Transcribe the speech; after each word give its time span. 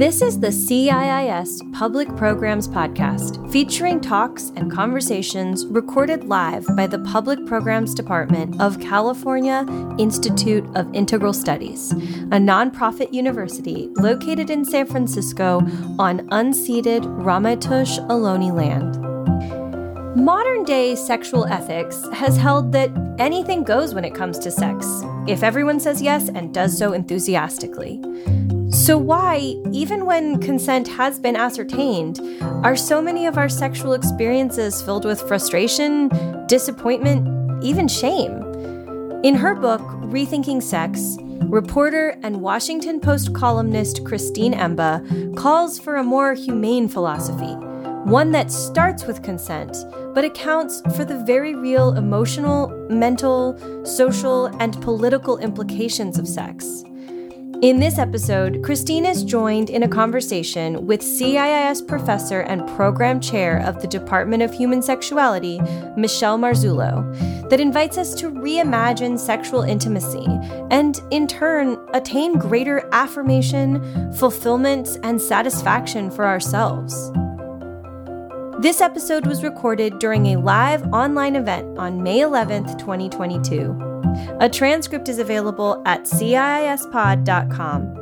This 0.00 0.22
is 0.22 0.40
the 0.40 0.46
CIIS 0.46 1.74
Public 1.74 2.08
Programs 2.16 2.66
Podcast, 2.66 3.52
featuring 3.52 4.00
talks 4.00 4.50
and 4.56 4.72
conversations 4.72 5.66
recorded 5.66 6.24
live 6.24 6.64
by 6.74 6.86
the 6.86 7.00
Public 7.00 7.44
Programs 7.44 7.92
Department 7.92 8.58
of 8.62 8.80
California 8.80 9.66
Institute 9.98 10.64
of 10.74 10.90
Integral 10.94 11.34
Studies, 11.34 11.92
a 11.92 12.40
nonprofit 12.40 13.12
university 13.12 13.90
located 13.96 14.48
in 14.48 14.64
San 14.64 14.86
Francisco 14.86 15.58
on 15.98 16.26
unceded 16.30 17.02
Ramaytush 17.22 17.98
Ohlone 18.08 18.54
land. 18.54 20.16
Modern 20.16 20.64
day 20.64 20.94
sexual 20.94 21.44
ethics 21.44 22.02
has 22.14 22.38
held 22.38 22.72
that 22.72 22.90
anything 23.18 23.64
goes 23.64 23.92
when 23.92 24.06
it 24.06 24.14
comes 24.14 24.38
to 24.38 24.50
sex, 24.50 25.02
if 25.28 25.42
everyone 25.42 25.78
says 25.78 26.00
yes 26.00 26.30
and 26.30 26.54
does 26.54 26.78
so 26.78 26.94
enthusiastically. 26.94 28.00
So, 28.80 28.96
why, 28.96 29.56
even 29.72 30.06
when 30.06 30.40
consent 30.40 30.88
has 30.88 31.18
been 31.18 31.36
ascertained, 31.36 32.18
are 32.64 32.74
so 32.74 33.02
many 33.02 33.26
of 33.26 33.36
our 33.36 33.50
sexual 33.50 33.92
experiences 33.92 34.80
filled 34.80 35.04
with 35.04 35.20
frustration, 35.20 36.08
disappointment, 36.46 37.62
even 37.62 37.88
shame? 37.88 38.42
In 39.22 39.34
her 39.34 39.54
book, 39.54 39.82
Rethinking 39.82 40.62
Sex, 40.62 41.18
reporter 41.50 42.18
and 42.22 42.40
Washington 42.40 43.00
Post 43.00 43.34
columnist 43.34 44.02
Christine 44.06 44.54
Emba 44.54 45.36
calls 45.36 45.78
for 45.78 45.96
a 45.96 46.02
more 46.02 46.32
humane 46.32 46.88
philosophy, 46.88 47.52
one 48.08 48.30
that 48.32 48.50
starts 48.50 49.04
with 49.04 49.22
consent, 49.22 49.76
but 50.14 50.24
accounts 50.24 50.80
for 50.96 51.04
the 51.04 51.22
very 51.26 51.54
real 51.54 51.92
emotional, 51.98 52.68
mental, 52.88 53.58
social, 53.84 54.46
and 54.58 54.80
political 54.80 55.36
implications 55.36 56.18
of 56.18 56.26
sex. 56.26 56.82
In 57.62 57.78
this 57.78 57.98
episode, 57.98 58.62
Christine 58.62 59.04
is 59.04 59.22
joined 59.22 59.68
in 59.68 59.82
a 59.82 59.88
conversation 59.88 60.86
with 60.86 61.02
CIIS 61.02 61.86
professor 61.86 62.40
and 62.40 62.66
program 62.68 63.20
chair 63.20 63.58
of 63.66 63.82
the 63.82 63.86
Department 63.86 64.42
of 64.42 64.50
Human 64.50 64.80
Sexuality, 64.80 65.60
Michelle 65.94 66.38
Marzullo, 66.38 67.50
that 67.50 67.60
invites 67.60 67.98
us 67.98 68.14
to 68.14 68.30
reimagine 68.30 69.18
sexual 69.18 69.60
intimacy 69.60 70.24
and, 70.70 71.02
in 71.10 71.26
turn, 71.26 71.76
attain 71.92 72.38
greater 72.38 72.88
affirmation, 72.92 74.10
fulfillment, 74.14 74.96
and 75.02 75.20
satisfaction 75.20 76.10
for 76.10 76.26
ourselves. 76.26 77.12
This 78.62 78.80
episode 78.80 79.26
was 79.26 79.44
recorded 79.44 79.98
during 79.98 80.28
a 80.28 80.40
live 80.40 80.82
online 80.94 81.36
event 81.36 81.76
on 81.76 82.02
May 82.02 82.20
11th, 82.20 82.78
2022. 82.78 83.99
A 84.40 84.48
transcript 84.48 85.08
is 85.08 85.18
available 85.18 85.82
at 85.86 86.04
CIISpod.com. 86.04 88.00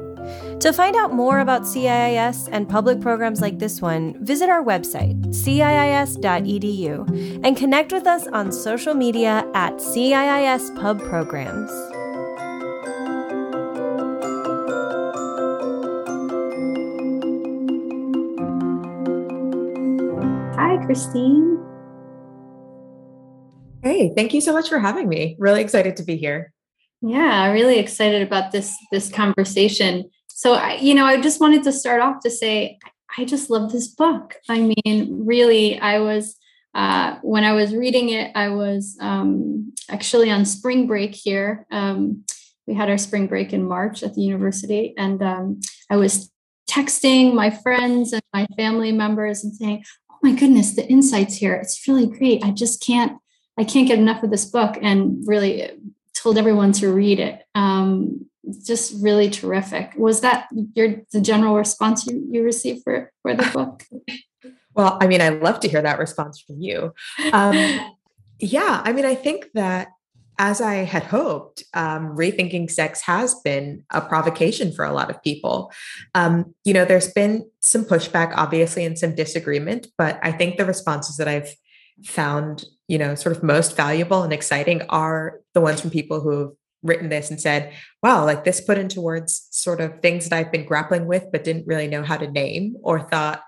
To 0.60 0.72
find 0.72 0.96
out 0.96 1.12
more 1.12 1.38
about 1.40 1.62
CIIS 1.62 2.48
and 2.50 2.68
public 2.68 3.00
programs 3.00 3.40
like 3.40 3.58
this 3.60 3.80
one, 3.80 4.16
visit 4.24 4.50
our 4.50 4.62
website, 4.62 5.16
ciis.edu, 5.28 5.84
and 7.44 7.56
connect 7.56 7.92
with 7.92 8.06
us 8.06 8.26
on 8.26 8.50
social 8.50 8.94
media 8.94 9.48
at 9.54 9.74
CIIS 9.74 10.74
Pub 10.80 11.00
Programs. 11.00 11.70
Hi, 20.56 20.84
Christine. 20.84 21.67
Hey, 23.82 24.12
thank 24.14 24.34
you 24.34 24.40
so 24.40 24.52
much 24.52 24.68
for 24.68 24.78
having 24.78 25.08
me. 25.08 25.36
Really 25.38 25.60
excited 25.60 25.96
to 25.96 26.02
be 26.02 26.16
here. 26.16 26.52
Yeah, 27.00 27.50
really 27.52 27.78
excited 27.78 28.22
about 28.22 28.50
this 28.50 28.76
this 28.90 29.10
conversation. 29.10 30.10
So, 30.28 30.54
I, 30.54 30.74
you 30.76 30.94
know, 30.94 31.04
I 31.04 31.20
just 31.20 31.40
wanted 31.40 31.62
to 31.64 31.72
start 31.72 32.00
off 32.00 32.20
to 32.22 32.30
say 32.30 32.78
I 33.16 33.24
just 33.24 33.50
love 33.50 33.72
this 33.72 33.88
book. 33.88 34.34
I 34.48 34.60
mean, 34.60 35.24
really, 35.26 35.78
I 35.78 36.00
was 36.00 36.36
uh, 36.74 37.16
when 37.22 37.44
I 37.44 37.52
was 37.52 37.74
reading 37.74 38.10
it, 38.10 38.32
I 38.34 38.50
was 38.50 38.96
um, 39.00 39.72
actually 39.88 40.30
on 40.30 40.44
spring 40.44 40.86
break 40.86 41.14
here. 41.14 41.66
Um, 41.70 42.24
we 42.66 42.74
had 42.74 42.90
our 42.90 42.98
spring 42.98 43.26
break 43.26 43.52
in 43.52 43.66
March 43.66 44.02
at 44.02 44.14
the 44.14 44.20
university, 44.20 44.94
and 44.98 45.22
um, 45.22 45.60
I 45.88 45.96
was 45.96 46.30
texting 46.68 47.32
my 47.32 47.50
friends 47.50 48.12
and 48.12 48.22
my 48.34 48.46
family 48.56 48.92
members 48.92 49.44
and 49.44 49.54
saying, 49.54 49.84
"Oh 50.10 50.18
my 50.22 50.32
goodness, 50.32 50.74
the 50.74 50.86
insights 50.86 51.36
here! 51.36 51.54
It's 51.54 51.86
really 51.88 52.06
great. 52.06 52.44
I 52.44 52.50
just 52.50 52.82
can't." 52.84 53.18
I 53.58 53.64
can't 53.64 53.88
get 53.88 53.98
enough 53.98 54.22
of 54.22 54.30
this 54.30 54.44
book 54.44 54.78
and 54.80 55.26
really 55.26 55.70
told 56.14 56.38
everyone 56.38 56.72
to 56.72 56.92
read 56.92 57.18
it. 57.18 57.44
Um, 57.54 58.26
just 58.64 58.94
really 59.02 59.28
terrific. 59.28 59.92
Was 59.96 60.20
that 60.22 60.48
your 60.74 61.02
the 61.12 61.20
general 61.20 61.56
response 61.56 62.06
you, 62.06 62.26
you 62.30 62.42
received 62.42 62.82
for, 62.84 63.12
for 63.22 63.34
the 63.34 63.50
book? 63.52 63.84
Well, 64.74 64.96
I 65.00 65.08
mean, 65.08 65.20
I 65.20 65.30
love 65.30 65.58
to 65.60 65.68
hear 65.68 65.82
that 65.82 65.98
response 65.98 66.40
from 66.40 66.60
you. 66.60 66.94
Um, 67.32 67.56
yeah, 68.38 68.80
I 68.84 68.92
mean, 68.92 69.04
I 69.04 69.16
think 69.16 69.48
that 69.54 69.88
as 70.38 70.60
I 70.60 70.76
had 70.84 71.02
hoped, 71.02 71.64
um, 71.74 72.16
rethinking 72.16 72.70
sex 72.70 73.00
has 73.02 73.34
been 73.40 73.84
a 73.90 74.00
provocation 74.00 74.70
for 74.70 74.84
a 74.84 74.92
lot 74.92 75.10
of 75.10 75.20
people. 75.24 75.72
Um, 76.14 76.54
you 76.64 76.72
know, 76.72 76.84
there's 76.84 77.12
been 77.12 77.50
some 77.60 77.84
pushback, 77.84 78.32
obviously, 78.36 78.84
and 78.84 78.96
some 78.96 79.16
disagreement, 79.16 79.88
but 79.98 80.20
I 80.22 80.30
think 80.30 80.56
the 80.56 80.64
responses 80.64 81.16
that 81.16 81.26
I've 81.26 81.52
found 82.04 82.64
you 82.88 82.98
know 82.98 83.14
sort 83.14 83.36
of 83.36 83.42
most 83.42 83.76
valuable 83.76 84.22
and 84.22 84.32
exciting 84.32 84.82
are 84.88 85.40
the 85.54 85.60
ones 85.60 85.80
from 85.80 85.90
people 85.90 86.20
who've 86.20 86.52
written 86.82 87.08
this 87.08 87.30
and 87.30 87.40
said 87.40 87.72
wow 88.02 88.24
like 88.24 88.44
this 88.44 88.60
put 88.60 88.78
into 88.78 89.00
words 89.00 89.46
sort 89.50 89.80
of 89.80 90.00
things 90.00 90.28
that 90.28 90.36
i've 90.36 90.52
been 90.52 90.64
grappling 90.64 91.06
with 91.06 91.26
but 91.30 91.44
didn't 91.44 91.66
really 91.66 91.86
know 91.86 92.02
how 92.02 92.16
to 92.16 92.30
name 92.30 92.76
or 92.82 93.00
thought 93.00 93.42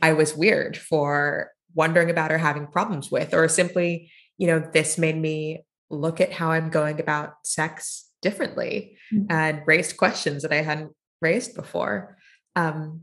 i 0.00 0.12
was 0.12 0.36
weird 0.36 0.76
for 0.76 1.50
wondering 1.74 2.10
about 2.10 2.32
or 2.32 2.38
having 2.38 2.66
problems 2.66 3.10
with 3.10 3.34
or 3.34 3.48
simply 3.48 4.10
you 4.38 4.46
know 4.46 4.60
this 4.72 4.96
made 4.96 5.16
me 5.16 5.64
look 5.90 6.20
at 6.20 6.32
how 6.32 6.50
i'm 6.50 6.70
going 6.70 7.00
about 7.00 7.34
sex 7.44 8.08
differently 8.22 8.96
mm-hmm. 9.12 9.26
and 9.30 9.62
raised 9.66 9.96
questions 9.96 10.42
that 10.42 10.52
i 10.52 10.62
hadn't 10.62 10.92
raised 11.20 11.54
before 11.54 12.16
um, 12.56 13.02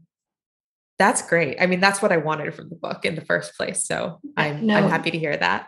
that's 0.98 1.28
great. 1.28 1.58
I 1.60 1.66
mean, 1.66 1.80
that's 1.80 2.00
what 2.00 2.12
I 2.12 2.18
wanted 2.18 2.54
from 2.54 2.70
the 2.70 2.76
book 2.76 3.06
in 3.06 3.16
the 3.16 3.26
first 3.26 3.58
place. 3.58 3.86
So 3.88 4.20
I'm, 4.38 4.68
no. 4.68 4.76
I'm 4.76 4.88
happy 4.88 5.10
to 5.10 5.18
hear 5.18 5.36
that. 5.36 5.66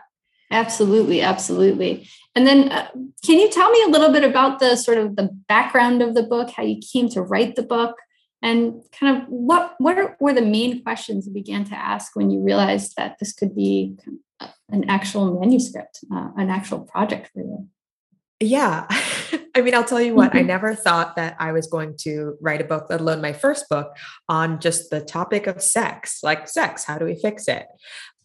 Absolutely, 0.50 1.20
absolutely. 1.20 2.08
And 2.34 2.46
then, 2.46 2.70
uh, 2.70 2.88
can 3.24 3.38
you 3.38 3.50
tell 3.50 3.70
me 3.70 3.82
a 3.84 3.88
little 3.88 4.12
bit 4.12 4.24
about 4.24 4.58
the 4.58 4.76
sort 4.76 4.98
of 4.98 5.16
the 5.16 5.28
background 5.48 6.02
of 6.02 6.14
the 6.14 6.22
book, 6.22 6.50
how 6.50 6.62
you 6.62 6.80
came 6.92 7.08
to 7.10 7.22
write 7.22 7.56
the 7.56 7.62
book, 7.62 7.96
and 8.42 8.82
kind 8.92 9.16
of 9.16 9.28
what 9.28 9.74
what 9.78 10.20
were 10.20 10.32
the 10.32 10.42
main 10.42 10.82
questions 10.82 11.26
you 11.26 11.32
began 11.32 11.64
to 11.64 11.74
ask 11.74 12.14
when 12.14 12.30
you 12.30 12.40
realized 12.40 12.94
that 12.96 13.16
this 13.18 13.32
could 13.32 13.54
be 13.54 13.96
an 14.70 14.88
actual 14.88 15.40
manuscript, 15.40 16.00
uh, 16.12 16.30
an 16.36 16.50
actual 16.50 16.80
project 16.80 17.30
for 17.32 17.40
you? 17.40 17.68
Yeah. 18.40 18.86
I 19.56 19.62
mean, 19.62 19.74
I'll 19.74 19.84
tell 19.84 20.00
you 20.00 20.14
what, 20.14 20.34
I 20.34 20.38
mm-hmm. 20.38 20.48
never 20.48 20.74
thought 20.74 21.16
that 21.16 21.36
I 21.38 21.52
was 21.52 21.68
going 21.68 21.96
to 22.00 22.36
write 22.40 22.60
a 22.60 22.64
book, 22.64 22.86
let 22.90 23.00
alone 23.00 23.20
my 23.20 23.32
first 23.32 23.68
book, 23.68 23.96
on 24.28 24.58
just 24.58 24.90
the 24.90 25.00
topic 25.00 25.46
of 25.46 25.62
sex, 25.62 26.20
like 26.22 26.48
sex, 26.48 26.84
how 26.84 26.98
do 26.98 27.04
we 27.04 27.14
fix 27.14 27.46
it? 27.46 27.66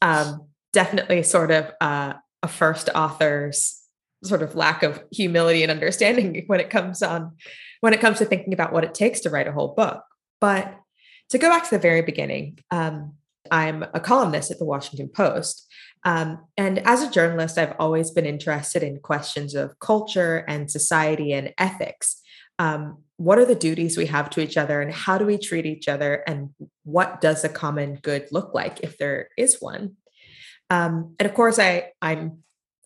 Um, 0.02 0.48
definitely 0.74 1.24
sort 1.24 1.52
of 1.52 1.72
uh, 1.82 2.14
a 2.44 2.48
first 2.48 2.90
author's 2.96 3.82
sort 4.24 4.42
of 4.42 4.56
lack 4.56 4.84
of 4.84 5.02
humility 5.12 5.64
and 5.64 5.72
understanding 5.72 6.44
when 6.48 6.60
it 6.60 6.70
comes 6.70 7.02
on 7.02 7.32
when 7.82 7.94
it 7.94 8.02
comes 8.02 8.18
to 8.18 8.26
thinking 8.26 8.54
about 8.54 8.74
what 8.74 8.84
it 8.84 8.94
takes 8.94 9.22
to 9.22 9.30
write 9.30 9.48
a 9.48 9.54
whole 9.54 9.74
book. 9.74 10.04
But 10.42 10.78
to 11.30 11.38
go 11.38 11.50
back 11.50 11.64
to 11.64 11.70
the 11.70 11.80
very 11.80 12.02
beginning, 12.02 12.60
um, 12.72 13.14
I'm 13.50 13.84
a 13.94 14.00
columnist 14.00 14.52
at 14.52 14.60
the 14.60 14.66
Washington 14.66 15.10
Post. 15.10 15.66
Um, 16.04 16.46
and 16.58 16.80
as 16.80 17.02
a 17.02 17.12
journalist, 17.12 17.58
I've 17.58 17.76
always 17.80 18.12
been 18.12 18.26
interested 18.26 18.84
in 18.84 19.00
questions 19.00 19.56
of 19.56 19.80
culture 19.80 20.44
and 20.48 20.70
society 20.70 21.34
and 21.34 21.54
ethics. 21.58 22.22
Um, 22.58 23.04
what 23.18 23.38
are 23.38 23.46
the 23.46 23.56
duties 23.56 23.98
we 23.98 24.06
have 24.08 24.30
to 24.32 24.42
each 24.42 24.58
other 24.58 24.82
and 24.82 24.94
how 24.94 25.18
do 25.18 25.26
we 25.26 25.38
treat 25.38 25.66
each 25.66 25.88
other? 25.88 26.24
And 26.28 26.50
what 26.84 27.22
does 27.22 27.44
a 27.44 27.50
common 27.50 27.96
good 27.96 28.28
look 28.32 28.54
like 28.54 28.82
if 28.82 28.98
there 28.98 29.30
is 29.38 29.58
one? 29.60 29.96
Um, 30.70 31.16
and 31.20 31.28
of 31.28 31.34
course, 31.34 31.60
I, 31.60 31.92
I'm 32.02 32.44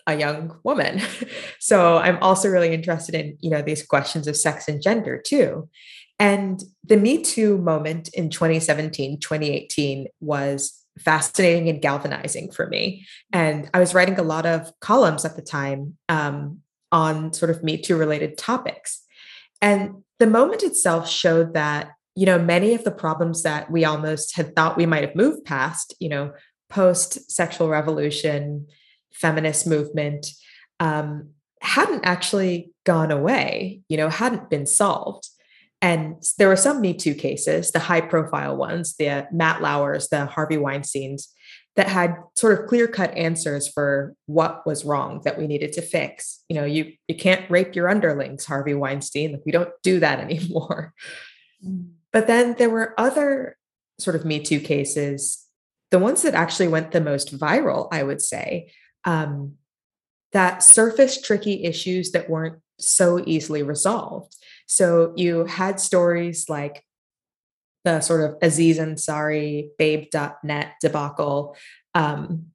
a 0.07 0.15
young 0.15 0.57
woman. 0.63 1.01
so 1.59 1.97
I'm 1.97 2.17
also 2.21 2.49
really 2.49 2.73
interested 2.73 3.15
in, 3.15 3.37
you 3.41 3.49
know, 3.49 3.61
these 3.61 3.85
questions 3.85 4.27
of 4.27 4.35
sex 4.35 4.67
and 4.67 4.81
gender 4.81 5.21
too. 5.23 5.69
And 6.19 6.63
the 6.83 6.97
Me 6.97 7.21
Too 7.21 7.57
moment 7.57 8.09
in 8.13 8.29
2017, 8.29 9.19
2018 9.19 10.07
was 10.21 10.79
fascinating 10.99 11.69
and 11.69 11.81
galvanizing 11.81 12.51
for 12.51 12.67
me. 12.67 13.05
And 13.31 13.69
I 13.73 13.79
was 13.79 13.93
writing 13.93 14.19
a 14.19 14.23
lot 14.23 14.45
of 14.45 14.71
columns 14.79 15.25
at 15.25 15.35
the 15.35 15.41
time 15.41 15.97
um, 16.07 16.59
on 16.91 17.33
sort 17.33 17.49
of 17.49 17.63
Me 17.63 17.77
Too 17.77 17.97
related 17.97 18.37
topics. 18.37 19.03
And 19.61 20.03
the 20.19 20.27
moment 20.27 20.61
itself 20.61 21.09
showed 21.09 21.53
that, 21.55 21.91
you 22.15 22.25
know, 22.25 22.37
many 22.37 22.75
of 22.75 22.83
the 22.83 22.91
problems 22.91 23.43
that 23.43 23.71
we 23.71 23.83
almost 23.83 24.35
had 24.35 24.55
thought 24.55 24.77
we 24.77 24.85
might 24.85 25.03
have 25.03 25.15
moved 25.15 25.45
past, 25.45 25.95
you 25.99 26.09
know, 26.09 26.31
post 26.73 27.31
sexual 27.31 27.69
revolution, 27.69 28.67
feminist 29.13 29.67
movement, 29.67 30.27
um, 30.79 31.29
hadn't 31.61 32.03
actually 32.03 32.71
gone 32.83 33.11
away, 33.11 33.81
you 33.87 33.95
know, 33.95 34.09
hadn't 34.09 34.49
been 34.49 34.65
solved. 34.65 35.29
And 35.81 36.23
there 36.37 36.47
were 36.47 36.55
some 36.55 36.81
Me 36.81 36.93
Too 36.93 37.13
cases, 37.13 37.71
the 37.71 37.79
high 37.79 38.01
profile 38.01 38.57
ones, 38.57 38.95
the 38.97 39.27
Matt 39.31 39.61
Lauers, 39.61 40.07
the 40.09 40.25
Harvey 40.25 40.57
Weinsteins, 40.57 41.27
that 41.75 41.87
had 41.87 42.15
sort 42.35 42.59
of 42.59 42.67
clear 42.67 42.87
cut 42.87 43.15
answers 43.15 43.67
for 43.67 44.15
what 44.25 44.65
was 44.65 44.85
wrong 44.85 45.21
that 45.25 45.37
we 45.37 45.47
needed 45.47 45.73
to 45.73 45.81
fix. 45.81 46.43
You 46.49 46.55
know, 46.55 46.65
you 46.65 46.93
you 47.07 47.15
can't 47.15 47.49
rape 47.51 47.75
your 47.75 47.89
underlings, 47.89 48.45
Harvey 48.45 48.73
Weinstein. 48.73 49.39
we 49.45 49.51
don't 49.51 49.71
do 49.83 49.99
that 49.99 50.19
anymore. 50.27 50.93
Mm. 51.65 51.91
But 52.11 52.27
then 52.27 52.55
there 52.57 52.69
were 52.69 52.93
other 52.99 53.57
sort 53.99 54.15
of 54.15 54.25
Me 54.25 54.39
Too 54.39 54.59
cases, 54.59 55.42
the 55.93 55.99
ones 55.99 56.23
that 56.23 56.33
actually 56.33 56.67
went 56.67 56.91
the 56.91 56.99
most 56.99 57.37
viral, 57.37 57.87
I 57.91 58.01
would 58.01 58.19
say, 58.19 58.71
um, 59.05 59.53
that 60.31 60.63
surfaced 60.63 61.23
tricky 61.23 61.65
issues 61.65 62.13
that 62.13 62.31
weren't 62.31 62.59
so 62.79 63.23
easily 63.27 63.61
resolved. 63.61 64.35
So 64.65 65.13
you 65.15 65.45
had 65.45 65.79
stories 65.79 66.49
like 66.49 66.83
the 67.83 68.01
sort 68.01 68.27
of 68.27 68.37
Aziz 68.41 68.79
Ansari 68.79 69.69
babe.net 69.77 70.73
debacle 70.81 71.55
um, 71.93 72.47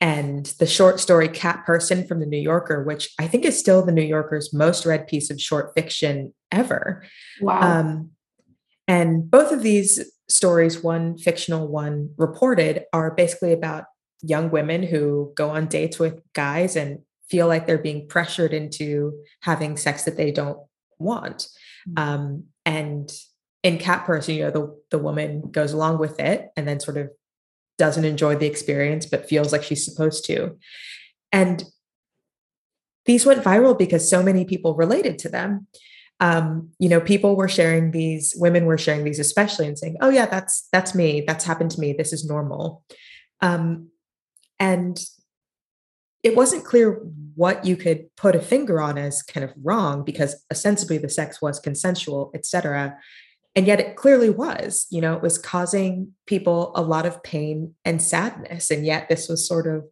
and 0.00 0.46
the 0.58 0.66
short 0.66 0.98
story 0.98 1.28
cat 1.28 1.64
person 1.64 2.04
from 2.08 2.20
the 2.20 2.26
new 2.26 2.38
yorker 2.38 2.82
which 2.82 3.12
i 3.18 3.26
think 3.26 3.44
is 3.44 3.58
still 3.58 3.84
the 3.84 3.92
new 3.92 4.00
yorker's 4.00 4.50
most 4.50 4.86
read 4.86 5.06
piece 5.06 5.28
of 5.28 5.38
short 5.38 5.74
fiction 5.74 6.32
ever 6.50 7.04
wow 7.42 7.60
um, 7.60 8.10
and 8.88 9.30
both 9.30 9.52
of 9.52 9.62
these 9.62 10.10
stories 10.30 10.82
one 10.82 11.18
fictional 11.18 11.68
one 11.68 12.10
reported 12.16 12.84
are 12.92 13.10
basically 13.10 13.52
about 13.52 13.84
young 14.22 14.50
women 14.50 14.82
who 14.82 15.32
go 15.36 15.50
on 15.50 15.66
dates 15.66 15.98
with 15.98 16.20
guys 16.34 16.76
and 16.76 17.00
feel 17.28 17.46
like 17.46 17.66
they're 17.66 17.78
being 17.78 18.08
pressured 18.08 18.52
into 18.52 19.12
having 19.42 19.76
sex 19.76 20.04
that 20.04 20.16
they 20.16 20.30
don't 20.30 20.58
want. 20.98 21.48
Mm-hmm. 21.88 22.02
um, 22.02 22.44
and 22.66 23.10
in 23.62 23.78
cat 23.78 24.04
person 24.04 24.34
you 24.34 24.44
know 24.44 24.50
the, 24.50 24.80
the 24.90 24.98
woman 24.98 25.50
goes 25.50 25.72
along 25.72 25.98
with 25.98 26.20
it 26.20 26.50
and 26.56 26.68
then 26.68 26.78
sort 26.78 26.98
of 26.98 27.10
doesn't 27.78 28.04
enjoy 28.04 28.36
the 28.36 28.46
experience 28.46 29.06
but 29.06 29.28
feels 29.28 29.52
like 29.52 29.62
she's 29.62 29.84
supposed 29.84 30.24
to. 30.26 30.58
And 31.32 31.64
these 33.06 33.24
went 33.24 33.42
viral 33.42 33.76
because 33.76 34.08
so 34.08 34.22
many 34.22 34.44
people 34.44 34.74
related 34.74 35.18
to 35.20 35.30
them 35.30 35.66
um, 36.20 36.70
you 36.78 36.88
know 36.88 37.00
people 37.00 37.34
were 37.34 37.48
sharing 37.48 37.90
these 37.90 38.34
women 38.36 38.66
were 38.66 38.78
sharing 38.78 39.04
these 39.04 39.18
especially 39.18 39.66
and 39.66 39.78
saying 39.78 39.96
oh 40.00 40.10
yeah 40.10 40.26
that's 40.26 40.68
that's 40.72 40.94
me. 40.94 41.24
That's 41.26 41.44
happened 41.44 41.70
to 41.72 41.80
me. 41.80 41.92
This 41.92 42.12
is 42.12 42.24
normal. 42.24 42.84
Um, 43.40 43.88
and 44.58 45.00
it 46.22 46.36
wasn't 46.36 46.64
clear 46.64 47.00
what 47.34 47.64
you 47.64 47.76
could 47.76 48.14
put 48.16 48.36
a 48.36 48.40
finger 48.40 48.80
on 48.80 48.98
as 48.98 49.22
kind 49.22 49.42
of 49.44 49.54
wrong 49.62 50.04
because 50.04 50.44
ostensibly 50.52 50.98
the 50.98 51.08
sex 51.08 51.40
was 51.40 51.58
consensual 51.58 52.30
etc 52.34 52.98
and 53.56 53.66
yet 53.66 53.80
it 53.80 53.96
clearly 53.96 54.28
was 54.28 54.86
you 54.90 55.00
know 55.00 55.14
it 55.14 55.22
was 55.22 55.38
causing 55.38 56.12
people 56.26 56.72
a 56.74 56.82
lot 56.82 57.06
of 57.06 57.22
pain 57.22 57.74
and 57.84 58.02
sadness 58.02 58.70
and 58.70 58.84
yet 58.84 59.08
this 59.08 59.28
was 59.28 59.46
sort 59.46 59.66
of 59.66 59.84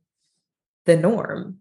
the 0.85 0.97
norm. 0.97 1.59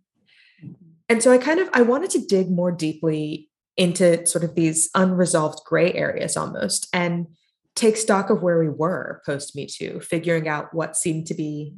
Mm-hmm. 0.61 0.73
and 1.07 1.23
so 1.23 1.31
i 1.31 1.37
kind 1.37 1.59
of 1.59 1.69
i 1.73 1.81
wanted 1.81 2.09
to 2.11 2.25
dig 2.25 2.49
more 2.49 2.71
deeply 2.71 3.49
into 3.77 4.25
sort 4.25 4.43
of 4.43 4.55
these 4.55 4.89
unresolved 4.95 5.59
gray 5.65 5.93
areas 5.93 6.35
almost 6.35 6.87
and 6.93 7.27
take 7.75 7.95
stock 7.95 8.29
of 8.29 8.41
where 8.41 8.59
we 8.59 8.69
were 8.69 9.21
post 9.25 9.55
me 9.55 9.65
too 9.65 9.99
figuring 9.99 10.47
out 10.47 10.73
what 10.73 10.97
seemed 10.97 11.27
to 11.27 11.35
be 11.35 11.75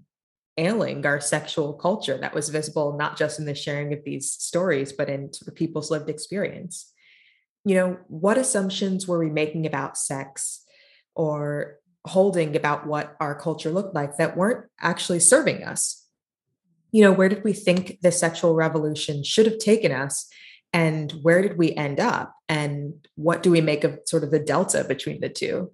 ailing 0.57 1.05
our 1.05 1.21
sexual 1.21 1.73
culture 1.73 2.17
that 2.17 2.33
was 2.33 2.49
visible 2.49 2.97
not 2.97 3.17
just 3.17 3.39
in 3.39 3.45
the 3.45 3.55
sharing 3.55 3.93
of 3.93 4.03
these 4.05 4.31
stories 4.31 4.93
but 4.93 5.09
in 5.09 5.31
sort 5.33 5.47
of 5.47 5.55
people's 5.55 5.91
lived 5.91 6.09
experience 6.09 6.91
you 7.65 7.75
know, 7.75 7.97
what 8.07 8.37
assumptions 8.37 9.07
were 9.07 9.19
we 9.19 9.29
making 9.29 9.65
about 9.65 9.97
sex 9.97 10.63
or 11.15 11.77
holding 12.05 12.55
about 12.55 12.87
what 12.87 13.15
our 13.19 13.35
culture 13.35 13.69
looked 13.69 13.93
like 13.93 14.17
that 14.17 14.37
weren't 14.37 14.65
actually 14.79 15.19
serving 15.19 15.63
us? 15.63 16.05
You 16.91 17.03
know, 17.03 17.11
where 17.11 17.29
did 17.29 17.43
we 17.43 17.53
think 17.53 17.99
the 18.01 18.11
sexual 18.11 18.55
revolution 18.55 19.23
should 19.23 19.45
have 19.45 19.59
taken 19.59 19.91
us? 19.91 20.27
And 20.71 21.11
where 21.23 21.41
did 21.41 21.57
we 21.57 21.73
end 21.73 21.99
up? 21.99 22.35
And 22.47 23.07
what 23.15 23.43
do 23.43 23.51
we 23.51 23.61
make 23.61 23.83
of 23.83 23.99
sort 24.05 24.23
of 24.23 24.31
the 24.31 24.39
delta 24.39 24.83
between 24.83 25.19
the 25.19 25.29
two? 25.29 25.71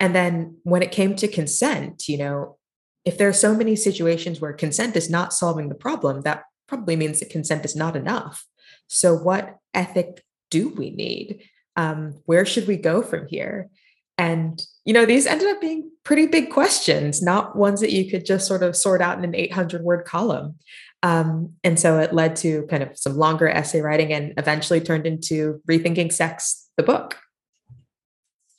And 0.00 0.14
then 0.14 0.58
when 0.62 0.82
it 0.82 0.92
came 0.92 1.16
to 1.16 1.28
consent, 1.28 2.08
you 2.08 2.18
know, 2.18 2.56
if 3.04 3.16
there 3.16 3.28
are 3.28 3.32
so 3.32 3.54
many 3.54 3.74
situations 3.74 4.40
where 4.40 4.52
consent 4.52 4.96
is 4.96 5.08
not 5.08 5.32
solving 5.32 5.68
the 5.68 5.74
problem, 5.74 6.22
that 6.22 6.44
probably 6.66 6.94
means 6.94 7.20
that 7.20 7.30
consent 7.30 7.64
is 7.64 7.74
not 7.74 7.96
enough. 7.96 8.44
So, 8.86 9.14
what 9.14 9.56
ethic 9.72 10.22
do 10.50 10.68
we 10.68 10.90
need? 10.90 11.42
Um, 11.76 12.20
where 12.26 12.44
should 12.44 12.66
we 12.66 12.76
go 12.76 13.02
from 13.02 13.26
here? 13.28 13.70
And, 14.18 14.60
you 14.84 14.92
know, 14.92 15.06
these 15.06 15.26
ended 15.26 15.48
up 15.48 15.60
being 15.60 15.90
pretty 16.02 16.26
big 16.26 16.50
questions, 16.50 17.22
not 17.22 17.56
ones 17.56 17.80
that 17.80 17.92
you 17.92 18.10
could 18.10 18.26
just 18.26 18.48
sort 18.48 18.64
of 18.64 18.74
sort 18.74 19.00
out 19.00 19.16
in 19.16 19.24
an 19.24 19.34
800 19.34 19.82
word 19.82 20.04
column. 20.04 20.56
Um, 21.02 21.54
and 21.62 21.78
so 21.78 21.98
it 21.98 22.12
led 22.12 22.36
to 22.36 22.66
kind 22.66 22.82
of 22.82 22.96
some 22.98 23.16
longer 23.16 23.48
essay 23.48 23.80
writing 23.80 24.12
and 24.12 24.34
eventually 24.36 24.80
turned 24.80 25.06
into 25.06 25.60
Rethinking 25.68 26.12
Sex, 26.12 26.68
the 26.76 26.82
book. 26.82 27.16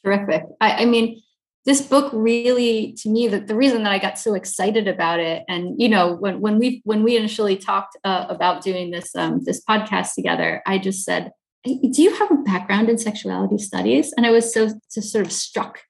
Terrific. 0.04 0.44
I, 0.62 0.84
I 0.84 0.86
mean, 0.86 1.22
this 1.66 1.82
book 1.82 2.10
really 2.14 2.94
to 3.00 3.10
me 3.10 3.28
the 3.28 3.54
reason 3.54 3.84
that 3.84 3.92
i 3.92 4.00
got 4.00 4.18
so 4.18 4.34
excited 4.34 4.88
about 4.88 5.20
it 5.20 5.44
and 5.48 5.80
you 5.80 5.90
know 5.90 6.14
when, 6.16 6.40
when 6.40 6.58
we 6.58 6.82
when 6.86 7.04
we 7.04 7.16
initially 7.16 7.58
talked 7.58 7.98
uh, 8.06 8.26
about 8.28 8.64
doing 8.64 8.90
this 8.90 9.14
um, 9.16 9.44
this 9.44 9.64
podcast 9.66 10.16
together 10.16 10.64
i 10.66 10.80
just 10.80 11.04
said 11.04 11.32
do 11.66 12.02
you 12.02 12.14
have 12.16 12.32
a 12.32 12.36
background 12.36 12.90
in 12.90 12.98
sexuality 12.98 13.58
studies? 13.58 14.14
And 14.16 14.26
I 14.26 14.32
was 14.32 14.54
so, 14.54 14.70
so 14.88 15.02
sort 15.02 15.26
of 15.26 15.32
struck 15.32 15.82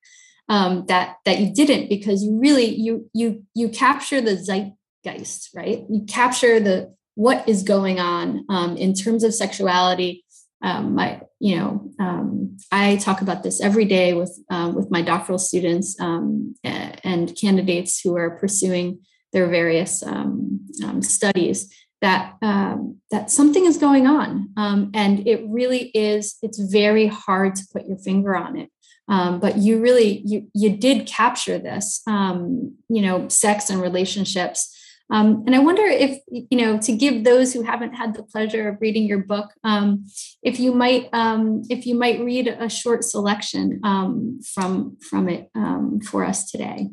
um, 0.48 0.86
that 0.88 1.18
that 1.26 1.40
you 1.40 1.54
didn't 1.54 1.90
because 1.90 2.24
you 2.24 2.40
really 2.40 2.74
you 2.74 3.08
you 3.14 3.44
you 3.54 3.70
capture 3.70 4.20
the 4.20 4.36
zeitgeist, 5.06 5.50
right? 5.56 5.84
You 5.90 6.06
capture 6.08 6.60
the 6.60 6.94
what 7.16 7.48
is 7.50 7.64
going 7.64 8.00
on 8.00 8.46
um, 8.50 8.78
in 8.78 8.94
terms 8.94 9.24
of 9.24 9.34
sexuality. 9.34 10.24
Um, 10.62 10.96
my 10.96 11.22
you 11.40 11.58
know 11.58 11.90
um, 12.00 12.58
I 12.72 12.98
talk 12.98 13.22
about 13.22 13.44
this 13.44 13.62
every 13.62 13.86
day 13.86 14.14
with 14.14 14.38
um, 14.50 14.76
with 14.76 14.92
my 14.92 15.02
doctoral 15.02 15.40
students 15.40 16.00
um, 16.00 16.56
and 16.64 17.36
candidates 17.36 18.02
who 18.02 18.18
are 18.18 18.32
pursuing 18.32 19.00
their 19.32 19.48
various 19.48 20.04
studies 21.02 21.74
that 22.02 22.36
um, 22.42 22.98
that 23.12 23.30
something 23.30 23.66
is 23.66 23.78
going 23.78 24.08
on 24.08 24.50
um, 24.58 24.92
and 24.94 25.28
it 25.28 25.44
really 25.48 25.90
is 25.94 26.38
it's 26.42 26.60
very 26.60 27.08
hard 27.08 27.56
to 27.56 27.64
put 27.74 27.86
your 27.88 27.98
finger 27.98 28.36
on 28.36 28.58
it 28.58 28.70
um, 29.08 29.40
but 29.40 29.58
you 29.58 29.80
really 29.80 30.22
you 30.26 30.48
you 30.54 30.70
did 30.78 31.08
capture 31.08 31.58
this 31.58 32.02
um, 32.08 32.76
you 32.88 33.02
know 33.02 33.28
sex 33.28 33.70
and 33.70 33.82
relationships 33.82 34.76
um, 35.10 35.44
and 35.46 35.56
i 35.56 35.60
wonder 35.60 35.84
if 35.84 36.20
you 36.28 36.58
know 36.58 36.78
to 36.78 36.92
give 36.96 37.24
those 37.24 37.54
who 37.54 37.62
haven't 37.62 37.94
had 37.94 38.14
the 38.14 38.24
pleasure 38.24 38.70
of 38.70 38.78
reading 38.82 39.04
your 39.04 39.20
book 39.20 39.52
um, 39.64 40.06
if 40.44 40.60
you 40.60 40.74
might 40.74 41.10
if 41.70 41.86
you 41.86 41.96
might 41.96 42.20
read 42.20 42.48
a 42.48 42.70
short 42.70 43.04
selection 43.04 43.80
from 44.54 44.98
from 45.02 45.30
it 45.30 45.50
for 46.06 46.26
us 46.26 46.50
today 46.50 46.90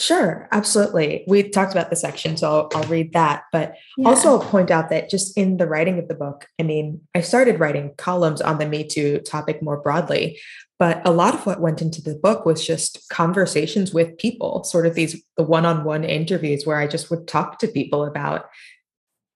Sure, 0.00 0.48
absolutely. 0.50 1.24
We 1.26 1.42
talked 1.42 1.72
about 1.72 1.90
the 1.90 1.96
section, 1.96 2.38
so 2.38 2.48
I'll, 2.48 2.68
I'll 2.74 2.88
read 2.88 3.12
that. 3.12 3.42
But 3.52 3.74
yeah. 3.98 4.08
also, 4.08 4.30
I'll 4.30 4.38
point 4.38 4.70
out 4.70 4.88
that 4.88 5.10
just 5.10 5.36
in 5.36 5.58
the 5.58 5.66
writing 5.66 5.98
of 5.98 6.08
the 6.08 6.14
book, 6.14 6.46
I 6.58 6.62
mean, 6.62 7.02
I 7.14 7.20
started 7.20 7.60
writing 7.60 7.92
columns 7.98 8.40
on 8.40 8.58
the 8.58 8.66
Me 8.66 8.82
Too 8.82 9.18
topic 9.18 9.62
more 9.62 9.76
broadly, 9.76 10.40
but 10.78 11.06
a 11.06 11.10
lot 11.10 11.34
of 11.34 11.44
what 11.44 11.60
went 11.60 11.82
into 11.82 12.00
the 12.00 12.14
book 12.14 12.46
was 12.46 12.66
just 12.66 13.10
conversations 13.10 13.92
with 13.92 14.16
people, 14.16 14.64
sort 14.64 14.86
of 14.86 14.94
these 14.94 15.22
the 15.36 15.42
one-on-one 15.42 16.04
interviews 16.04 16.64
where 16.64 16.78
I 16.78 16.86
just 16.86 17.10
would 17.10 17.28
talk 17.28 17.58
to 17.58 17.68
people 17.68 18.06
about 18.06 18.46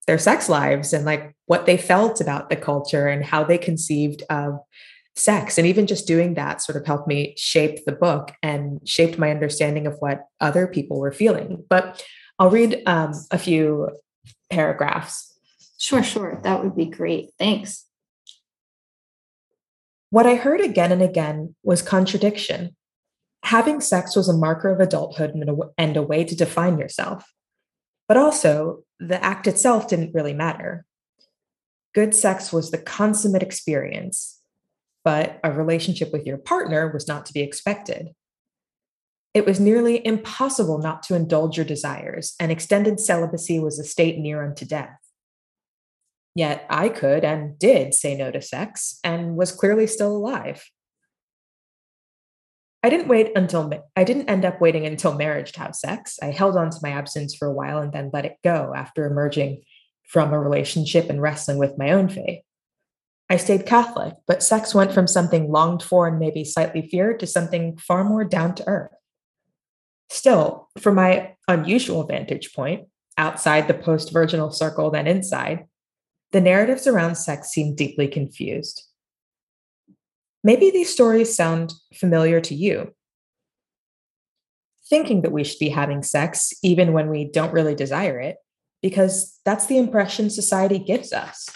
their 0.06 0.18
sex 0.18 0.48
lives 0.48 0.94
and 0.94 1.04
like 1.04 1.34
what 1.44 1.66
they 1.66 1.76
felt 1.76 2.22
about 2.22 2.48
the 2.48 2.56
culture 2.56 3.06
and 3.06 3.22
how 3.22 3.44
they 3.44 3.58
conceived 3.58 4.22
of 4.30 4.60
sex. 5.16 5.58
And 5.58 5.66
even 5.66 5.86
just 5.86 6.06
doing 6.06 6.34
that 6.34 6.60
sort 6.60 6.76
of 6.76 6.86
helped 6.86 7.06
me 7.06 7.34
shape 7.36 7.84
the 7.84 7.92
book 7.92 8.32
and 8.42 8.80
shaped 8.88 9.18
my 9.18 9.30
understanding 9.30 9.86
of 9.86 9.96
what 10.00 10.26
other 10.40 10.66
people 10.66 10.98
were 10.98 11.12
feeling. 11.12 11.64
But 11.68 12.04
I'll 12.38 12.50
read 12.50 12.82
um, 12.86 13.12
a 13.30 13.38
few 13.38 13.90
paragraphs. 14.50 15.38
Sure, 15.78 16.02
sure. 16.02 16.40
That 16.42 16.62
would 16.62 16.76
be 16.76 16.86
great. 16.86 17.30
Thanks. 17.38 17.86
What 20.10 20.26
I 20.26 20.36
heard 20.36 20.60
again 20.60 20.92
and 20.92 21.02
again 21.02 21.54
was 21.62 21.82
contradiction. 21.82 22.76
Having 23.42 23.80
sex 23.80 24.16
was 24.16 24.28
a 24.28 24.36
marker 24.36 24.72
of 24.72 24.80
adulthood 24.80 25.34
and 25.34 25.50
a, 25.50 25.56
and 25.76 25.96
a 25.96 26.02
way 26.02 26.24
to 26.24 26.36
define 26.36 26.78
yourself. 26.78 27.24
But 28.08 28.16
also, 28.16 28.84
the 29.00 29.22
act 29.22 29.46
itself 29.46 29.88
didn't 29.88 30.14
really 30.14 30.34
matter. 30.34 30.86
Good 31.94 32.14
sex 32.14 32.52
was 32.52 32.70
the 32.70 32.78
consummate 32.78 33.42
experience, 33.42 34.33
but 35.04 35.38
a 35.44 35.52
relationship 35.52 36.12
with 36.12 36.26
your 36.26 36.38
partner 36.38 36.90
was 36.92 37.06
not 37.06 37.26
to 37.26 37.32
be 37.32 37.40
expected. 37.40 38.10
It 39.34 39.46
was 39.46 39.60
nearly 39.60 40.04
impossible 40.06 40.78
not 40.78 41.02
to 41.04 41.14
indulge 41.14 41.56
your 41.56 41.66
desires, 41.66 42.34
and 42.40 42.50
extended 42.50 43.00
celibacy 43.00 43.58
was 43.58 43.78
a 43.78 43.84
state 43.84 44.18
near 44.18 44.44
unto 44.44 44.64
death. 44.64 44.98
Yet 46.34 46.66
I 46.68 46.88
could 46.88 47.24
and 47.24 47.58
did 47.58 47.94
say 47.94 48.16
no 48.16 48.30
to 48.30 48.40
sex 48.40 48.98
and 49.04 49.36
was 49.36 49.52
clearly 49.52 49.86
still 49.86 50.16
alive. 50.16 50.64
I 52.82 52.90
didn't 52.90 53.08
wait 53.08 53.32
until 53.34 53.72
I 53.96 54.04
didn't 54.04 54.28
end 54.28 54.44
up 54.44 54.60
waiting 54.60 54.84
until 54.84 55.14
marriage 55.14 55.52
to 55.52 55.60
have 55.60 55.74
sex. 55.74 56.18
I 56.20 56.26
held 56.26 56.56
on 56.56 56.70
to 56.70 56.78
my 56.82 56.90
absence 56.90 57.34
for 57.34 57.48
a 57.48 57.52
while 57.52 57.78
and 57.78 57.92
then 57.92 58.10
let 58.12 58.26
it 58.26 58.36
go 58.44 58.72
after 58.76 59.06
emerging 59.06 59.62
from 60.06 60.32
a 60.32 60.38
relationship 60.38 61.08
and 61.08 61.22
wrestling 61.22 61.58
with 61.58 61.78
my 61.78 61.92
own 61.92 62.08
faith. 62.08 62.42
I 63.30 63.36
stayed 63.36 63.66
Catholic, 63.66 64.14
but 64.26 64.42
sex 64.42 64.74
went 64.74 64.92
from 64.92 65.06
something 65.06 65.50
longed 65.50 65.82
for 65.82 66.06
and 66.06 66.18
maybe 66.18 66.44
slightly 66.44 66.86
feared 66.88 67.20
to 67.20 67.26
something 67.26 67.76
far 67.78 68.04
more 68.04 68.24
down 68.24 68.54
to 68.56 68.68
earth. 68.68 68.92
Still, 70.10 70.68
from 70.78 70.96
my 70.96 71.34
unusual 71.48 72.04
vantage 72.04 72.52
point, 72.52 72.88
outside 73.16 73.66
the 73.66 73.74
post 73.74 74.12
virginal 74.12 74.50
circle 74.50 74.90
than 74.90 75.06
inside, 75.06 75.66
the 76.32 76.40
narratives 76.40 76.86
around 76.86 77.14
sex 77.14 77.48
seem 77.48 77.74
deeply 77.74 78.08
confused. 78.08 78.84
Maybe 80.42 80.70
these 80.70 80.92
stories 80.92 81.34
sound 81.34 81.72
familiar 81.94 82.40
to 82.42 82.54
you. 82.54 82.94
Thinking 84.90 85.22
that 85.22 85.32
we 85.32 85.44
should 85.44 85.58
be 85.58 85.70
having 85.70 86.02
sex 86.02 86.52
even 86.62 86.92
when 86.92 87.08
we 87.08 87.24
don't 87.24 87.54
really 87.54 87.74
desire 87.74 88.20
it, 88.20 88.36
because 88.82 89.40
that's 89.46 89.66
the 89.66 89.78
impression 89.78 90.28
society 90.28 90.78
gives 90.78 91.12
us, 91.14 91.48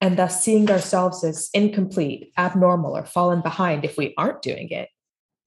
and 0.00 0.16
thus 0.16 0.42
seeing 0.42 0.70
ourselves 0.70 1.22
as 1.22 1.50
incomplete, 1.52 2.32
abnormal, 2.38 2.96
or 2.96 3.04
fallen 3.04 3.42
behind 3.42 3.84
if 3.84 3.96
we 3.98 4.14
aren't 4.16 4.42
doing 4.42 4.70
it, 4.70 4.88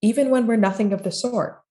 even 0.02 0.30
when 0.30 0.46
we're 0.46 0.56
nothing 0.56 0.94
of 0.94 1.04
the 1.04 1.12
sort. 1.12 1.62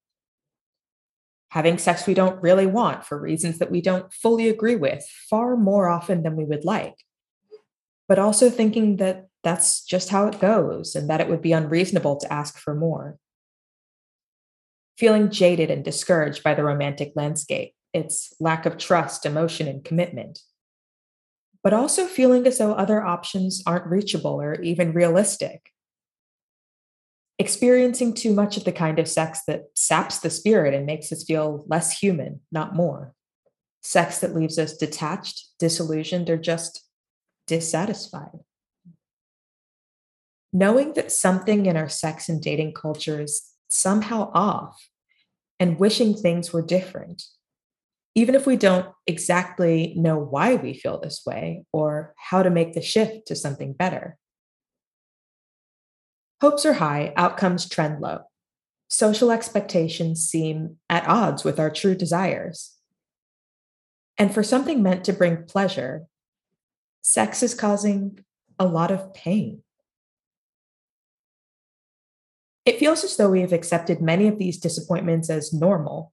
Having 1.51 1.79
sex 1.79 2.07
we 2.07 2.15
don't 2.15 2.43
really 2.43 2.67
want 2.67 3.05
for 3.05 3.21
reasons 3.21 3.59
that 3.59 3.71
we 3.71 3.81
don't 3.81 4.13
fully 4.13 4.49
agree 4.49 4.77
with 4.77 5.07
far 5.29 5.57
more 5.57 5.89
often 5.89 6.23
than 6.23 6.35
we 6.35 6.45
would 6.45 6.65
like. 6.65 6.95
But 8.09 8.19
also 8.19 8.51
thinking 8.51 8.97
that 8.97 9.27
that's 9.45 9.85
just 9.85 10.09
how 10.09 10.27
it 10.27 10.41
goes 10.41 10.95
and 10.95 11.09
that 11.11 11.21
it 11.21 11.29
would 11.29 11.43
be 11.43 11.53
unreasonable 11.53 12.17
to 12.17 12.33
ask 12.33 12.59
for 12.59 12.75
more. 12.75 13.19
Feeling 14.97 15.31
jaded 15.31 15.71
and 15.71 15.85
discouraged 15.85 16.43
by 16.43 16.55
the 16.55 16.65
romantic 16.65 17.13
landscape, 17.17 17.75
its 17.93 18.35
lack 18.41 18.67
of 18.67 18.79
trust, 18.79 19.27
emotion, 19.27 19.69
and 19.69 19.85
commitment. 19.85 20.41
But 21.63 21.73
also 21.73 22.07
feeling 22.07 22.47
as 22.47 22.59
though 22.59 22.73
other 22.73 23.03
options 23.03 23.63
aren't 23.67 23.87
reachable 23.87 24.41
or 24.41 24.61
even 24.61 24.93
realistic. 24.93 25.71
Experiencing 27.39 28.15
too 28.15 28.35
much 28.35 28.57
of 28.57 28.65
the 28.65 28.73
kind 28.73 28.99
of 28.99 29.09
sex 29.09 29.43
that 29.47 29.67
saps 29.75 30.19
the 30.19 30.31
spirit 30.31 30.75
and 30.75 30.87
makes 30.87 31.13
us 31.13 31.25
feel 31.25 31.65
less 31.69 31.99
human, 31.99 32.41
not 32.51 32.75
more. 32.75 33.15
Sex 33.83 34.19
that 34.19 34.35
leaves 34.35 34.59
us 34.59 34.77
detached, 34.77 35.49
disillusioned, 35.59 36.29
or 36.31 36.37
just 36.37 36.85
dissatisfied 37.47 38.41
knowing 40.53 40.93
that 40.95 41.11
something 41.11 41.67
in 41.67 41.77
our 41.77 41.89
sex 41.89 42.29
and 42.29 42.43
dating 42.43 42.75
culture 42.75 43.23
is 43.23 43.43
somehow 43.71 44.31
off 44.35 44.89
and 45.59 45.79
wishing 45.79 46.15
things 46.15 46.53
were 46.53 46.63
different, 46.63 47.25
even 48.15 48.35
if 48.35 48.47
we 48.47 48.57
don't 48.57 48.87
exactly 49.07 49.95
know 49.97 50.19
why 50.19 50.55
we 50.55 50.75
feel 50.75 51.01
this 51.01 51.23
way 51.27 51.65
or 51.73 52.15
how 52.17 52.43
to 52.43 52.51
make 52.51 52.75
the 52.75 52.83
shift 52.83 53.27
to 53.27 53.37
something 53.37 53.73
better. 53.73 54.19
Hopes 56.41 56.67
are 56.67 56.75
high, 56.75 57.13
outcomes 57.17 57.69
trend 57.69 58.01
low. 58.01 58.21
Social 58.89 59.31
expectations 59.31 60.29
seem 60.29 60.77
at 60.91 61.07
odds 61.09 61.45
with 61.45 61.59
our 61.59 61.71
true 61.71 61.95
desires. 61.95 62.77
And 64.19 64.35
for 64.35 64.43
something 64.43 64.83
meant 64.83 65.05
to 65.05 65.13
bring 65.13 65.45
pleasure, 65.45 66.05
sex 67.01 67.43
is 67.43 67.55
causing 67.55 68.19
a 68.59 68.67
lot 68.67 68.91
of 68.91 69.15
pain. 69.15 69.63
It 72.67 72.79
feels 72.79 73.03
as 73.03 73.17
though 73.17 73.31
we 73.31 73.41
have 73.41 73.53
accepted 73.53 74.01
many 74.01 74.29
of 74.29 74.39
these 74.39 74.59
disappointments 74.59 75.31
as 75.31 75.53
normal. 75.53 76.13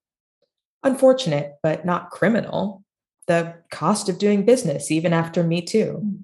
Unfortunate, 0.83 1.55
but 1.61 1.85
not 1.85 2.09
criminal. 2.09 2.83
The 3.27 3.55
cost 3.71 4.09
of 4.09 4.17
doing 4.17 4.45
business, 4.45 4.91
even 4.91 5.13
after 5.13 5.43
Me 5.43 5.61
Too. 5.61 6.19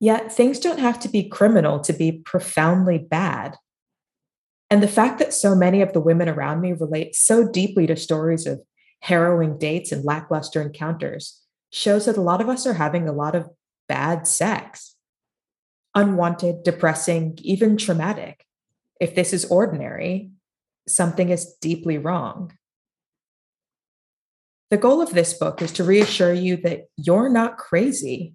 Yet 0.00 0.32
things 0.32 0.58
don't 0.58 0.80
have 0.80 1.00
to 1.00 1.08
be 1.08 1.28
criminal 1.28 1.80
to 1.80 1.92
be 1.92 2.12
profoundly 2.12 2.98
bad. 2.98 3.56
And 4.70 4.82
the 4.82 4.88
fact 4.88 5.18
that 5.18 5.32
so 5.32 5.54
many 5.54 5.82
of 5.82 5.92
the 5.92 6.00
women 6.00 6.28
around 6.28 6.60
me 6.60 6.72
relate 6.72 7.14
so 7.14 7.48
deeply 7.48 7.86
to 7.86 7.96
stories 7.96 8.46
of 8.46 8.60
harrowing 9.00 9.58
dates 9.58 9.92
and 9.92 10.04
lackluster 10.04 10.60
encounters 10.60 11.40
shows 11.70 12.06
that 12.06 12.16
a 12.16 12.22
lot 12.22 12.40
of 12.40 12.48
us 12.48 12.66
are 12.66 12.74
having 12.74 13.08
a 13.08 13.12
lot 13.12 13.34
of 13.34 13.48
bad 13.88 14.26
sex. 14.26 14.96
Unwanted, 15.94 16.64
depressing, 16.64 17.38
even 17.42 17.76
traumatic. 17.76 18.44
If 19.00 19.14
this 19.14 19.32
is 19.32 19.44
ordinary, 19.44 20.30
something 20.88 21.30
is 21.30 21.54
deeply 21.60 21.98
wrong. 21.98 22.52
The 24.74 24.80
goal 24.80 25.00
of 25.00 25.10
this 25.10 25.34
book 25.34 25.62
is 25.62 25.70
to 25.74 25.84
reassure 25.84 26.32
you 26.32 26.56
that 26.64 26.86
you're 26.96 27.28
not 27.28 27.58
crazy. 27.58 28.34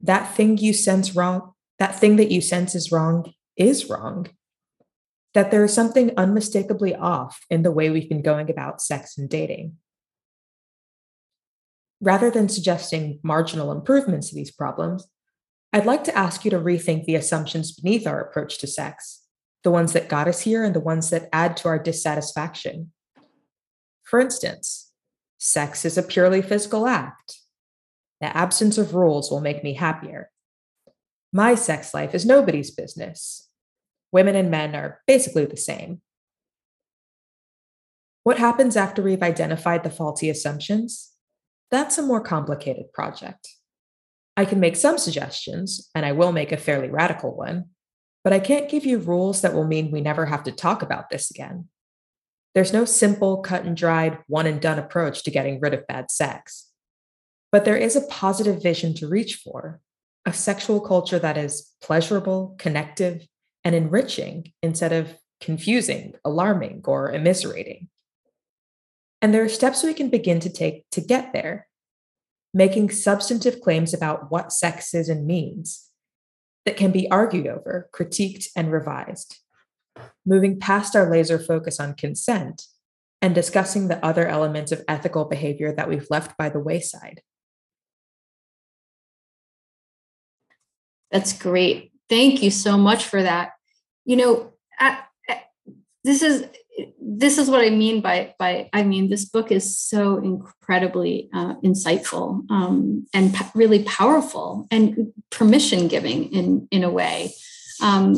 That 0.00 0.32
thing 0.32 0.56
you 0.56 0.72
sense 0.72 1.16
wrong, 1.16 1.54
that 1.80 1.98
thing 1.98 2.14
that 2.18 2.30
you 2.30 2.40
sense 2.40 2.76
is 2.76 2.92
wrong 2.92 3.32
is 3.56 3.90
wrong. 3.90 4.28
That 5.34 5.50
there 5.50 5.64
is 5.64 5.74
something 5.74 6.12
unmistakably 6.16 6.94
off 6.94 7.40
in 7.50 7.64
the 7.64 7.72
way 7.72 7.90
we've 7.90 8.08
been 8.08 8.22
going 8.22 8.48
about 8.48 8.80
sex 8.80 9.18
and 9.18 9.28
dating. 9.28 9.76
Rather 12.00 12.30
than 12.30 12.48
suggesting 12.48 13.18
marginal 13.24 13.72
improvements 13.72 14.28
to 14.28 14.36
these 14.36 14.52
problems, 14.52 15.08
I'd 15.72 15.84
like 15.84 16.04
to 16.04 16.16
ask 16.16 16.44
you 16.44 16.52
to 16.52 16.60
rethink 16.60 17.06
the 17.06 17.16
assumptions 17.16 17.72
beneath 17.72 18.06
our 18.06 18.20
approach 18.20 18.58
to 18.58 18.68
sex 18.68 19.22
the 19.64 19.72
ones 19.72 19.94
that 19.94 20.08
got 20.08 20.28
us 20.28 20.42
here 20.42 20.62
and 20.62 20.76
the 20.76 20.80
ones 20.80 21.10
that 21.10 21.28
add 21.32 21.56
to 21.56 21.66
our 21.66 21.80
dissatisfaction. 21.80 22.92
For 24.04 24.20
instance, 24.20 24.91
sex 25.42 25.84
is 25.84 25.98
a 25.98 26.04
purely 26.04 26.40
physical 26.40 26.86
act. 26.86 27.40
The 28.20 28.34
absence 28.36 28.78
of 28.78 28.94
rules 28.94 29.28
will 29.28 29.40
make 29.40 29.64
me 29.64 29.74
happier. 29.74 30.30
My 31.32 31.56
sex 31.56 31.92
life 31.92 32.14
is 32.14 32.24
nobody's 32.24 32.70
business. 32.70 33.48
Women 34.12 34.36
and 34.36 34.52
men 34.52 34.76
are 34.76 35.00
basically 35.04 35.44
the 35.44 35.56
same. 35.56 36.00
What 38.22 38.38
happens 38.38 38.76
after 38.76 39.02
we've 39.02 39.22
identified 39.22 39.82
the 39.82 39.90
faulty 39.90 40.30
assumptions? 40.30 41.10
That's 41.72 41.98
a 41.98 42.02
more 42.02 42.20
complicated 42.20 42.92
project. 42.92 43.48
I 44.36 44.44
can 44.44 44.60
make 44.60 44.76
some 44.76 44.96
suggestions, 44.96 45.90
and 45.92 46.06
I 46.06 46.12
will 46.12 46.30
make 46.30 46.52
a 46.52 46.56
fairly 46.56 46.88
radical 46.88 47.34
one, 47.34 47.70
but 48.22 48.32
I 48.32 48.38
can't 48.38 48.70
give 48.70 48.86
you 48.86 48.98
rules 48.98 49.40
that 49.40 49.54
will 49.54 49.66
mean 49.66 49.90
we 49.90 50.00
never 50.00 50.26
have 50.26 50.44
to 50.44 50.52
talk 50.52 50.82
about 50.82 51.10
this 51.10 51.32
again. 51.32 51.68
There's 52.54 52.72
no 52.72 52.84
simple, 52.84 53.38
cut 53.38 53.64
and 53.64 53.76
dried, 53.76 54.18
one 54.26 54.46
and 54.46 54.60
done 54.60 54.78
approach 54.78 55.24
to 55.24 55.30
getting 55.30 55.60
rid 55.60 55.74
of 55.74 55.86
bad 55.86 56.10
sex. 56.10 56.68
But 57.50 57.64
there 57.64 57.76
is 57.76 57.96
a 57.96 58.06
positive 58.06 58.62
vision 58.62 58.94
to 58.94 59.08
reach 59.08 59.36
for 59.36 59.80
a 60.24 60.32
sexual 60.32 60.80
culture 60.80 61.18
that 61.18 61.36
is 61.36 61.70
pleasurable, 61.82 62.54
connective, 62.58 63.26
and 63.64 63.74
enriching 63.74 64.52
instead 64.62 64.92
of 64.92 65.14
confusing, 65.40 66.14
alarming, 66.24 66.82
or 66.84 67.12
immiserating. 67.12 67.88
And 69.20 69.32
there 69.32 69.44
are 69.44 69.48
steps 69.48 69.82
we 69.82 69.94
can 69.94 70.10
begin 70.10 70.40
to 70.40 70.50
take 70.50 70.88
to 70.90 71.00
get 71.00 71.32
there, 71.32 71.68
making 72.54 72.90
substantive 72.90 73.60
claims 73.60 73.94
about 73.94 74.30
what 74.30 74.52
sex 74.52 74.94
is 74.94 75.08
and 75.08 75.26
means, 75.26 75.88
that 76.64 76.76
can 76.76 76.92
be 76.92 77.10
argued 77.10 77.46
over, 77.46 77.88
critiqued, 77.94 78.48
and 78.56 78.70
revised. 78.70 79.38
Moving 80.24 80.58
past 80.58 80.94
our 80.96 81.10
laser 81.10 81.38
focus 81.38 81.80
on 81.80 81.94
consent 81.94 82.66
and 83.20 83.34
discussing 83.34 83.88
the 83.88 84.04
other 84.04 84.26
elements 84.26 84.72
of 84.72 84.84
ethical 84.88 85.24
behavior 85.24 85.72
that 85.72 85.88
we've 85.88 86.06
left 86.10 86.36
by 86.36 86.48
the 86.48 86.60
wayside. 86.60 87.22
That's 91.10 91.32
great. 91.32 91.92
Thank 92.08 92.42
you 92.42 92.50
so 92.50 92.76
much 92.78 93.04
for 93.04 93.22
that. 93.22 93.52
You 94.04 94.16
know, 94.16 94.52
this 96.04 96.22
is 96.22 96.46
this 97.00 97.38
is 97.38 97.50
what 97.50 97.64
I 97.64 97.70
mean 97.70 98.00
by 98.00 98.34
by 98.38 98.70
I 98.72 98.82
mean 98.82 99.08
this 99.08 99.24
book 99.24 99.52
is 99.52 99.78
so 99.78 100.18
incredibly 100.18 101.28
uh, 101.32 101.54
insightful 101.56 102.50
um, 102.50 103.06
and 103.12 103.34
p- 103.34 103.44
really 103.54 103.84
powerful 103.84 104.66
and 104.70 105.12
permission 105.30 105.88
giving 105.88 106.32
in 106.32 106.68
in 106.70 106.82
a 106.82 106.90
way. 106.90 107.34
Um, 107.82 108.16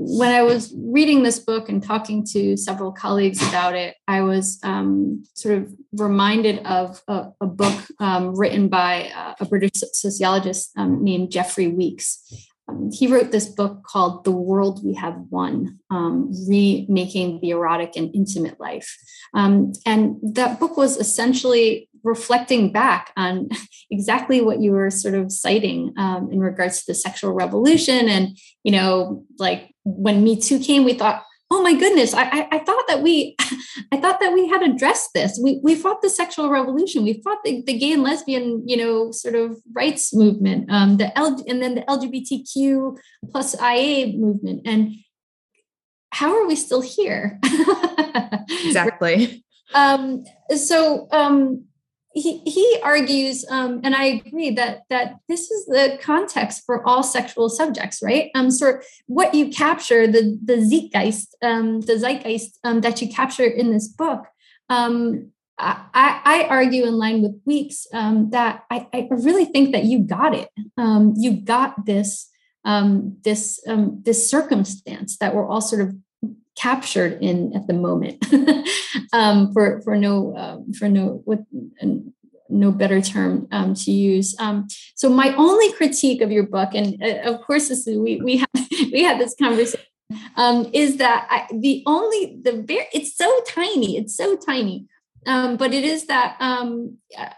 when 0.00 0.30
I 0.30 0.42
was 0.42 0.72
reading 0.76 1.24
this 1.24 1.40
book 1.40 1.68
and 1.68 1.82
talking 1.82 2.24
to 2.26 2.56
several 2.56 2.92
colleagues 2.92 3.42
about 3.48 3.74
it, 3.74 3.96
I 4.06 4.20
was 4.20 4.60
um, 4.62 5.24
sort 5.34 5.58
of 5.58 5.74
reminded 5.92 6.64
of 6.64 7.02
a, 7.08 7.30
a 7.40 7.46
book 7.46 7.74
um, 7.98 8.32
written 8.36 8.68
by 8.68 9.10
uh, 9.14 9.34
a 9.40 9.44
British 9.44 9.72
sociologist 9.74 10.70
um, 10.76 11.02
named 11.02 11.32
Jeffrey 11.32 11.66
Weeks 11.66 12.47
um, 12.68 12.90
he 12.92 13.06
wrote 13.06 13.30
this 13.30 13.46
book 13.46 13.82
called 13.84 14.24
The 14.24 14.30
World 14.30 14.84
We 14.84 14.94
Have 14.94 15.16
Won 15.30 15.78
um, 15.90 16.30
Remaking 16.48 17.40
the 17.40 17.50
Erotic 17.50 17.96
and 17.96 18.14
Intimate 18.14 18.60
Life. 18.60 18.96
Um, 19.34 19.72
and 19.86 20.16
that 20.22 20.60
book 20.60 20.76
was 20.76 20.96
essentially 20.96 21.88
reflecting 22.04 22.70
back 22.72 23.12
on 23.16 23.48
exactly 23.90 24.40
what 24.40 24.60
you 24.60 24.72
were 24.72 24.90
sort 24.90 25.14
of 25.14 25.32
citing 25.32 25.94
um, 25.96 26.30
in 26.30 26.40
regards 26.40 26.80
to 26.80 26.86
the 26.88 26.94
sexual 26.94 27.32
revolution. 27.32 28.08
And, 28.08 28.36
you 28.64 28.72
know, 28.72 29.24
like 29.38 29.74
when 29.84 30.22
Me 30.22 30.38
Too 30.38 30.58
came, 30.58 30.84
we 30.84 30.94
thought, 30.94 31.24
oh 31.50 31.62
my 31.62 31.74
goodness, 31.74 32.12
I, 32.14 32.24
I, 32.24 32.48
I, 32.52 32.58
thought 32.58 32.84
that 32.88 33.02
we, 33.02 33.36
I 33.92 33.96
thought 33.96 34.20
that 34.20 34.32
we 34.34 34.48
had 34.48 34.62
addressed 34.62 35.14
this. 35.14 35.40
We, 35.42 35.60
we 35.62 35.74
fought 35.74 36.02
the 36.02 36.10
sexual 36.10 36.50
revolution. 36.50 37.04
We 37.04 37.22
fought 37.22 37.38
the, 37.44 37.62
the 37.66 37.78
gay 37.78 37.92
and 37.92 38.02
lesbian, 38.02 38.68
you 38.68 38.76
know, 38.76 39.10
sort 39.12 39.34
of 39.34 39.56
rights 39.72 40.14
movement, 40.14 40.70
um, 40.70 40.98
the 40.98 41.16
L, 41.18 41.42
and 41.48 41.62
then 41.62 41.74
the 41.74 41.82
LGBTQ 41.82 42.98
plus 43.30 43.54
IA 43.60 44.16
movement. 44.16 44.62
And 44.66 44.94
how 46.10 46.36
are 46.36 46.46
we 46.46 46.56
still 46.56 46.82
here? 46.82 47.38
exactly. 48.64 49.44
Um, 49.74 50.24
so, 50.54 51.08
um, 51.12 51.67
he, 52.20 52.38
he 52.50 52.80
argues, 52.82 53.44
um, 53.50 53.80
and 53.84 53.94
I 53.94 54.04
agree 54.04 54.50
that 54.50 54.82
that 54.90 55.16
this 55.28 55.50
is 55.50 55.66
the 55.66 55.98
context 56.00 56.64
for 56.64 56.86
all 56.86 57.02
sexual 57.02 57.48
subjects, 57.48 58.00
right? 58.02 58.30
Um, 58.34 58.50
sort 58.50 58.84
what 59.06 59.34
you 59.34 59.48
capture, 59.48 60.06
the 60.06 60.38
the 60.44 60.56
zeitgeist, 60.56 61.34
um, 61.42 61.80
the 61.80 61.98
zeitgeist 61.98 62.58
um, 62.64 62.80
that 62.82 63.00
you 63.00 63.08
capture 63.08 63.46
in 63.46 63.72
this 63.72 63.88
book. 63.88 64.24
Um, 64.68 65.32
I, 65.60 66.20
I 66.24 66.46
argue 66.48 66.84
in 66.84 66.94
line 66.94 67.20
with 67.20 67.40
Weeks 67.44 67.88
um, 67.92 68.30
that 68.30 68.62
I, 68.70 68.86
I 68.92 69.08
really 69.10 69.44
think 69.44 69.72
that 69.72 69.84
you 69.84 69.98
got 69.98 70.32
it. 70.32 70.48
You 70.76 71.40
got 71.40 71.84
this 71.84 72.30
this 72.64 73.60
this 74.04 74.30
circumstance 74.30 75.16
that 75.18 75.34
we're 75.34 75.48
all 75.48 75.60
sort 75.60 75.82
of 75.82 75.96
captured 76.58 77.22
in 77.22 77.54
at 77.54 77.66
the 77.66 77.72
moment 77.72 78.24
um, 79.12 79.52
for 79.52 79.80
for 79.82 79.96
no 79.96 80.36
um, 80.36 80.72
for 80.72 80.88
no 80.88 81.22
with 81.24 81.40
no 82.50 82.72
better 82.72 83.00
term 83.00 83.46
um, 83.52 83.74
to 83.74 83.90
use. 83.90 84.34
Um, 84.38 84.66
so 84.94 85.08
my 85.08 85.34
only 85.34 85.72
critique 85.72 86.20
of 86.20 86.32
your 86.32 86.44
book, 86.44 86.70
and 86.74 87.00
uh, 87.02 87.30
of 87.30 87.42
course 87.42 87.68
this 87.68 87.86
is, 87.86 87.98
we 87.98 88.20
we 88.20 88.38
had 88.38 88.48
we 88.92 89.02
had 89.02 89.20
this 89.20 89.34
conversation, 89.38 89.80
um, 90.36 90.68
is 90.72 90.96
that 90.96 91.26
I, 91.30 91.46
the 91.54 91.82
only 91.86 92.38
the 92.42 92.62
very 92.62 92.86
it's 92.92 93.16
so 93.16 93.40
tiny, 93.46 93.96
it's 93.96 94.16
so 94.16 94.36
tiny. 94.36 94.86
Um, 95.26 95.56
but 95.56 95.74
it 95.74 95.84
is 95.84 96.06
that 96.06 96.36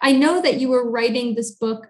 I 0.01 0.13
know 0.13 0.43
that 0.43 0.61
you 0.61 0.69
were 0.69 0.89
writing 0.89 1.35
this 1.35 1.51
book 1.51 1.89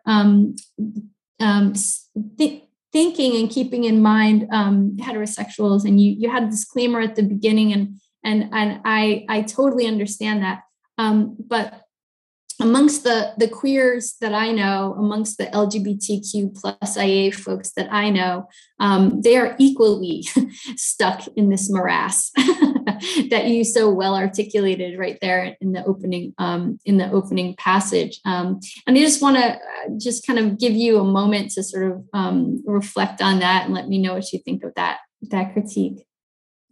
th- 2.39 2.63
thinking 2.93 3.37
and 3.37 3.51
keeping 3.51 3.85
in 3.85 4.03
mind 4.03 4.47
um, 4.53 4.97
heterosexuals. 5.01 5.85
And 5.85 6.01
you 6.01 6.15
you 6.19 6.31
had 6.31 6.45
a 6.45 6.51
disclaimer 6.51 7.01
at 7.01 7.17
the 7.17 7.23
beginning 7.23 7.73
and 7.73 8.01
and 8.25 8.51
and 8.53 8.81
I 8.85 9.25
I 9.29 9.43
totally 9.43 9.87
understand 9.87 10.43
that. 10.43 10.63
Um, 10.99 11.37
but 11.39 11.83
amongst 12.61 13.05
the 13.05 13.33
the 13.39 13.49
queers 13.49 14.15
that 14.21 14.35
I 14.35 14.53
know, 14.53 14.95
amongst 14.99 15.39
the 15.39 15.47
LGBTQ 15.47 16.61
plus 16.61 16.97
IA 16.97 17.33
folks 17.33 17.73
that 17.73 17.93
I 17.93 18.11
know, 18.11 18.49
um, 18.79 19.21
they 19.23 19.37
are 19.37 19.57
equally 19.59 20.27
stuck 20.77 21.27
in 21.37 21.49
this 21.49 21.71
morass 21.71 22.31
that 23.31 23.47
you 23.47 23.65
so 23.65 23.91
well 23.91 24.15
articulated 24.15 24.99
right 24.99 25.19
there 25.21 25.57
in 25.61 25.73
the 25.73 25.85
opening 25.85 26.35
um, 26.39 26.79
in 26.85 26.99
the 26.99 27.11
opening 27.11 27.57
passage. 27.57 28.21
Um, 28.25 28.61
and 28.87 28.97
I 28.97 29.01
just 29.01 29.23
want 29.23 29.37
to 29.37 29.55
uh, 29.55 29.59
just 29.99 30.27
kind 30.27 30.39
of 30.39 30.59
give 30.59 30.73
you 30.73 30.99
a 30.99 31.05
moment 31.05 31.53
to 31.53 31.63
sort 31.63 31.91
of 31.91 32.05
um, 32.13 32.63
reflect 32.67 33.23
on 33.23 33.41
that 33.41 33.67
and 33.67 33.75
let 33.75 33.89
me 33.89 33.99
know 33.99 34.15
what 34.15 34.33
you 34.33 34.39
think 34.39 34.65
of 34.65 34.75
that 34.77 34.99
that 35.31 35.53
critique. 35.53 36.07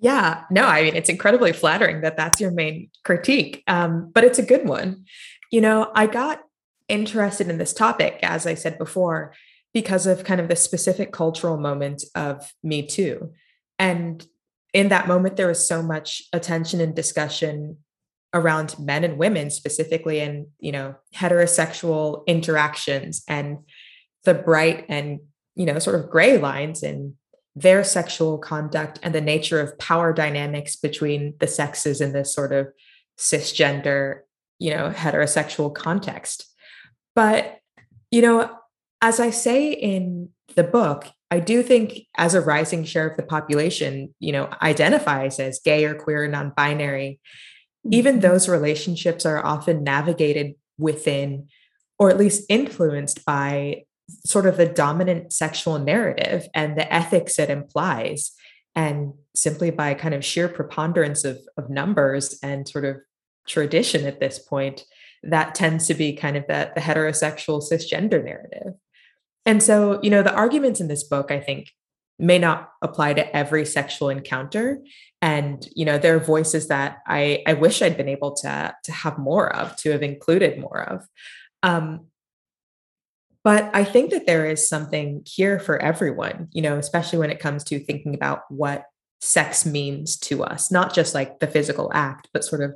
Yeah, 0.00 0.44
no, 0.50 0.64
I 0.64 0.84
mean, 0.84 0.94
it's 0.94 1.08
incredibly 1.08 1.52
flattering 1.52 2.02
that 2.02 2.16
that's 2.16 2.40
your 2.40 2.52
main 2.52 2.88
critique, 3.04 3.64
um, 3.66 4.12
but 4.14 4.22
it's 4.22 4.38
a 4.38 4.44
good 4.44 4.68
one. 4.68 5.04
You 5.50 5.60
know, 5.60 5.90
I 5.94 6.06
got 6.06 6.42
interested 6.88 7.48
in 7.48 7.58
this 7.58 7.72
topic, 7.72 8.18
as 8.22 8.46
I 8.46 8.54
said 8.54 8.78
before, 8.78 9.34
because 9.72 10.06
of 10.06 10.24
kind 10.24 10.40
of 10.40 10.48
the 10.48 10.56
specific 10.56 11.12
cultural 11.12 11.58
moment 11.58 12.04
of 12.14 12.52
Me 12.62 12.86
Too. 12.86 13.32
And 13.78 14.26
in 14.72 14.88
that 14.88 15.08
moment, 15.08 15.36
there 15.36 15.46
was 15.46 15.66
so 15.66 15.82
much 15.82 16.22
attention 16.32 16.80
and 16.80 16.94
discussion 16.94 17.78
around 18.34 18.78
men 18.78 19.04
and 19.04 19.18
women, 19.18 19.50
specifically 19.50 20.20
and 20.20 20.48
you 20.58 20.72
know, 20.72 20.96
heterosexual 21.14 22.26
interactions 22.26 23.22
and 23.28 23.58
the 24.24 24.34
bright 24.34 24.84
and, 24.88 25.20
you 25.54 25.64
know, 25.64 25.78
sort 25.78 25.98
of 25.98 26.10
gray 26.10 26.38
lines 26.38 26.82
in 26.82 27.14
their 27.56 27.82
sexual 27.82 28.38
conduct 28.38 29.00
and 29.02 29.14
the 29.14 29.20
nature 29.20 29.60
of 29.60 29.78
power 29.78 30.12
dynamics 30.12 30.76
between 30.76 31.34
the 31.40 31.46
sexes 31.46 32.00
in 32.00 32.12
this 32.12 32.32
sort 32.34 32.52
of 32.52 32.68
cisgender 33.18 34.20
you 34.58 34.70
know 34.70 34.90
heterosexual 34.90 35.74
context 35.74 36.46
but 37.14 37.58
you 38.10 38.22
know 38.22 38.50
as 39.00 39.20
i 39.20 39.30
say 39.30 39.70
in 39.70 40.28
the 40.56 40.64
book 40.64 41.06
i 41.30 41.38
do 41.38 41.62
think 41.62 42.06
as 42.16 42.34
a 42.34 42.40
rising 42.40 42.84
share 42.84 43.08
of 43.08 43.16
the 43.16 43.22
population 43.22 44.14
you 44.18 44.32
know 44.32 44.48
identifies 44.62 45.38
as 45.38 45.60
gay 45.60 45.84
or 45.84 45.94
queer 45.94 46.24
or 46.24 46.28
non-binary 46.28 47.20
even 47.90 48.14
mm-hmm. 48.14 48.22
those 48.22 48.48
relationships 48.48 49.24
are 49.24 49.44
often 49.44 49.84
navigated 49.84 50.54
within 50.78 51.48
or 51.98 52.10
at 52.10 52.18
least 52.18 52.44
influenced 52.48 53.24
by 53.24 53.82
sort 54.24 54.46
of 54.46 54.56
the 54.56 54.66
dominant 54.66 55.32
sexual 55.32 55.78
narrative 55.78 56.48
and 56.54 56.76
the 56.76 56.92
ethics 56.92 57.38
it 57.38 57.50
implies 57.50 58.32
and 58.74 59.12
simply 59.34 59.70
by 59.70 59.94
kind 59.94 60.14
of 60.14 60.24
sheer 60.24 60.48
preponderance 60.48 61.24
of, 61.24 61.38
of 61.56 61.68
numbers 61.68 62.38
and 62.42 62.68
sort 62.68 62.84
of 62.84 62.96
tradition 63.48 64.06
at 64.06 64.20
this 64.20 64.38
point 64.38 64.84
that 65.22 65.54
tends 65.54 65.86
to 65.88 65.94
be 65.94 66.12
kind 66.12 66.36
of 66.36 66.46
the, 66.46 66.70
the 66.74 66.80
heterosexual 66.80 67.62
cisgender 67.62 68.24
narrative. 68.24 68.74
And 69.44 69.62
so, 69.62 69.98
you 70.02 70.10
know, 70.10 70.22
the 70.22 70.34
arguments 70.34 70.80
in 70.80 70.88
this 70.88 71.02
book, 71.02 71.30
I 71.30 71.40
think, 71.40 71.70
may 72.18 72.38
not 72.38 72.70
apply 72.82 73.14
to 73.14 73.36
every 73.36 73.64
sexual 73.64 74.10
encounter. 74.10 74.78
And, 75.22 75.66
you 75.74 75.84
know, 75.84 75.98
there 75.98 76.16
are 76.16 76.20
voices 76.20 76.68
that 76.68 76.98
I, 77.06 77.42
I 77.46 77.54
wish 77.54 77.80
I'd 77.80 77.96
been 77.96 78.08
able 78.08 78.34
to, 78.36 78.74
to 78.84 78.92
have 78.92 79.18
more 79.18 79.54
of, 79.54 79.76
to 79.76 79.90
have 79.90 80.02
included 80.02 80.58
more 80.58 80.82
of. 80.82 81.06
Um, 81.62 82.06
but 83.44 83.70
I 83.72 83.84
think 83.84 84.10
that 84.10 84.26
there 84.26 84.46
is 84.46 84.68
something 84.68 85.22
here 85.24 85.58
for 85.58 85.80
everyone, 85.80 86.48
you 86.52 86.60
know, 86.60 86.76
especially 86.76 87.18
when 87.20 87.30
it 87.30 87.38
comes 87.38 87.64
to 87.64 87.78
thinking 87.78 88.14
about 88.14 88.42
what 88.50 88.84
sex 89.20 89.64
means 89.64 90.16
to 90.16 90.44
us, 90.44 90.70
not 90.70 90.92
just 90.92 91.14
like 91.14 91.40
the 91.40 91.46
physical 91.46 91.90
act, 91.94 92.28
but 92.32 92.44
sort 92.44 92.62
of 92.62 92.74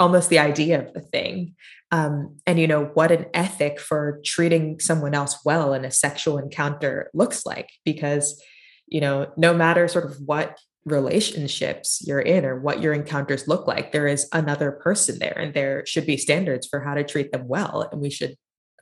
almost 0.00 0.30
the 0.30 0.38
idea 0.38 0.80
of 0.80 0.92
the 0.92 1.00
thing. 1.00 1.54
Um, 1.92 2.38
and 2.46 2.58
you 2.58 2.66
know 2.66 2.86
what 2.94 3.12
an 3.12 3.26
ethic 3.32 3.78
for 3.78 4.20
treating 4.24 4.80
someone 4.80 5.14
else 5.14 5.38
well 5.44 5.72
in 5.72 5.84
a 5.84 5.90
sexual 5.90 6.38
encounter 6.38 7.10
looks 7.14 7.46
like 7.46 7.70
because 7.84 8.42
you 8.88 9.00
know 9.00 9.30
no 9.36 9.54
matter 9.54 9.86
sort 9.86 10.04
of 10.04 10.16
what 10.20 10.58
relationships 10.84 12.02
you're 12.04 12.20
in 12.20 12.44
or 12.44 12.58
what 12.58 12.80
your 12.80 12.92
encounters 12.92 13.46
look 13.46 13.66
like 13.66 13.92
there 13.92 14.06
is 14.06 14.28
another 14.32 14.72
person 14.72 15.18
there 15.18 15.36
and 15.38 15.54
there 15.54 15.84
should 15.86 16.06
be 16.06 16.16
standards 16.16 16.66
for 16.66 16.80
how 16.80 16.94
to 16.94 17.04
treat 17.04 17.30
them 17.30 17.46
well 17.46 17.88
and 17.92 18.00
we 18.00 18.10
should 18.10 18.36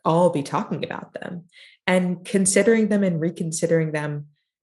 all 0.04 0.30
be 0.30 0.42
talking 0.42 0.84
about 0.84 1.14
them. 1.14 1.44
And 1.86 2.24
considering 2.24 2.88
them 2.88 3.02
and 3.02 3.20
reconsidering 3.20 3.92
them 3.92 4.26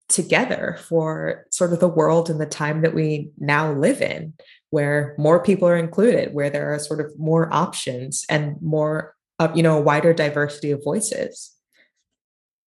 together 0.09 0.77
for 0.87 1.45
sort 1.51 1.73
of 1.73 1.79
the 1.79 1.87
world 1.87 2.29
and 2.29 2.39
the 2.39 2.45
time 2.45 2.81
that 2.81 2.93
we 2.93 3.29
now 3.37 3.73
live 3.73 4.01
in 4.01 4.33
where 4.69 5.15
more 5.17 5.41
people 5.41 5.67
are 5.67 5.77
included, 5.77 6.33
where 6.33 6.49
there 6.49 6.73
are 6.73 6.79
sort 6.79 6.99
of 6.99 7.17
more 7.17 7.53
options 7.53 8.25
and 8.29 8.61
more, 8.61 9.15
uh, 9.39 9.49
you 9.55 9.63
know, 9.63 9.77
a 9.77 9.81
wider 9.81 10.13
diversity 10.13 10.71
of 10.71 10.83
voices. 10.83 11.53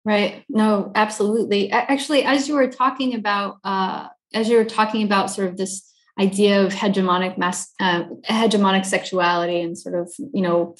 Right. 0.04 0.44
No, 0.48 0.92
absolutely. 0.94 1.70
Actually, 1.70 2.24
as 2.24 2.48
you 2.48 2.54
were 2.54 2.68
talking 2.68 3.14
about, 3.14 3.58
uh, 3.64 4.08
as 4.32 4.48
you 4.48 4.56
were 4.56 4.64
talking 4.64 5.02
about 5.02 5.30
sort 5.30 5.48
of 5.48 5.58
this 5.58 5.92
idea 6.18 6.64
of 6.64 6.72
hegemonic 6.72 7.36
mass, 7.36 7.70
uh, 7.80 8.04
hegemonic 8.24 8.86
sexuality, 8.86 9.60
and 9.60 9.76
sort 9.76 9.94
of, 9.94 10.10
you 10.32 10.40
know, 10.40 10.74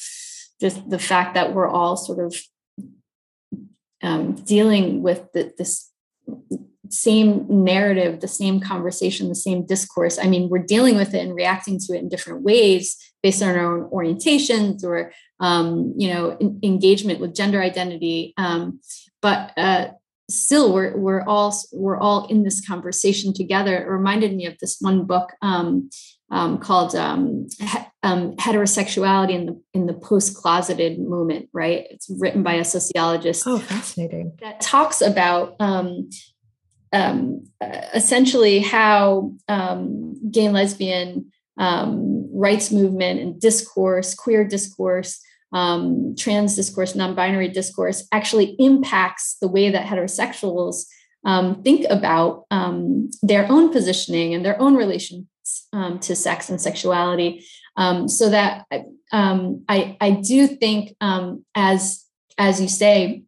just 0.61 0.89
the 0.89 0.99
fact 0.99 1.35
that 1.35 1.53
we're 1.53 1.69
all 1.69 1.97
sort 1.97 2.25
of 2.25 2.35
um, 4.03 4.35
dealing 4.35 5.03
with 5.03 5.31
the, 5.33 5.53
this 5.59 5.90
same 6.91 7.47
narrative, 7.49 8.21
the 8.21 8.29
same 8.29 8.61
conversation, 8.61 9.29
the 9.29 9.35
same 9.35 9.65
discourse. 9.65 10.19
I 10.19 10.27
mean, 10.27 10.49
we're 10.49 10.59
dealing 10.59 10.97
with 10.97 11.15
it 11.15 11.25
and 11.25 11.35
reacting 11.35 11.79
to 11.79 11.95
it 11.95 12.03
in 12.03 12.09
different 12.09 12.43
ways 12.43 12.97
based 13.23 13.43
on 13.43 13.57
our 13.57 13.77
own 13.77 13.91
orientations 13.91 14.83
or, 14.83 15.13
um, 15.39 15.95
you 15.97 16.13
know, 16.13 16.37
in, 16.41 16.59
engagement 16.63 17.21
with 17.21 17.35
gender 17.35 17.63
identity. 17.63 18.35
Um, 18.37 18.81
but 19.23 19.53
uh, 19.57 19.91
still, 20.29 20.73
we're 20.73 20.97
we're 20.97 21.23
all 21.23 21.55
we're 21.73 21.99
all 21.99 22.27
in 22.27 22.43
this 22.43 22.67
conversation 22.67 23.33
together. 23.33 23.77
It 23.77 23.89
reminded 23.89 24.35
me 24.35 24.47
of 24.47 24.59
this 24.59 24.79
one 24.81 25.05
book 25.05 25.33
um, 25.43 25.91
um 26.31 26.59
called 26.59 26.95
um, 26.95 27.49
um, 28.03 28.37
"Heterosexuality 28.37 29.33
in 29.33 29.47
the 29.47 29.63
in 29.75 29.87
the 29.87 29.95
Post 29.95 30.37
Closeted 30.37 30.99
Moment." 30.99 31.49
Right? 31.53 31.87
It's 31.91 32.11
written 32.19 32.43
by 32.43 32.55
a 32.55 32.65
sociologist. 32.65 33.47
Oh, 33.47 33.59
fascinating! 33.59 34.33
That 34.41 34.61
talks 34.61 35.01
about 35.01 35.57
um, 35.61 36.11
essentially 37.95 38.61
how 38.61 39.35
um, 39.49 40.31
gay 40.31 40.47
and 40.47 40.55
lesbian 40.55 41.33
um, 41.59 42.29
rights 42.33 42.71
movement 42.71 43.21
and 43.21 43.41
discourse, 43.41 44.15
queer 44.15 44.45
discourse, 44.45 45.21
um, 45.53 46.15
trans 46.17 46.57
discourse, 46.57 46.95
non 46.95 47.15
binary 47.15 47.49
discourse 47.49 48.07
actually 48.13 48.57
impacts 48.59 49.37
the 49.41 49.49
way 49.49 49.71
that 49.71 49.87
heterosexuals 49.87 50.85
um, 51.25 51.63
think 51.63 51.87
about 51.91 52.47
um, 52.51 53.11
their 53.23 53.47
own 53.51 53.71
positioning 53.71 54.33
and 54.33 54.45
their 54.45 54.61
own 54.61 54.75
relations 54.75 55.27
um, 55.73 55.99
to 56.01 56.15
sex 56.15 56.49
and 56.49 56.61
sexuality. 56.61 57.45
Um, 57.77 58.09
so 58.09 58.31
that 58.31 58.67
um, 59.13 59.65
I, 59.69 59.97
I 60.01 60.11
do 60.13 60.47
think, 60.47 60.97
um, 61.01 61.45
as 61.55 62.05
as 62.39 62.61
you 62.61 62.69
say, 62.69 63.23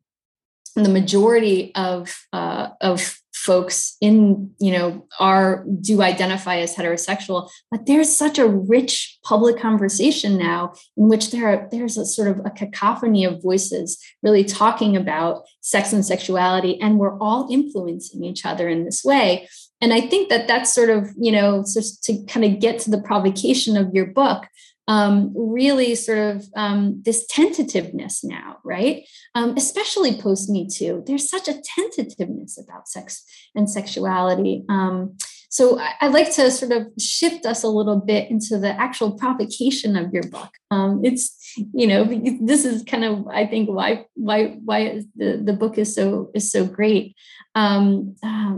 the 0.75 0.89
majority 0.89 1.73
of 1.75 2.15
uh, 2.33 2.69
of 2.81 3.19
folks 3.35 3.97
in 4.01 4.51
you 4.61 4.71
know 4.71 5.07
are 5.19 5.65
do 5.81 6.03
identify 6.03 6.57
as 6.57 6.77
heterosexual 6.77 7.51
but 7.71 7.87
there's 7.87 8.15
such 8.15 8.39
a 8.39 8.47
rich 8.47 9.19
public 9.25 9.59
conversation 9.59 10.37
now 10.37 10.73
in 10.97 11.09
which 11.09 11.31
there 11.31 11.49
are 11.49 11.69
there's 11.71 11.97
a 11.97 12.05
sort 12.05 12.29
of 12.29 12.45
a 12.45 12.51
cacophony 12.51 13.25
of 13.25 13.43
voices 13.43 13.99
really 14.23 14.45
talking 14.45 14.97
about 14.97 15.45
sex 15.61 15.93
and 15.93 16.05
sexuality 16.05 16.81
and 16.81 16.99
we're 16.99 17.19
all 17.19 17.49
influencing 17.51 18.23
each 18.23 18.45
other 18.45 18.69
in 18.69 18.85
this 18.85 19.03
way 19.03 19.49
and 19.83 19.93
i 19.93 20.01
think 20.01 20.31
that 20.31 20.49
that's 20.49 20.73
sort 20.73 20.89
of 20.89 21.11
you 21.21 21.31
know 21.31 21.63
just 21.63 22.03
to 22.03 22.25
kind 22.25 22.47
of 22.47 22.61
get 22.61 22.79
to 22.79 22.91
the 22.91 23.03
provocation 23.03 23.77
of 23.77 23.93
your 23.93 24.07
book 24.07 24.45
um, 24.89 25.33
really 25.35 25.95
sort 25.95 26.19
of 26.19 26.49
um, 26.57 27.01
this 27.05 27.27
tentativeness 27.29 28.25
now, 28.25 28.59
right? 28.65 29.07
Um, 29.35 29.55
especially 29.57 30.21
post 30.21 30.51
Me 30.51 30.69
Too. 30.69 31.05
There's 31.07 31.31
such 31.31 31.49
a 31.49 31.61
tentativeness 31.77 32.59
about 32.59 32.89
sex 32.89 33.25
and 33.55 33.71
sexuality. 33.71 34.65
Um, 34.69 35.17
so 35.53 35.79
I, 35.79 36.07
would 36.07 36.15
like 36.15 36.33
to 36.37 36.51
sort 36.51 36.73
of 36.73 36.87
shift 36.99 37.45
us 37.45 37.63
a 37.63 37.69
little 37.69 38.01
bit 38.01 38.31
into 38.31 38.57
the 38.57 38.71
actual 38.71 39.13
provocation 39.13 39.97
of 39.97 40.11
your 40.11 40.23
book. 40.23 40.49
Um, 40.71 41.03
it's 41.05 41.39
you 41.75 41.87
know 41.87 42.05
this 42.41 42.65
is 42.65 42.83
kind 42.85 43.05
of 43.05 43.29
I 43.29 43.47
think 43.47 43.69
why 43.69 44.07
why 44.15 44.59
why 44.65 45.03
the, 45.15 45.43
the 45.45 45.53
book 45.53 45.77
is 45.77 45.95
so 45.95 46.31
is 46.35 46.51
so 46.51 46.65
great 46.65 47.15
um, 47.55 48.17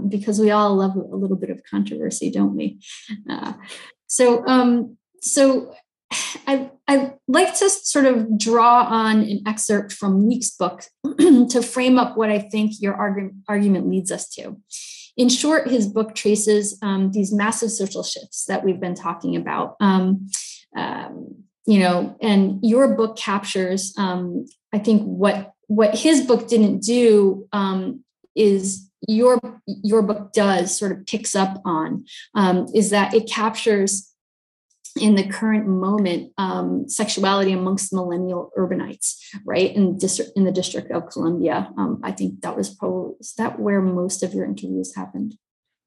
because 0.08 0.38
we 0.38 0.52
all 0.52 0.76
love 0.76 0.94
a 0.94 1.16
little 1.16 1.36
bit 1.36 1.50
of 1.50 1.64
controversy, 1.68 2.30
don't 2.30 2.54
we? 2.54 2.78
Uh, 3.28 3.54
so 4.06 4.44
so 5.20 5.74
I, 6.46 6.70
I 6.86 7.14
like 7.26 7.58
to 7.58 7.70
sort 7.70 8.04
of 8.04 8.38
draw 8.38 8.84
on 8.84 9.22
an 9.22 9.42
excerpt 9.48 9.92
from 9.92 10.28
Weeks' 10.28 10.52
book 10.52 10.84
to 11.18 11.60
frame 11.60 11.98
up 11.98 12.16
what 12.16 12.30
I 12.30 12.38
think 12.38 12.74
your 12.78 12.94
argument, 12.94 13.34
argument 13.48 13.88
leads 13.88 14.12
us 14.12 14.28
to. 14.34 14.58
In 15.16 15.28
short, 15.28 15.68
his 15.68 15.86
book 15.86 16.14
traces 16.14 16.78
um, 16.82 17.12
these 17.12 17.32
massive 17.32 17.70
social 17.70 18.02
shifts 18.02 18.46
that 18.46 18.64
we've 18.64 18.80
been 18.80 18.94
talking 18.94 19.36
about. 19.36 19.76
Um, 19.80 20.28
um, 20.76 21.44
you 21.66 21.78
know, 21.78 22.16
and 22.20 22.58
your 22.62 22.94
book 22.94 23.16
captures, 23.16 23.94
um, 23.96 24.46
I 24.72 24.78
think, 24.78 25.02
what 25.02 25.52
what 25.66 25.94
his 25.94 26.22
book 26.22 26.48
didn't 26.48 26.80
do 26.80 27.48
um, 27.52 28.04
is 28.34 28.90
your 29.08 29.38
your 29.66 30.02
book 30.02 30.32
does 30.32 30.76
sort 30.76 30.92
of 30.92 31.06
picks 31.06 31.34
up 31.34 31.60
on 31.64 32.04
um, 32.34 32.66
is 32.74 32.90
that 32.90 33.14
it 33.14 33.28
captures 33.28 34.13
in 35.00 35.16
the 35.16 35.26
current 35.26 35.66
moment 35.66 36.32
um, 36.38 36.88
sexuality 36.88 37.52
amongst 37.52 37.92
millennial 37.92 38.50
urbanites 38.56 39.16
right 39.44 39.74
in 39.74 39.98
district 39.98 40.30
in 40.36 40.44
the 40.44 40.52
district 40.52 40.90
of 40.90 41.08
columbia. 41.08 41.70
Um, 41.76 42.00
i 42.02 42.12
think 42.12 42.40
that 42.42 42.56
was 42.56 42.70
probably 42.70 43.14
is 43.20 43.34
that 43.34 43.58
where 43.58 43.82
most 43.82 44.22
of 44.22 44.34
your 44.34 44.44
interviews 44.44 44.94
happened? 44.94 45.36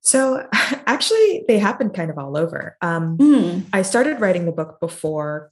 So 0.02 0.48
actually 0.54 1.46
they 1.48 1.60
happened 1.60 1.94
kind 1.94 2.12
of 2.12 2.18
all 2.18 2.38
over. 2.38 2.78
Um, 2.82 3.18
mm. 3.18 3.64
i 3.74 3.82
started 3.82 4.20
writing 4.20 4.46
the 4.46 4.52
book 4.52 4.80
before 4.80 5.52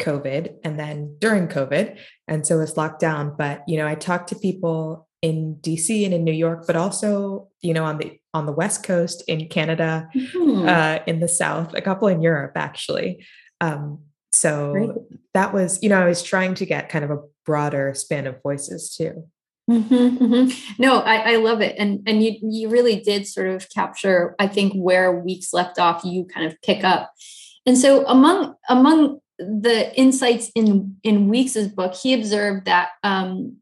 covid 0.00 0.56
and 0.62 0.78
then 0.78 1.16
during 1.20 1.48
covid 1.48 1.98
and 2.28 2.46
so 2.46 2.56
it 2.56 2.60
was 2.60 2.76
locked 2.76 3.00
down. 3.00 3.34
But 3.36 3.62
you 3.68 3.76
know 3.78 3.86
i 3.86 3.94
talked 3.94 4.28
to 4.30 4.36
people 4.36 5.06
in 5.22 5.56
DC 5.60 6.04
and 6.04 6.14
in 6.14 6.24
New 6.24 6.32
York, 6.32 6.64
but 6.66 6.76
also, 6.76 7.48
you 7.60 7.74
know, 7.74 7.84
on 7.84 7.98
the 7.98 8.18
on 8.36 8.46
the 8.46 8.52
West 8.52 8.82
Coast, 8.82 9.24
in 9.26 9.48
Canada, 9.48 10.08
mm-hmm. 10.14 10.68
uh, 10.68 10.98
in 11.06 11.20
the 11.20 11.28
South, 11.28 11.74
a 11.74 11.80
couple 11.80 12.06
in 12.08 12.22
Europe 12.22 12.52
actually. 12.54 13.24
Um, 13.60 14.00
so 14.32 14.72
Great. 14.72 14.90
that 15.34 15.54
was, 15.54 15.82
you 15.82 15.88
know, 15.88 16.00
I 16.00 16.06
was 16.06 16.22
trying 16.22 16.54
to 16.56 16.66
get 16.66 16.88
kind 16.88 17.04
of 17.04 17.10
a 17.10 17.20
broader 17.44 17.94
span 17.94 18.26
of 18.26 18.42
voices 18.42 18.94
too. 18.94 19.26
Mm-hmm, 19.70 19.94
mm-hmm. 19.94 20.72
No, 20.78 21.00
I, 21.00 21.32
I, 21.32 21.36
love 21.36 21.60
it, 21.60 21.74
and 21.76 22.00
and 22.06 22.22
you 22.22 22.36
you 22.40 22.68
really 22.68 23.00
did 23.00 23.26
sort 23.26 23.48
of 23.48 23.68
capture, 23.68 24.36
I 24.38 24.46
think, 24.46 24.74
where 24.74 25.10
weeks 25.10 25.52
left 25.52 25.80
off. 25.80 26.04
You 26.04 26.24
kind 26.24 26.46
of 26.46 26.54
pick 26.62 26.84
up, 26.84 27.12
and 27.66 27.76
so 27.76 28.06
among 28.06 28.54
among 28.68 29.18
the 29.38 29.94
insights 29.98 30.50
in 30.54 30.96
in 31.02 31.28
Weeks's 31.28 31.68
book, 31.68 31.94
he 31.94 32.14
observed 32.14 32.66
that 32.66 32.90
um, 33.02 33.56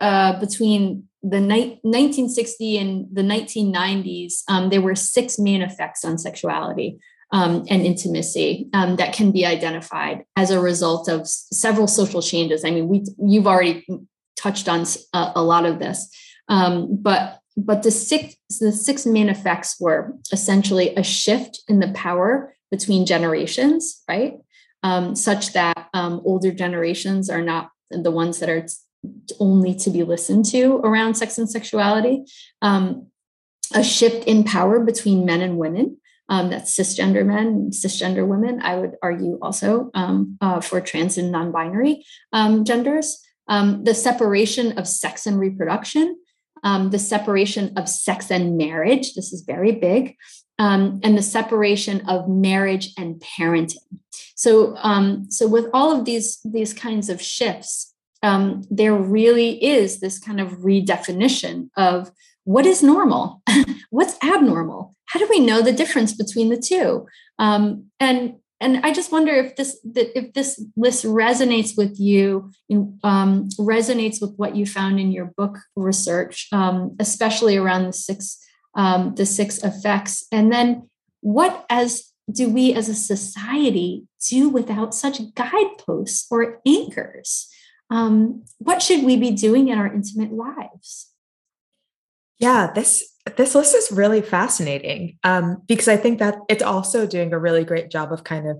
uh, 0.00 0.38
between 0.38 1.08
the 1.22 1.40
ni- 1.40 1.80
1960 1.82 2.78
and 2.78 3.06
the 3.12 3.22
1990s, 3.22 4.42
um, 4.48 4.70
there 4.70 4.80
were 4.80 4.94
six 4.94 5.38
main 5.38 5.62
effects 5.62 6.04
on 6.04 6.18
sexuality 6.18 6.98
um, 7.32 7.64
and 7.68 7.82
intimacy 7.82 8.68
um, 8.72 8.96
that 8.96 9.12
can 9.12 9.32
be 9.32 9.44
identified 9.44 10.24
as 10.36 10.50
a 10.50 10.60
result 10.60 11.08
of 11.08 11.22
s- 11.22 11.48
several 11.50 11.88
social 11.88 12.22
changes. 12.22 12.64
I 12.64 12.70
mean, 12.70 12.88
we 12.88 13.04
you've 13.18 13.48
already 13.48 13.84
touched 14.36 14.68
on 14.68 14.84
a, 15.12 15.32
a 15.36 15.42
lot 15.42 15.66
of 15.66 15.80
this, 15.80 16.08
um, 16.48 16.96
but 17.02 17.40
but 17.56 17.82
the 17.82 17.90
six 17.90 18.36
the 18.60 18.70
six 18.70 19.06
main 19.06 19.28
effects 19.28 19.80
were 19.80 20.12
essentially 20.30 20.94
a 20.94 21.02
shift 21.02 21.62
in 21.68 21.80
the 21.80 21.88
power 21.88 22.54
between 22.70 23.06
generations, 23.06 24.02
right? 24.08 24.34
Um, 24.86 25.16
such 25.16 25.52
that 25.52 25.88
um, 25.94 26.20
older 26.24 26.52
generations 26.52 27.28
are 27.28 27.42
not 27.42 27.70
the 27.90 28.12
ones 28.12 28.38
that 28.38 28.48
are 28.48 28.64
only 29.40 29.74
to 29.74 29.90
be 29.90 30.04
listened 30.04 30.44
to 30.44 30.76
around 30.84 31.16
sex 31.16 31.38
and 31.38 31.50
sexuality. 31.50 32.24
Um, 32.62 33.08
a 33.74 33.82
shift 33.82 34.28
in 34.28 34.44
power 34.44 34.78
between 34.78 35.26
men 35.26 35.40
and 35.40 35.58
women. 35.58 35.96
Um, 36.28 36.50
that's 36.50 36.76
cisgender 36.76 37.26
men, 37.26 37.70
cisgender 37.70 38.26
women. 38.26 38.60
I 38.62 38.76
would 38.76 38.94
argue 39.02 39.38
also 39.42 39.90
um, 39.94 40.38
uh, 40.40 40.60
for 40.60 40.80
trans 40.80 41.18
and 41.18 41.32
non-binary 41.32 42.04
um, 42.32 42.64
genders. 42.64 43.20
the 43.48 43.94
separation 43.94 44.78
of 44.78 44.86
sex 44.86 45.26
and 45.26 45.40
reproduction, 45.40 46.16
the 46.62 46.98
separation 46.98 47.72
of 47.76 47.88
sex 47.88 48.30
and 48.30 48.56
marriage. 48.56 49.14
This 49.14 49.32
is 49.32 49.42
very 49.42 49.72
big 49.72 50.14
um, 50.58 51.00
and 51.02 51.16
the 51.16 51.22
separation 51.22 52.06
of 52.08 52.28
marriage 52.28 52.92
and 52.96 53.20
parenting. 53.20 53.76
So, 54.34 54.76
um, 54.76 55.30
so 55.30 55.46
with 55.46 55.66
all 55.72 55.96
of 55.96 56.04
these 56.04 56.40
these 56.44 56.74
kinds 56.74 57.08
of 57.08 57.20
shifts, 57.22 57.94
um, 58.22 58.62
there 58.70 58.94
really 58.94 59.62
is 59.64 60.00
this 60.00 60.18
kind 60.18 60.40
of 60.40 60.58
redefinition 60.58 61.70
of 61.76 62.10
what 62.44 62.66
is 62.66 62.82
normal, 62.82 63.42
what's 63.90 64.16
abnormal. 64.22 64.94
How 65.06 65.20
do 65.20 65.26
we 65.28 65.40
know 65.40 65.62
the 65.62 65.72
difference 65.72 66.14
between 66.14 66.48
the 66.48 66.56
two? 66.56 67.06
Um, 67.38 67.86
and 68.00 68.36
and 68.60 68.78
I 68.84 68.92
just 68.92 69.12
wonder 69.12 69.32
if 69.32 69.56
this 69.56 69.78
if 69.84 70.32
this 70.32 70.64
list 70.76 71.04
resonates 71.04 71.76
with 71.76 72.00
you, 72.00 72.50
um, 73.04 73.48
resonates 73.58 74.20
with 74.20 74.32
what 74.36 74.56
you 74.56 74.64
found 74.64 74.98
in 74.98 75.12
your 75.12 75.26
book 75.36 75.58
research, 75.76 76.48
um, 76.52 76.96
especially 76.98 77.56
around 77.56 77.86
the 77.86 77.92
six 77.92 78.42
um, 78.76 79.14
the 79.14 79.26
six 79.26 79.58
effects. 79.58 80.24
And 80.30 80.52
then 80.52 80.88
what 81.20 81.66
as 81.68 82.12
do 82.30 82.48
we 82.48 82.72
as 82.74 82.88
a 82.88 82.94
society 82.94 84.04
do 84.28 84.48
without 84.48 84.94
such 84.94 85.34
guideposts 85.34 86.26
or 86.30 86.60
anchors? 86.66 87.48
Um, 87.90 88.44
what 88.58 88.82
should 88.82 89.04
we 89.04 89.16
be 89.16 89.30
doing 89.30 89.68
in 89.68 89.78
our 89.78 89.92
intimate 89.92 90.32
lives? 90.32 91.10
Yeah, 92.38 92.70
this 92.72 93.12
this 93.36 93.54
list 93.54 93.74
is 93.74 93.90
really 93.90 94.22
fascinating 94.22 95.18
um, 95.24 95.62
because 95.66 95.88
I 95.88 95.96
think 95.96 96.18
that 96.20 96.36
it's 96.48 96.62
also 96.62 97.06
doing 97.06 97.32
a 97.32 97.38
really 97.38 97.64
great 97.64 97.90
job 97.90 98.12
of 98.12 98.22
kind 98.22 98.48
of 98.48 98.58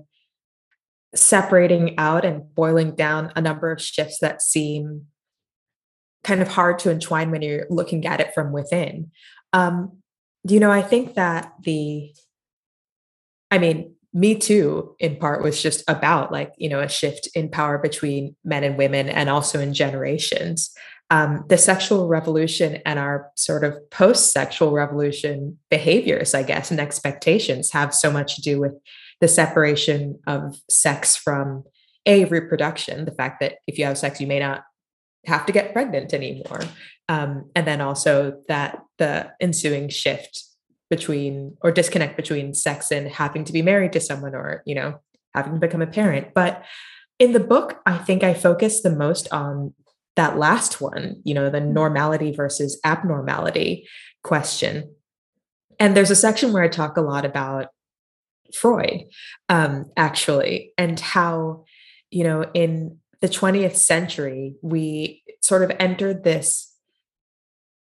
separating 1.15 1.97
out 1.97 2.25
and 2.25 2.53
boiling 2.53 2.95
down 2.95 3.31
a 3.35 3.41
number 3.41 3.71
of 3.71 3.81
shifts 3.81 4.19
that 4.19 4.41
seem 4.41 5.07
kind 6.23 6.41
of 6.41 6.49
hard 6.49 6.79
to 6.79 6.91
entwine 6.91 7.31
when 7.31 7.41
you're 7.41 7.67
looking 7.69 8.05
at 8.05 8.19
it 8.19 8.33
from 8.33 8.51
within. 8.51 9.11
Um, 9.53 10.03
you 10.47 10.59
know, 10.59 10.71
I 10.71 10.81
think 10.81 11.15
that 11.15 11.53
the, 11.61 12.13
I 13.51 13.57
mean, 13.57 13.95
me 14.13 14.35
too, 14.35 14.95
in 14.99 15.17
part, 15.17 15.43
was 15.43 15.61
just 15.61 15.83
about 15.87 16.31
like, 16.31 16.53
you 16.57 16.69
know, 16.69 16.79
a 16.79 16.89
shift 16.89 17.27
in 17.35 17.49
power 17.49 17.77
between 17.77 18.35
men 18.43 18.63
and 18.63 18.77
women 18.77 19.09
and 19.09 19.29
also 19.29 19.59
in 19.59 19.73
generations. 19.73 20.71
Um, 21.09 21.45
the 21.47 21.57
sexual 21.57 22.07
revolution 22.07 22.81
and 22.85 22.99
our 22.99 23.31
sort 23.35 23.63
of 23.63 23.89
post 23.91 24.33
sexual 24.33 24.71
revolution 24.71 25.57
behaviors, 25.69 26.33
I 26.33 26.43
guess, 26.43 26.71
and 26.71 26.79
expectations 26.79 27.71
have 27.71 27.93
so 27.93 28.11
much 28.11 28.35
to 28.35 28.41
do 28.41 28.59
with 28.59 28.73
the 29.21 29.27
separation 29.27 30.19
of 30.27 30.59
sex 30.69 31.15
from 31.15 31.63
a 32.05 32.25
reproduction, 32.25 33.05
the 33.05 33.11
fact 33.11 33.39
that 33.41 33.55
if 33.67 33.77
you 33.77 33.85
have 33.85 33.97
sex, 33.97 34.19
you 34.19 34.27
may 34.27 34.39
not 34.39 34.63
have 35.27 35.45
to 35.45 35.53
get 35.53 35.73
pregnant 35.73 36.13
anymore. 36.13 36.61
Um, 37.09 37.49
and 37.55 37.67
then 37.67 37.81
also 37.81 38.41
that 38.47 38.79
the 38.97 39.31
ensuing 39.39 39.89
shift 39.89 40.43
between 40.89 41.57
or 41.61 41.71
disconnect 41.71 42.15
between 42.15 42.53
sex 42.53 42.91
and 42.91 43.07
having 43.09 43.43
to 43.43 43.53
be 43.53 43.61
married 43.61 43.93
to 43.93 43.99
someone 43.99 44.33
or, 44.33 44.63
you 44.65 44.73
know, 44.73 44.99
having 45.33 45.53
to 45.53 45.59
become 45.59 45.81
a 45.81 45.87
parent. 45.87 46.33
But 46.33 46.63
in 47.19 47.33
the 47.33 47.39
book, 47.39 47.79
I 47.85 47.97
think 47.97 48.23
I 48.23 48.33
focus 48.33 48.81
the 48.81 48.95
most 48.95 49.31
on 49.31 49.73
that 50.15 50.37
last 50.37 50.81
one, 50.81 51.21
you 51.23 51.33
know, 51.33 51.49
the 51.49 51.59
mm-hmm. 51.59 51.73
normality 51.73 52.31
versus 52.31 52.79
abnormality 52.83 53.87
question. 54.23 54.95
And 55.79 55.95
there's 55.95 56.11
a 56.11 56.15
section 56.15 56.53
where 56.53 56.63
I 56.63 56.69
talk 56.69 56.97
a 56.97 57.01
lot 57.01 57.25
about 57.25 57.67
Freud, 58.55 59.03
um, 59.49 59.91
actually, 59.95 60.71
and 60.77 60.99
how, 60.99 61.65
you 62.09 62.23
know, 62.23 62.49
in 62.53 62.97
the 63.21 63.27
20th 63.27 63.75
century, 63.75 64.55
we 64.61 65.23
sort 65.41 65.63
of 65.63 65.75
entered 65.79 66.23
this 66.23 66.73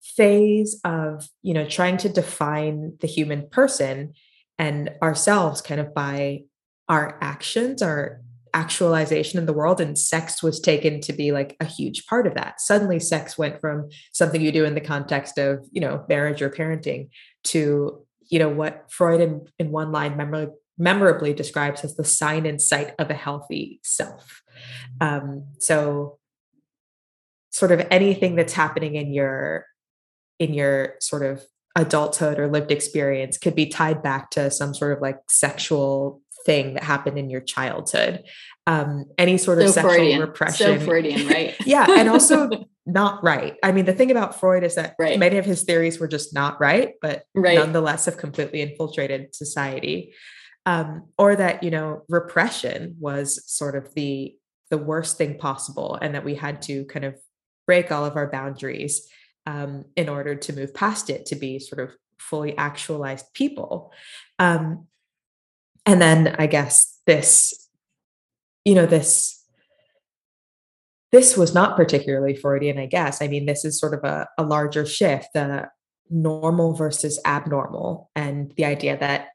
phase 0.02 0.80
of, 0.84 1.30
you 1.41 1.54
know, 1.54 1.65
trying 1.65 1.98
to 1.98 2.10
define 2.10 2.98
the 3.00 3.08
human 3.08 3.48
person 3.50 4.13
and 4.58 4.91
ourselves 5.02 5.62
kind 5.62 5.80
of 5.80 5.94
by 5.94 6.44
our 6.89 7.17
actions, 7.22 7.82
our 7.82 8.22
actualization 8.54 9.39
in 9.39 9.46
the 9.46 9.54
world 9.54 9.80
and 9.80 9.98
sex 9.98 10.44
was 10.44 10.60
taken 10.60 11.00
to 11.02 11.13
be 11.13 11.32
like 11.32 11.56
a 11.60 11.65
huge 11.65 12.06
part 12.06 12.28
of 12.28 12.36
that. 12.36 12.60
Suddenly 12.60 13.00
sex 13.00 13.38
went 13.38 13.62
from 13.62 13.89
something 14.12 14.41
you 14.41 14.52
do 14.52 14.65
in 14.65 14.76
the 14.76 14.82
context 14.82 15.38
of 15.38 15.65
you 15.72 15.82
know 15.82 16.04
marriage 16.10 16.41
or 16.41 16.50
parenting 16.50 17.10
to 17.46 18.06
you 18.28 18.39
know 18.39 18.50
what 18.50 18.86
freud 18.89 19.22
in, 19.22 19.48
in 19.58 19.72
one 19.72 19.91
line 19.91 20.17
memor- 20.17 20.54
memorably 20.82 21.34
describes 21.34 21.84
as 21.84 21.96
the 21.96 22.04
sign 22.04 22.46
and 22.46 22.62
site 22.62 22.94
of 22.98 23.10
a 23.10 23.13
healthy 23.13 23.80
self 23.84 24.41
um, 25.00 25.46
so 25.60 26.17
sort 27.52 27.72
of 27.72 27.86
anything 27.91 28.36
that's 28.36 28.54
happening 28.54 28.96
in 28.96 29.13
your 29.13 29.65
in 30.39 30.54
your 30.54 30.96
sort 31.00 31.24
of 31.24 31.44
adulthood 31.78 32.39
or 32.39 32.48
lived 32.48 32.72
experience 32.72 33.38
could 33.38 33.56
be 33.56 33.67
tied 33.67 34.02
back 34.02 34.32
to 34.32 34.50
some 34.50 34.74
sort 34.74 34.94
of 34.94 35.02
like 35.02 35.20
sexual 35.30 36.22
thing 36.46 36.74
that 36.74 36.84
happened 36.84 37.17
in 37.17 37.30
your 37.30 37.41
childhood. 37.41 38.24
Um, 38.67 39.06
any 39.17 39.38
sort 39.38 39.60
so 39.60 39.65
of 39.65 39.72
sexual 39.72 39.94
Freudian. 39.94 40.22
repression. 40.22 40.80
So 40.80 40.86
Freudian, 40.86 41.28
right? 41.28 41.56
yeah. 41.65 41.86
And 41.89 42.10
also 42.10 42.50
not 42.86 43.24
right. 43.24 43.56
I 43.63 43.72
mean, 43.72 43.86
the 43.86 43.94
thing 43.94 44.12
about 44.12 44.39
Freud 44.39 44.63
is 44.63 44.76
that 44.76 44.96
right. 45.00 45.20
many 45.20 45.38
of 45.38 45.46
his 45.46 45.63
theories 45.63 46.00
were 46.00 46.08
just 46.08 46.34
not 46.34 46.60
right, 46.60 46.94
but 47.02 47.24
right. 47.36 47.58
nonetheless 47.58 48.06
have 48.06 48.17
completely 48.17 48.62
infiltrated 48.62 49.36
society. 49.36 50.13
Um, 50.65 51.06
or 51.17 51.36
that, 51.36 51.63
you 51.63 51.71
know, 51.71 52.04
repression 52.08 52.95
was 53.00 53.43
sort 53.52 53.76
of 53.76 53.93
the 53.95 54.36
the 54.69 54.78
worst 54.78 55.17
thing 55.17 55.38
possible 55.38 55.97
and 56.02 56.15
that 56.15 56.24
we 56.24 56.34
had 56.34 56.62
to 56.62 56.86
kind 56.86 57.04
of 57.04 57.15
break 57.67 57.91
all 57.91 58.06
of 58.06 58.15
our 58.15 58.32
boundaries 58.32 59.08
um, 59.45 59.86
in 59.95 60.08
order 60.08 60.34
to 60.36 60.54
move 60.54 60.74
past 60.74 61.10
it 61.10 61.26
to 61.28 61.36
be 61.36 61.60
sort 61.60 61.82
of 61.82 61.95
fully 62.17 62.58
actualized 62.58 63.26
people. 63.34 63.91
Um, 64.39 64.88
and 65.86 66.02
then 66.02 66.36
I 66.39 66.47
guess 66.47 67.00
this, 67.06 67.69
you 68.63 68.76
know, 68.76 68.86
this 68.86 69.39
this 71.12 71.36
was 71.36 71.54
not 71.54 71.76
particularly 71.76 72.36
Freudian, 72.38 72.78
I 72.78 72.86
guess. 72.86 73.21
I 73.21 73.28
mean, 73.28 73.45
this 73.45 73.65
is 73.65 73.78
sort 73.78 73.93
of 73.93 74.04
a, 74.06 74.30
a 74.38 74.43
larger 74.43 74.86
shift, 74.86 75.28
the 75.34 75.69
normal 76.10 76.74
versus 76.74 77.19
abnormal, 77.26 78.10
and 78.15 78.54
the 78.56 78.63
idea 78.63 78.97
that 78.97 79.28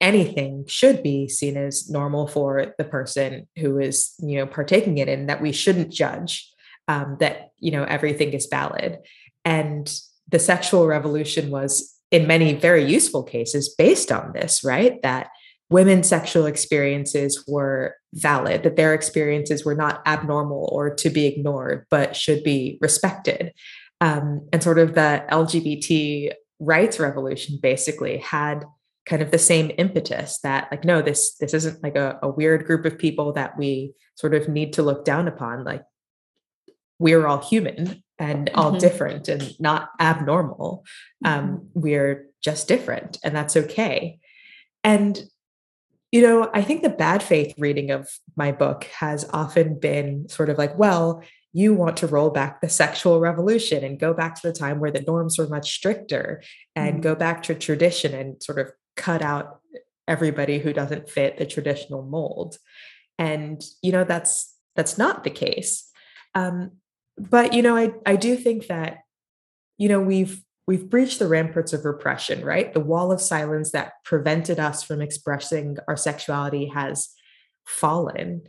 anything 0.00 0.64
should 0.66 1.02
be 1.02 1.28
seen 1.28 1.56
as 1.56 1.90
normal 1.90 2.26
for 2.26 2.74
the 2.78 2.84
person 2.84 3.48
who 3.58 3.78
is, 3.78 4.14
you 4.20 4.38
know, 4.38 4.46
partaking 4.46 4.98
in 4.98 5.08
it, 5.08 5.18
and 5.18 5.28
that 5.28 5.42
we 5.42 5.52
shouldn't 5.52 5.92
judge 5.92 6.50
um, 6.86 7.16
that, 7.20 7.50
you 7.58 7.70
know, 7.70 7.84
everything 7.84 8.32
is 8.32 8.46
valid. 8.46 8.98
And 9.44 9.92
the 10.28 10.38
sexual 10.38 10.86
revolution 10.86 11.50
was, 11.50 11.94
in 12.10 12.26
many 12.26 12.54
very 12.54 12.84
useful 12.84 13.22
cases, 13.22 13.74
based 13.76 14.10
on 14.10 14.32
this, 14.32 14.64
right? 14.64 15.00
That 15.02 15.28
women's 15.70 16.08
sexual 16.08 16.46
experiences 16.46 17.44
were 17.46 17.94
valid, 18.14 18.62
that 18.62 18.76
their 18.76 18.94
experiences 18.94 19.64
were 19.64 19.74
not 19.74 20.00
abnormal 20.06 20.68
or 20.72 20.94
to 20.94 21.10
be 21.10 21.26
ignored, 21.26 21.86
but 21.90 22.16
should 22.16 22.42
be 22.42 22.78
respected. 22.80 23.52
Um, 24.00 24.48
and 24.52 24.62
sort 24.62 24.78
of 24.78 24.94
the 24.94 25.24
LGBT 25.30 26.32
rights 26.60 26.98
revolution 26.98 27.58
basically 27.60 28.18
had 28.18 28.64
kind 29.08 29.22
of 29.22 29.30
the 29.30 29.38
same 29.38 29.70
impetus 29.78 30.38
that 30.42 30.68
like 30.70 30.84
no 30.84 31.00
this 31.00 31.34
this 31.36 31.54
isn't 31.54 31.82
like 31.82 31.96
a, 31.96 32.18
a 32.22 32.28
weird 32.28 32.66
group 32.66 32.84
of 32.84 32.98
people 32.98 33.32
that 33.32 33.56
we 33.58 33.94
sort 34.14 34.34
of 34.34 34.48
need 34.48 34.74
to 34.74 34.82
look 34.82 35.04
down 35.04 35.26
upon 35.26 35.64
like 35.64 35.82
we're 36.98 37.26
all 37.26 37.42
human 37.42 38.02
and 38.18 38.50
all 38.54 38.70
mm-hmm. 38.70 38.80
different 38.80 39.28
and 39.28 39.58
not 39.58 39.90
abnormal 39.98 40.84
um, 41.24 41.48
mm-hmm. 41.48 41.80
we're 41.80 42.26
just 42.42 42.68
different 42.68 43.18
and 43.24 43.34
that's 43.34 43.56
okay 43.56 44.18
and 44.84 45.22
you 46.10 46.22
know, 46.22 46.50
I 46.54 46.62
think 46.62 46.82
the 46.82 46.88
bad 46.88 47.22
faith 47.22 47.54
reading 47.58 47.90
of 47.90 48.08
my 48.34 48.50
book 48.50 48.84
has 48.84 49.28
often 49.32 49.78
been 49.78 50.28
sort 50.28 50.48
of 50.48 50.56
like, 50.56 50.78
well, 50.78 51.22
you 51.52 51.74
want 51.74 51.96
to 51.98 52.06
roll 52.06 52.30
back 52.30 52.60
the 52.60 52.68
sexual 52.68 53.20
revolution 53.20 53.84
and 53.84 53.98
go 53.98 54.14
back 54.14 54.34
to 54.36 54.46
the 54.46 54.52
time 54.52 54.80
where 54.80 54.90
the 54.90 55.02
norms 55.02 55.38
were 55.38 55.48
much 55.48 55.74
stricter 55.74 56.42
and 56.74 56.94
mm-hmm. 56.94 57.02
go 57.02 57.14
back 57.14 57.42
to 57.42 57.54
tradition 57.54 58.14
and 58.14 58.42
sort 58.42 58.58
of 58.58 58.70
cut 58.98 59.22
out 59.22 59.60
everybody 60.06 60.58
who 60.58 60.72
doesn't 60.72 61.08
fit 61.08 61.38
the 61.38 61.46
traditional 61.46 62.02
mold. 62.02 62.58
And, 63.18 63.62
you 63.82 63.92
know, 63.92 64.04
that's 64.04 64.54
that's 64.76 64.98
not 64.98 65.24
the 65.24 65.30
case. 65.30 65.90
Um, 66.34 66.72
but 67.16 67.52
you 67.54 67.62
know, 67.62 67.76
I 67.76 67.92
I 68.04 68.16
do 68.16 68.36
think 68.36 68.66
that, 68.66 68.98
you 69.76 69.88
know, 69.88 70.00
we've 70.00 70.42
we've 70.68 70.90
breached 70.90 71.18
the 71.18 71.26
ramparts 71.26 71.72
of 71.72 71.84
repression, 71.84 72.44
right? 72.44 72.72
The 72.74 72.80
wall 72.80 73.10
of 73.10 73.20
silence 73.20 73.72
that 73.72 73.92
prevented 74.04 74.60
us 74.60 74.82
from 74.82 75.00
expressing 75.00 75.78
our 75.88 75.96
sexuality 75.96 76.66
has 76.66 77.08
fallen. 77.66 78.42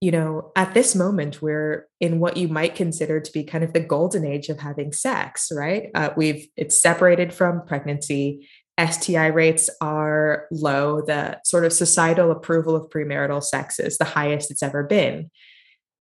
You 0.00 0.10
know, 0.10 0.52
at 0.54 0.74
this 0.74 0.94
moment, 0.94 1.40
we're 1.40 1.88
in 1.98 2.20
what 2.20 2.36
you 2.36 2.48
might 2.48 2.74
consider 2.74 3.20
to 3.20 3.32
be 3.32 3.44
kind 3.44 3.64
of 3.64 3.72
the 3.72 3.80
golden 3.80 4.26
age 4.26 4.48
of 4.50 4.58
having 4.58 4.92
sex, 4.92 5.50
right? 5.50 5.90
Uh, 5.94 6.10
we've 6.16 6.48
it's 6.56 6.78
separated 6.78 7.32
from 7.32 7.64
pregnancy. 7.64 8.48
STI 8.78 9.26
rates 9.28 9.70
are 9.80 10.46
low. 10.50 11.00
The 11.00 11.40
sort 11.44 11.64
of 11.64 11.72
societal 11.72 12.30
approval 12.30 12.74
of 12.74 12.90
premarital 12.90 13.42
sex 13.42 13.78
is 13.78 13.98
the 13.98 14.04
highest 14.04 14.50
it's 14.50 14.62
ever 14.62 14.82
been. 14.82 15.30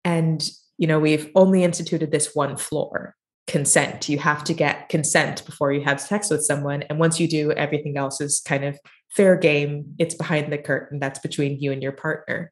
And, 0.06 0.48
you 0.78 0.88
know, 0.88 1.00
we've 1.00 1.30
only 1.36 1.64
instituted 1.64 2.12
this 2.12 2.34
one 2.34 2.58
floor 2.58 3.16
consent. 3.48 4.08
You 4.08 4.20
have 4.20 4.44
to 4.46 4.54
get 4.54 4.90
consent 4.90 5.46
before 5.46 5.74
you 5.74 5.82
have 5.82 6.00
sex 6.00 6.30
with 6.30 6.46
someone. 6.46 6.84
And 6.84 7.00
once 7.00 7.20
you 7.20 7.28
do, 7.28 7.52
everything 7.52 7.98
else 7.98 8.22
is 8.22 8.42
kind 8.46 8.64
of 8.64 8.80
fair 9.12 9.36
game. 9.36 9.96
It's 10.00 10.16
behind 10.16 10.52
the 10.52 10.58
curtain. 10.58 11.00
That's 11.00 11.20
between 11.20 11.60
you 11.60 11.72
and 11.72 11.84
your 11.84 11.92
partner. 11.92 12.52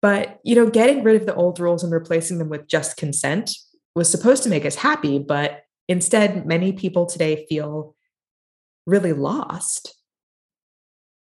But, 0.00 0.40
you 0.44 0.54
know, 0.54 0.68
getting 0.68 1.02
rid 1.02 1.16
of 1.16 1.26
the 1.26 1.34
old 1.34 1.60
rules 1.60 1.82
and 1.82 1.92
replacing 1.92 2.38
them 2.38 2.48
with 2.48 2.66
just 2.68 2.96
consent 2.96 3.52
was 3.94 4.10
supposed 4.10 4.42
to 4.42 4.50
make 4.50 4.66
us 4.66 4.74
happy. 4.74 5.18
But 5.18 5.62
instead, 5.88 6.46
many 6.46 6.72
people 6.72 7.06
today 7.06 7.46
feel 7.48 7.94
really 8.86 9.12
lost. 9.12 9.94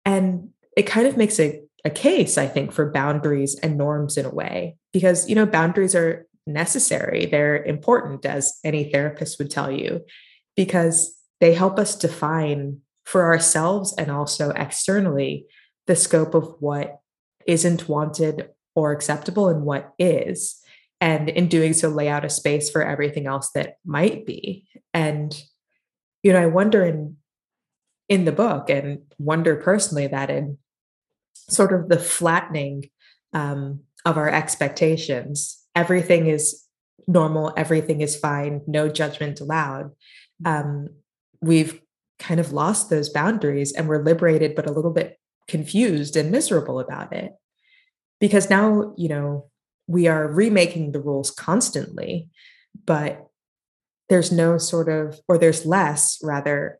And 0.05 0.49
it 0.77 0.83
kind 0.83 1.07
of 1.07 1.17
makes 1.17 1.39
a, 1.39 1.61
a 1.85 1.89
case, 1.89 2.37
I 2.37 2.47
think, 2.47 2.71
for 2.71 2.91
boundaries 2.91 3.57
and 3.61 3.77
norms 3.77 4.17
in 4.17 4.25
a 4.25 4.33
way, 4.33 4.77
because, 4.93 5.27
you 5.29 5.35
know, 5.35 5.45
boundaries 5.45 5.95
are 5.95 6.25
necessary. 6.47 7.25
They're 7.25 7.63
important, 7.63 8.25
as 8.25 8.59
any 8.63 8.91
therapist 8.91 9.37
would 9.39 9.51
tell 9.51 9.71
you, 9.71 10.01
because 10.55 11.15
they 11.39 11.53
help 11.53 11.77
us 11.77 11.95
define 11.95 12.79
for 13.05 13.23
ourselves 13.25 13.93
and 13.97 14.11
also 14.11 14.51
externally 14.51 15.45
the 15.87 15.95
scope 15.95 16.33
of 16.33 16.55
what 16.59 16.99
isn't 17.45 17.89
wanted 17.89 18.49
or 18.75 18.91
acceptable 18.91 19.47
and 19.47 19.63
what 19.63 19.93
is. 19.97 20.61
And 21.01 21.29
in 21.29 21.47
doing 21.47 21.73
so, 21.73 21.89
lay 21.89 22.09
out 22.09 22.25
a 22.25 22.29
space 22.29 22.69
for 22.69 22.83
everything 22.83 23.25
else 23.25 23.51
that 23.55 23.77
might 23.85 24.25
be. 24.25 24.67
And, 24.93 25.41
you 26.23 26.33
know, 26.33 26.41
I 26.41 26.45
wonder 26.47 26.83
in 26.83 27.17
in 28.09 28.25
the 28.25 28.31
book 28.31 28.69
and 28.69 28.99
wonder 29.17 29.55
personally 29.55 30.07
that 30.07 30.29
in 30.29 30.57
sort 31.33 31.71
of 31.71 31.87
the 31.87 31.99
flattening 31.99 32.89
um, 33.33 33.81
of 34.05 34.17
our 34.17 34.29
expectations 34.29 35.59
everything 35.75 36.27
is 36.27 36.65
normal, 37.07 37.53
everything 37.57 38.01
is 38.01 38.15
fine, 38.15 38.61
no 38.67 38.89
judgment 38.89 39.39
allowed. 39.39 39.91
Um, 40.45 40.89
we've 41.41 41.81
kind 42.19 42.39
of 42.39 42.51
lost 42.51 42.89
those 42.89 43.09
boundaries 43.09 43.71
and 43.71 43.87
we're 43.87 44.03
liberated, 44.03 44.55
but 44.55 44.67
a 44.67 44.71
little 44.71 44.91
bit 44.91 45.17
confused 45.47 46.15
and 46.15 46.31
miserable 46.31 46.79
about 46.79 47.13
it. 47.13 47.31
Because 48.19 48.49
now, 48.49 48.93
you 48.97 49.09
know, 49.09 49.49
we 49.87 50.07
are 50.07 50.27
remaking 50.27 50.91
the 50.91 50.99
rules 50.99 51.31
constantly, 51.31 52.29
but 52.85 53.25
there's 54.09 54.31
no 54.31 54.57
sort 54.57 54.89
of, 54.89 55.19
or 55.27 55.37
there's 55.37 55.65
less 55.65 56.19
rather, 56.21 56.79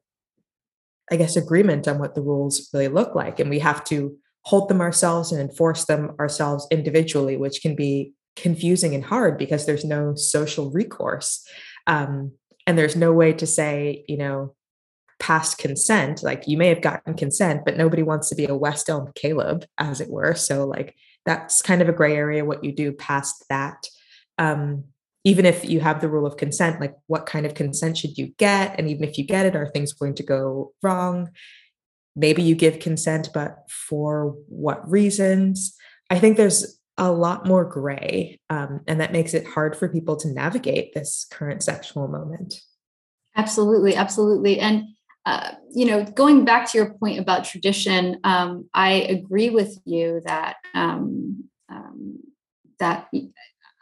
I 1.11 1.15
guess, 1.15 1.35
agreement 1.35 1.87
on 1.87 1.99
what 1.99 2.15
the 2.15 2.21
rules 2.21 2.69
really 2.73 2.87
look 2.87 3.15
like. 3.15 3.39
And 3.39 3.49
we 3.49 3.59
have 3.59 3.83
to 3.85 4.15
hold 4.43 4.69
them 4.69 4.81
ourselves 4.81 5.31
and 5.31 5.41
enforce 5.41 5.85
them 5.85 6.15
ourselves 6.19 6.67
individually, 6.71 7.37
which 7.37 7.61
can 7.61 7.75
be 7.75 8.13
confusing 8.35 8.95
and 8.95 9.03
hard 9.03 9.37
because 9.37 9.65
there's 9.65 9.85
no 9.85 10.15
social 10.15 10.71
recourse. 10.71 11.45
Um, 11.87 12.33
and 12.65 12.77
there's 12.77 12.95
no 12.95 13.11
way 13.11 13.33
to 13.33 13.45
say, 13.45 14.05
you 14.07 14.17
know, 14.17 14.55
past 15.19 15.57
consent, 15.57 16.23
like 16.23 16.47
you 16.47 16.57
may 16.57 16.69
have 16.69 16.81
gotten 16.81 17.13
consent, 17.13 17.65
but 17.65 17.77
nobody 17.77 18.03
wants 18.03 18.29
to 18.29 18.35
be 18.35 18.45
a 18.45 18.55
West 18.55 18.89
Elm 18.89 19.11
Caleb, 19.15 19.65
as 19.77 19.99
it 19.99 20.09
were. 20.09 20.33
So, 20.35 20.65
like, 20.65 20.95
that's 21.25 21.61
kind 21.61 21.81
of 21.81 21.89
a 21.89 21.93
gray 21.93 22.15
area 22.15 22.45
what 22.45 22.63
you 22.63 22.71
do 22.71 22.93
past 22.93 23.43
that. 23.49 23.85
Um, 24.37 24.85
even 25.23 25.45
if 25.45 25.67
you 25.67 25.79
have 25.82 26.01
the 26.01 26.10
rule 26.10 26.25
of 26.25 26.38
consent, 26.38 26.79
like 26.79 26.95
what 27.08 27.25
kind 27.25 27.45
of 27.45 27.53
consent 27.53 27.97
should 27.97 28.17
you 28.17 28.27
get? 28.38 28.75
And 28.77 28.89
even 28.89 29.03
if 29.03 29.17
you 29.17 29.25
get 29.25 29.45
it, 29.45 29.55
are 29.55 29.67
things 29.67 29.93
going 29.93 30.15
to 30.15 30.23
go 30.23 30.73
wrong? 30.82 31.29
Maybe 32.15 32.41
you 32.41 32.55
give 32.55 32.79
consent, 32.79 33.29
but 33.34 33.69
for 33.69 34.36
what 34.47 34.89
reasons? 34.89 35.75
I 36.10 36.19
think 36.19 36.38
there's 36.38 36.79
a 36.97 37.12
lot 37.12 37.45
more 37.45 37.63
gray, 37.63 38.39
um, 38.49 38.82
and 38.88 38.99
that 38.99 39.13
makes 39.13 39.34
it 39.34 39.47
hard 39.47 39.75
for 39.75 39.88
people 39.88 40.17
to 40.17 40.27
navigate 40.27 40.93
this 40.93 41.25
current 41.32 41.63
sexual 41.63 42.08
moment. 42.08 42.55
Absolutely, 43.38 43.95
absolutely. 43.95 44.60
And 44.60 44.84
uh, 45.25 45.51
you 45.71 45.86
know, 45.86 46.03
going 46.03 46.43
back 46.43 46.69
to 46.71 46.77
your 46.77 46.93
point 46.93 47.19
about 47.19 47.45
tradition, 47.45 48.19
um, 48.23 48.67
I 48.73 48.93
agree 48.93 49.49
with 49.49 49.77
you 49.86 50.21
that 50.25 50.55
um, 50.73 51.43
um, 51.69 52.19
that 52.79 53.08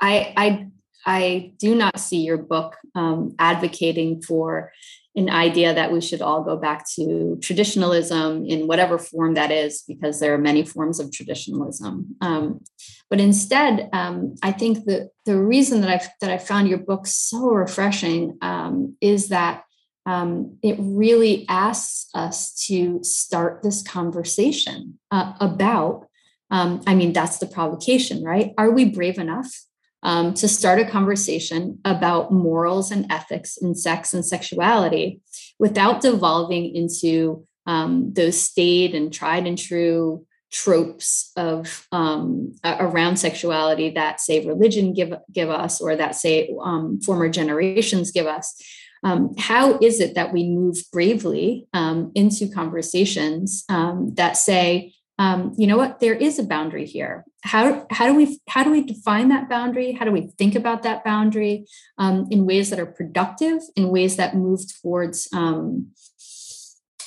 I, 0.02 0.34
I 0.36 0.67
I 1.05 1.53
do 1.57 1.75
not 1.75 1.99
see 1.99 2.23
your 2.23 2.38
book 2.38 2.75
um, 2.95 3.36
advocating 3.39 4.21
for 4.21 4.71
an 5.15 5.29
idea 5.31 5.73
that 5.73 5.91
we 5.91 5.99
should 5.99 6.21
all 6.21 6.43
go 6.43 6.55
back 6.55 6.88
to 6.95 7.39
traditionalism 7.41 8.45
in 8.45 8.67
whatever 8.67 8.99
form 8.99 9.33
that 9.33 9.51
is, 9.51 9.81
because 9.88 10.19
there 10.19 10.33
are 10.33 10.38
many 10.38 10.63
forms 10.63 10.99
of 10.99 11.12
traditionalism. 11.12 12.15
Um, 12.21 12.63
but 13.10 13.19
instead, 13.19 13.89
um, 13.93 14.36
I 14.43 14.51
think 14.51 14.86
that 14.86 15.10
the 15.25 15.38
reason 15.38 15.81
that 15.81 15.89
I 15.89 16.07
that 16.21 16.29
I 16.29 16.38
found 16.38 16.67
your 16.67 16.77
book 16.77 17.07
so 17.07 17.49
refreshing 17.49 18.38
um, 18.41 18.95
is 19.01 19.29
that 19.29 19.63
um, 20.05 20.57
it 20.62 20.77
really 20.79 21.45
asks 21.49 22.10
us 22.13 22.53
to 22.67 23.03
start 23.03 23.63
this 23.63 23.81
conversation 23.81 24.99
uh, 25.12 25.33
about. 25.39 26.07
Um, 26.49 26.81
I 26.88 26.95
mean, 26.95 27.12
that's 27.12 27.39
the 27.39 27.47
provocation, 27.47 28.23
right? 28.23 28.53
Are 28.57 28.71
we 28.71 28.86
brave 28.86 29.17
enough 29.17 29.66
um, 30.03 30.33
to 30.36 30.47
start 30.47 30.79
a 30.79 30.86
conversation 30.86 31.79
about 31.86 32.31
morals 32.31 32.91
and 32.91 33.12
ethics 33.12 33.57
in 33.57 33.75
sex 33.75 34.13
and 34.13 34.25
sexuality 34.25 35.21
without 35.60 36.01
devolving 36.01 36.75
into 36.75 37.45
um, 37.65 38.13
those 38.13 38.41
staid 38.41 38.95
and 38.95 39.13
tried 39.13 39.45
and 39.45 39.57
true 39.57 40.25
tropes 40.51 41.31
of 41.36 41.88
um, 41.91 42.55
around 42.63 43.17
sexuality 43.17 43.89
that 43.89 44.21
say 44.21 44.45
religion 44.45 44.93
give 44.93 45.13
give 45.31 45.49
us 45.49 45.81
or 45.81 45.95
that 45.95 46.15
say 46.15 46.55
um, 46.63 47.01
former 47.01 47.29
generations 47.29 48.12
give 48.12 48.27
us. 48.27 48.55
Um, 49.03 49.36
how 49.38 49.77
is 49.79 49.99
it 49.99 50.15
that 50.15 50.33
we 50.33 50.49
move 50.49 50.77
bravely 50.91 51.67
um, 51.73 52.12
into 52.15 52.49
conversations 52.49 53.63
um, 53.69 54.13
that 54.15 54.38
say 54.38 54.93
um, 55.19 55.53
you 55.57 55.67
know 55.67 55.77
what? 55.77 55.99
There 55.99 56.13
is 56.13 56.39
a 56.39 56.43
boundary 56.43 56.86
here 56.86 57.25
how, 57.47 57.88
how 57.89 58.07
do 58.07 58.13
we 58.13 58.39
how 58.47 58.63
do 58.63 58.71
we 58.71 58.83
define 58.83 59.29
that 59.29 59.49
boundary? 59.49 59.93
How 59.93 60.05
do 60.05 60.12
we 60.12 60.29
think 60.38 60.53
about 60.55 60.83
that 60.83 61.03
boundary 61.03 61.65
um, 61.97 62.27
in 62.29 62.45
ways 62.45 62.69
that 62.69 62.79
are 62.79 62.86
productive 62.86 63.60
in 63.75 63.89
ways 63.89 64.17
that 64.17 64.36
move 64.36 64.62
towards 64.81 65.27
um, 65.33 65.88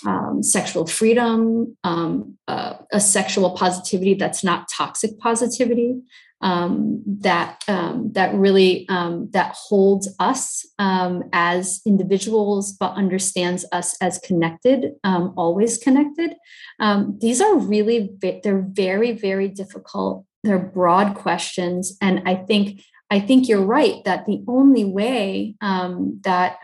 um, 0.06 0.42
sexual 0.42 0.86
freedom, 0.86 1.76
um, 1.84 2.38
uh, 2.48 2.74
a 2.90 3.00
sexual 3.00 3.50
positivity 3.50 4.14
that's 4.14 4.42
not 4.42 4.68
toxic 4.68 5.18
positivity, 5.18 6.00
um, 6.40 7.02
that 7.20 7.62
um, 7.68 8.12
that 8.12 8.34
really 8.34 8.88
um, 8.88 9.28
that 9.32 9.54
holds 9.54 10.08
us 10.18 10.66
um, 10.78 11.24
as 11.32 11.80
individuals, 11.86 12.72
but 12.72 12.94
understands 12.94 13.66
us 13.72 13.96
as 14.00 14.18
connected, 14.18 14.92
um, 15.04 15.34
always 15.36 15.76
connected. 15.76 16.34
Um, 16.78 17.18
these 17.20 17.40
are 17.40 17.56
really 17.56 18.10
they're 18.20 18.66
very 18.66 19.12
very 19.12 19.48
difficult. 19.48 20.24
They're 20.42 20.58
broad 20.58 21.14
questions, 21.14 21.96
and 22.00 22.22
I 22.26 22.36
think 22.36 22.82
I 23.10 23.20
think 23.20 23.48
you're 23.48 23.64
right 23.64 24.02
that 24.04 24.24
the 24.26 24.42
only 24.48 24.84
way 24.84 25.56
that 25.60 26.56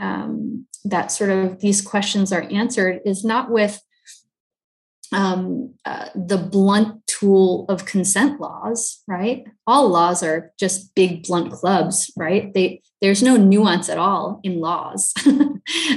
that 0.84 1.10
sort 1.10 1.30
of 1.30 1.60
these 1.60 1.82
questions 1.82 2.32
are 2.32 2.46
answered 2.50 3.00
is 3.04 3.24
not 3.24 3.50
with 3.50 3.80
um, 5.12 5.74
uh, 5.84 6.08
the 6.14 6.38
blunt 6.38 7.05
tool 7.18 7.66
of 7.68 7.84
consent 7.84 8.40
laws, 8.40 9.02
right? 9.06 9.46
All 9.66 9.88
laws 9.88 10.22
are 10.22 10.52
just 10.58 10.94
big 10.94 11.24
blunt 11.26 11.52
clubs, 11.52 12.12
right? 12.16 12.52
They 12.52 12.82
there's 13.00 13.22
no 13.22 13.36
nuance 13.36 13.88
at 13.88 13.98
all 13.98 14.40
in 14.42 14.60
laws. 14.60 15.12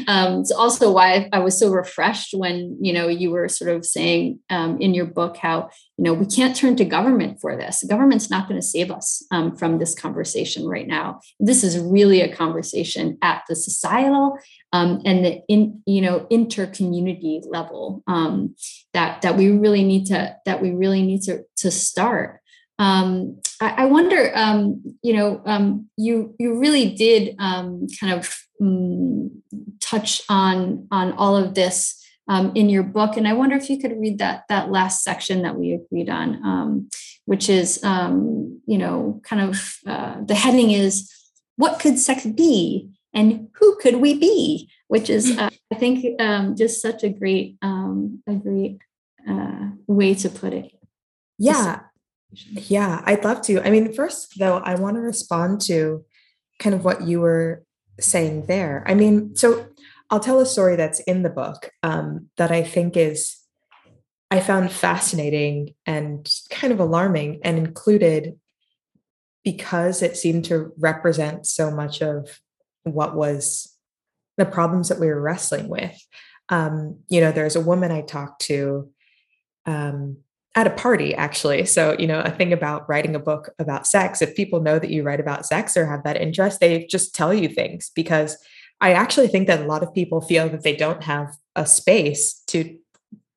um, 0.08 0.42
it's 0.42 0.52
also 0.52 0.92
why 0.92 1.30
I 1.32 1.40
was 1.40 1.60
so 1.60 1.70
refreshed 1.70 2.34
when 2.34 2.78
you 2.82 2.94
know 2.94 3.08
you 3.08 3.32
were 3.32 3.48
sort 3.48 3.76
of 3.76 3.86
saying 3.86 4.40
um, 4.50 4.80
in 4.82 4.94
your 4.94 5.06
book 5.06 5.38
how 5.38 5.70
you 5.98 6.04
know 6.04 6.14
we 6.14 6.26
can't 6.26 6.56
turn 6.56 6.76
to 6.78 6.86
government 6.86 7.40
for 7.40 7.56
this. 7.56 7.84
Government's 7.84 8.30
not 8.30 8.48
going 8.48 8.60
to 8.60 8.66
save 8.66 8.92
us 8.92 9.26
um, 9.32 9.56
from 9.56 9.78
this 9.78 9.94
conversation 9.94 10.66
right 10.66 10.88
now. 10.88 11.20
This 11.40 11.64
is 11.64 11.78
really 11.78 12.22
a 12.22 12.34
conversation 12.34 13.18
at 13.22 13.44
the 13.48 13.56
societal 13.56 14.38
um, 14.74 15.02
and 15.06 15.26
the 15.26 15.42
in 15.48 15.82
you 15.86 16.02
know 16.02 16.28
intercommunity 16.32 17.42
level 17.48 18.04
um, 18.08 18.56
that 18.94 19.22
that 19.22 19.38
we 19.38 19.52
really 19.52 19.84
need 19.84 20.06
to 20.08 20.36
that 20.46 20.62
we 20.62 20.72
really 20.72 21.04
need 21.04 21.22
to 21.24 21.44
to 21.58 21.72
start. 21.72 22.39
Um, 22.80 23.42
I, 23.60 23.84
I, 23.84 23.86
wonder, 23.86 24.32
um, 24.34 24.82
you 25.04 25.14
know, 25.14 25.42
um, 25.46 25.90
you 25.98 26.34
you 26.40 26.58
really 26.58 26.90
did 26.90 27.36
um, 27.38 27.88
kind 28.00 28.14
of 28.14 28.34
mm, 28.60 29.30
touch 29.82 30.22
on 30.30 30.88
on 30.90 31.12
all 31.14 31.36
of 31.36 31.56
this 31.56 32.02
um, 32.30 32.54
in 32.56 32.70
your 32.70 32.84
book, 32.84 33.18
and 33.18 33.28
I 33.28 33.34
wonder 33.34 33.58
if 33.58 33.70
you 33.70 33.80
could 33.80 34.00
read 34.00 34.20
that 34.20 34.46
that 34.48 34.72
last 34.72 35.04
section 35.04 35.42
that 35.42 35.58
we 35.58 35.74
agreed 35.74 36.10
on, 36.10 36.36
um, 36.46 36.90
which 37.26 37.50
is, 37.50 37.82
you 37.84 38.78
know, 38.78 39.22
kind 39.26 39.42
of 39.42 39.78
uh, 39.86 40.22
the 40.24 40.36
heading 40.36 40.72
is 40.72 41.12
"What 41.58 41.82
could 41.82 42.00
sex 42.00 42.26
be?" 42.26 42.90
and 43.14 43.50
who 43.56 43.76
could 43.82 43.96
we 43.98 44.14
be? 44.18 44.70
Which 44.88 45.10
is 45.10 45.38
uh, 45.38 45.50
i 45.72 45.76
think 45.76 46.20
um, 46.22 46.56
just 46.56 46.82
such 46.82 47.04
a 47.04 47.10
great 47.10 47.58
um, 47.62 48.24
a 48.26 48.36
great 48.36 48.78
uh, 49.30 49.72
way 49.86 50.16
to 50.16 50.30
put 50.30 50.54
it. 50.54 50.72
Yeah 51.38 51.82
yeah 52.32 53.02
i'd 53.06 53.24
love 53.24 53.42
to. 53.42 53.66
I 53.66 53.70
mean 53.72 53.94
first 53.94 54.38
though 54.38 54.58
i 54.58 54.76
want 54.76 54.96
to 54.96 55.02
respond 55.02 55.62
to 55.62 56.06
kind 56.60 56.76
of 56.76 56.86
what 56.86 57.02
you 57.04 57.22
were 57.22 57.64
saying 58.00 58.46
there. 58.46 58.84
I 58.88 58.94
mean 58.94 59.36
so 59.36 59.68
i'll 60.10 60.20
tell 60.20 60.40
a 60.40 60.46
story 60.46 60.76
that's 60.76 61.00
in 61.02 61.24
the 61.24 61.30
book 61.30 61.72
um, 61.84 62.30
that 62.38 62.52
i 62.52 62.64
think 62.64 62.98
is 62.98 63.38
i 64.32 64.40
found 64.40 64.72
fascinating 64.72 65.74
and 65.86 66.30
kind 66.50 66.74
of 66.74 66.80
alarming 66.80 67.40
and 67.44 67.58
included 67.58 68.40
because 69.44 70.02
it 70.02 70.18
seemed 70.18 70.46
to 70.46 70.72
represent 70.78 71.46
so 71.46 71.72
much 71.72 72.02
of 72.02 72.40
what 72.84 73.16
was 73.16 73.76
the 74.38 74.46
problems 74.46 74.90
that 74.90 75.00
we 75.00 75.08
were 75.08 75.22
wrestling 75.22 75.68
with. 75.68 75.98
Um, 76.50 77.00
you 77.10 77.22
know, 77.22 77.32
there's 77.32 77.56
a 77.56 77.62
woman 77.62 77.92
I 77.92 78.02
talked 78.02 78.42
to 78.44 78.90
um, 79.66 80.18
at 80.60 80.68
a 80.68 80.72
party, 80.72 81.16
actually. 81.16 81.66
So, 81.66 81.96
you 81.98 82.06
know, 82.06 82.20
a 82.20 82.32
thing 82.32 82.52
about 82.52 82.88
writing 82.90 83.16
a 83.16 83.20
book 83.20 83.50
about 83.60 83.88
sex, 83.88 84.22
if 84.22 84.36
people 84.36 84.60
know 84.60 84.78
that 84.78 84.90
you 84.90 85.04
write 85.04 85.22
about 85.22 85.46
sex 85.46 85.78
or 85.78 85.86
have 85.86 86.04
that 86.04 86.18
interest, 86.18 86.60
they 86.60 86.86
just 86.86 87.16
tell 87.16 87.34
you 87.34 87.48
things 87.48 87.92
because 87.96 88.38
I 88.82 88.92
actually 88.92 89.30
think 89.30 89.48
that 89.48 89.62
a 89.62 89.66
lot 89.66 89.84
of 89.84 89.94
people 89.94 90.20
feel 90.20 90.50
that 90.50 90.64
they 90.64 90.76
don't 90.76 91.02
have 91.04 91.34
a 91.56 91.66
space 91.66 92.44
to 92.48 92.78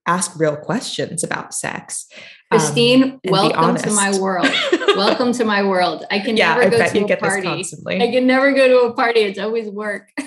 ask 0.05 0.37
real 0.37 0.57
questions 0.57 1.23
about 1.23 1.55
sex. 1.55 2.09
Christine, 2.51 3.05
um, 3.05 3.21
welcome 3.27 3.77
to 3.77 3.91
my 3.93 4.19
world. 4.19 4.49
welcome 4.97 5.33
to 5.33 5.45
my 5.45 5.63
world. 5.63 6.05
I 6.11 6.19
can 6.25 6.37
yeah, 6.37 6.57
never 6.57 6.71
go 6.71 6.79
to 6.79 7.05
a 7.05 7.17
party. 7.19 7.65
I 7.87 8.11
can 8.11 8.27
never 8.27 8.53
go 8.53 8.67
to 8.67 8.81
a 8.89 8.95
party. 8.95 9.21
It's 9.21 9.39
always 9.39 9.69
work. 9.69 10.11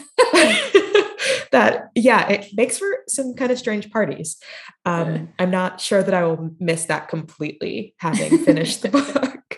that 1.56 1.90
yeah, 1.96 2.28
it 2.28 2.50
makes 2.54 2.78
for 2.78 2.88
some 3.08 3.34
kind 3.34 3.50
of 3.50 3.58
strange 3.58 3.90
parties. 3.90 4.38
Um, 4.86 5.30
I'm 5.40 5.52
not 5.52 5.80
sure 5.80 6.04
that 6.04 6.14
I 6.14 6.26
will 6.26 6.52
miss 6.60 6.86
that 6.86 7.08
completely 7.08 7.96
having 8.00 8.40
finished 8.40 8.82
the 8.82 8.90
book. 8.90 9.58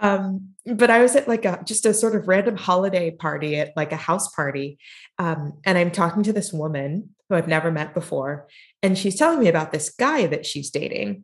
Um, 0.00 0.54
but 0.66 0.90
I 0.90 1.00
was 1.00 1.14
at 1.14 1.28
like 1.28 1.44
a 1.44 1.62
just 1.64 1.86
a 1.86 1.94
sort 1.94 2.16
of 2.16 2.26
random 2.26 2.56
holiday 2.56 3.12
party 3.12 3.54
at 3.56 3.72
like 3.76 3.92
a 3.92 3.96
house 3.96 4.34
party. 4.34 4.78
Um, 5.20 5.60
and 5.64 5.78
I'm 5.78 5.92
talking 5.92 6.24
to 6.24 6.32
this 6.32 6.52
woman 6.52 7.14
who 7.28 7.36
I've 7.36 7.46
never 7.46 7.70
met 7.70 7.94
before. 7.94 8.48
And 8.82 8.98
she's 8.98 9.16
telling 9.16 9.38
me 9.38 9.48
about 9.48 9.70
this 9.70 9.90
guy 9.90 10.26
that 10.26 10.44
she's 10.44 10.70
dating. 10.70 11.22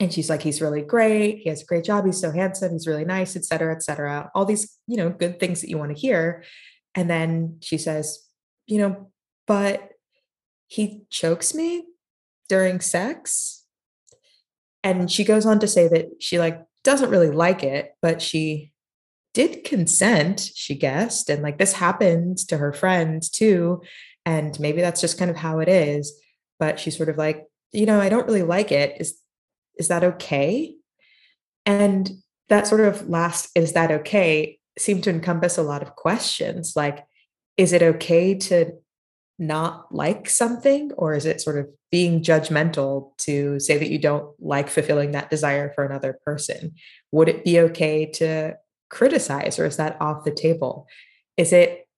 And 0.00 0.10
she's 0.10 0.30
like, 0.30 0.42
he's 0.42 0.62
really 0.62 0.82
great. 0.82 1.40
He 1.40 1.50
has 1.50 1.62
a 1.62 1.66
great 1.66 1.84
job. 1.84 2.06
He's 2.06 2.20
so 2.20 2.32
handsome. 2.32 2.72
He's 2.72 2.86
really 2.86 3.04
nice, 3.04 3.36
et 3.36 3.44
cetera, 3.44 3.74
et 3.74 3.82
cetera. 3.82 4.30
All 4.34 4.46
these, 4.46 4.78
you 4.86 4.96
know, 4.96 5.10
good 5.10 5.38
things 5.38 5.60
that 5.60 5.68
you 5.68 5.76
want 5.76 5.94
to 5.94 6.00
hear. 6.00 6.44
And 6.94 7.08
then 7.08 7.58
she 7.60 7.76
says, 7.78 8.18
you 8.66 8.78
know, 8.78 9.11
but 9.46 9.90
he 10.66 11.02
chokes 11.10 11.54
me 11.54 11.84
during 12.48 12.80
sex. 12.80 13.64
And 14.82 15.10
she 15.10 15.24
goes 15.24 15.46
on 15.46 15.60
to 15.60 15.68
say 15.68 15.88
that 15.88 16.10
she 16.20 16.38
like 16.38 16.62
doesn't 16.82 17.10
really 17.10 17.30
like 17.30 17.62
it, 17.62 17.94
but 18.02 18.20
she 18.20 18.72
did 19.34 19.64
consent, 19.64 20.50
she 20.54 20.74
guessed. 20.74 21.30
And 21.30 21.42
like 21.42 21.58
this 21.58 21.74
happens 21.74 22.44
to 22.46 22.58
her 22.58 22.72
friends 22.72 23.30
too. 23.30 23.82
And 24.26 24.58
maybe 24.58 24.80
that's 24.80 25.00
just 25.00 25.18
kind 25.18 25.30
of 25.30 25.36
how 25.36 25.60
it 25.60 25.68
is. 25.68 26.12
But 26.58 26.80
she's 26.80 26.96
sort 26.96 27.08
of 27.08 27.16
like, 27.16 27.46
you 27.72 27.86
know, 27.86 28.00
I 28.00 28.08
don't 28.08 28.26
really 28.26 28.42
like 28.42 28.72
it. 28.72 29.00
Is 29.00 29.18
is 29.76 29.88
that 29.88 30.04
okay? 30.04 30.74
And 31.64 32.10
that 32.48 32.66
sort 32.66 32.82
of 32.82 33.08
last, 33.08 33.48
is 33.54 33.72
that 33.72 33.90
okay? 33.90 34.58
seem 34.78 35.00
to 35.02 35.10
encompass 35.10 35.58
a 35.58 35.62
lot 35.62 35.82
of 35.82 35.96
questions 35.96 36.74
like 36.76 37.04
is 37.56 37.72
it 37.72 37.82
okay 37.82 38.34
to 38.34 38.72
not 39.42 39.92
like 39.92 40.30
something? 40.30 40.92
Or 40.96 41.14
is 41.14 41.26
it 41.26 41.40
sort 41.40 41.58
of 41.58 41.68
being 41.90 42.22
judgmental 42.22 43.16
to 43.18 43.58
say 43.58 43.76
that 43.76 43.90
you 43.90 43.98
don't 43.98 44.32
like 44.38 44.70
fulfilling 44.70 45.12
that 45.12 45.30
desire 45.30 45.72
for 45.74 45.84
another 45.84 46.18
person? 46.24 46.74
Would 47.10 47.28
it 47.28 47.44
be 47.44 47.60
okay 47.60 48.06
to 48.12 48.56
criticize 48.88 49.58
or 49.58 49.66
is 49.66 49.76
that 49.76 50.00
off 50.00 50.24
the 50.24 50.30
table? 50.30 50.86
Is 51.36 51.52
it 51.52 51.88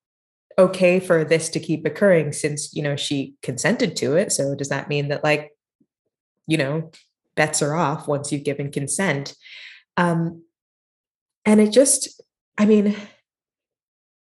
okay 0.58 1.00
for 1.00 1.24
this 1.24 1.48
to 1.50 1.60
keep 1.60 1.84
occurring 1.84 2.32
since 2.32 2.74
you 2.74 2.82
know 2.82 2.96
she 2.96 3.34
consented 3.42 3.94
to 3.96 4.16
it? 4.16 4.32
So 4.32 4.54
does 4.54 4.70
that 4.70 4.88
mean 4.88 5.08
that 5.08 5.22
like 5.22 5.52
you 6.46 6.56
know 6.56 6.90
bets 7.34 7.60
are 7.62 7.74
off 7.74 8.08
once 8.08 8.32
you've 8.32 8.44
given 8.44 8.72
consent? 8.72 9.34
Um 9.96 10.42
and 11.44 11.60
it 11.60 11.70
just 11.70 12.22
i 12.56 12.64
mean 12.64 12.96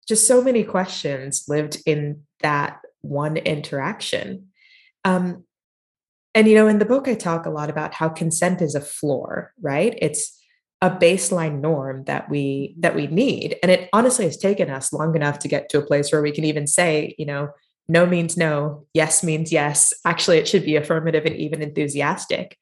just 0.08 0.26
so 0.26 0.42
many 0.42 0.64
questions 0.64 1.44
lived 1.48 1.80
in 1.86 2.22
that 2.40 2.81
one 3.02 3.36
interaction. 3.36 4.48
Um 5.04 5.44
and 6.34 6.48
you 6.48 6.54
know 6.54 6.66
in 6.66 6.78
the 6.78 6.86
book 6.86 7.08
i 7.08 7.14
talk 7.14 7.44
a 7.44 7.50
lot 7.50 7.68
about 7.68 7.92
how 7.92 8.08
consent 8.08 8.62
is 8.62 8.74
a 8.74 8.80
floor 8.80 9.52
right? 9.60 9.98
It's 10.00 10.38
a 10.82 10.90
baseline 10.90 11.60
norm 11.60 12.02
that 12.04 12.28
we 12.28 12.74
that 12.80 12.96
we 12.96 13.06
need. 13.06 13.56
And 13.62 13.70
it 13.70 13.88
honestly 13.92 14.24
has 14.24 14.36
taken 14.36 14.68
us 14.68 14.92
long 14.92 15.14
enough 15.14 15.38
to 15.40 15.48
get 15.48 15.68
to 15.68 15.78
a 15.78 15.86
place 15.86 16.10
where 16.10 16.22
we 16.22 16.32
can 16.32 16.44
even 16.44 16.66
say 16.66 17.14
you 17.18 17.24
know 17.24 17.50
no 17.88 18.04
means 18.04 18.36
no 18.36 18.84
yes 18.92 19.22
means 19.22 19.52
yes. 19.52 19.94
Actually 20.04 20.38
it 20.38 20.48
should 20.48 20.64
be 20.64 20.76
affirmative 20.76 21.24
and 21.24 21.36
even 21.36 21.62
enthusiastic. 21.62 22.58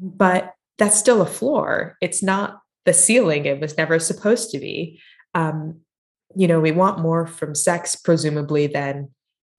But 0.00 0.52
that's 0.78 0.98
still 0.98 1.22
a 1.22 1.26
floor. 1.26 1.96
It's 2.00 2.22
not 2.22 2.60
the 2.84 2.92
ceiling 2.92 3.44
it 3.44 3.60
was 3.60 3.76
never 3.76 4.00
supposed 4.00 4.50
to 4.50 4.58
be. 4.58 5.00
Um, 5.34 5.80
you 6.34 6.48
know 6.48 6.60
we 6.60 6.72
want 6.72 6.98
more 6.98 7.26
from 7.26 7.54
sex 7.54 7.94
presumably 7.94 8.66
than 8.66 9.10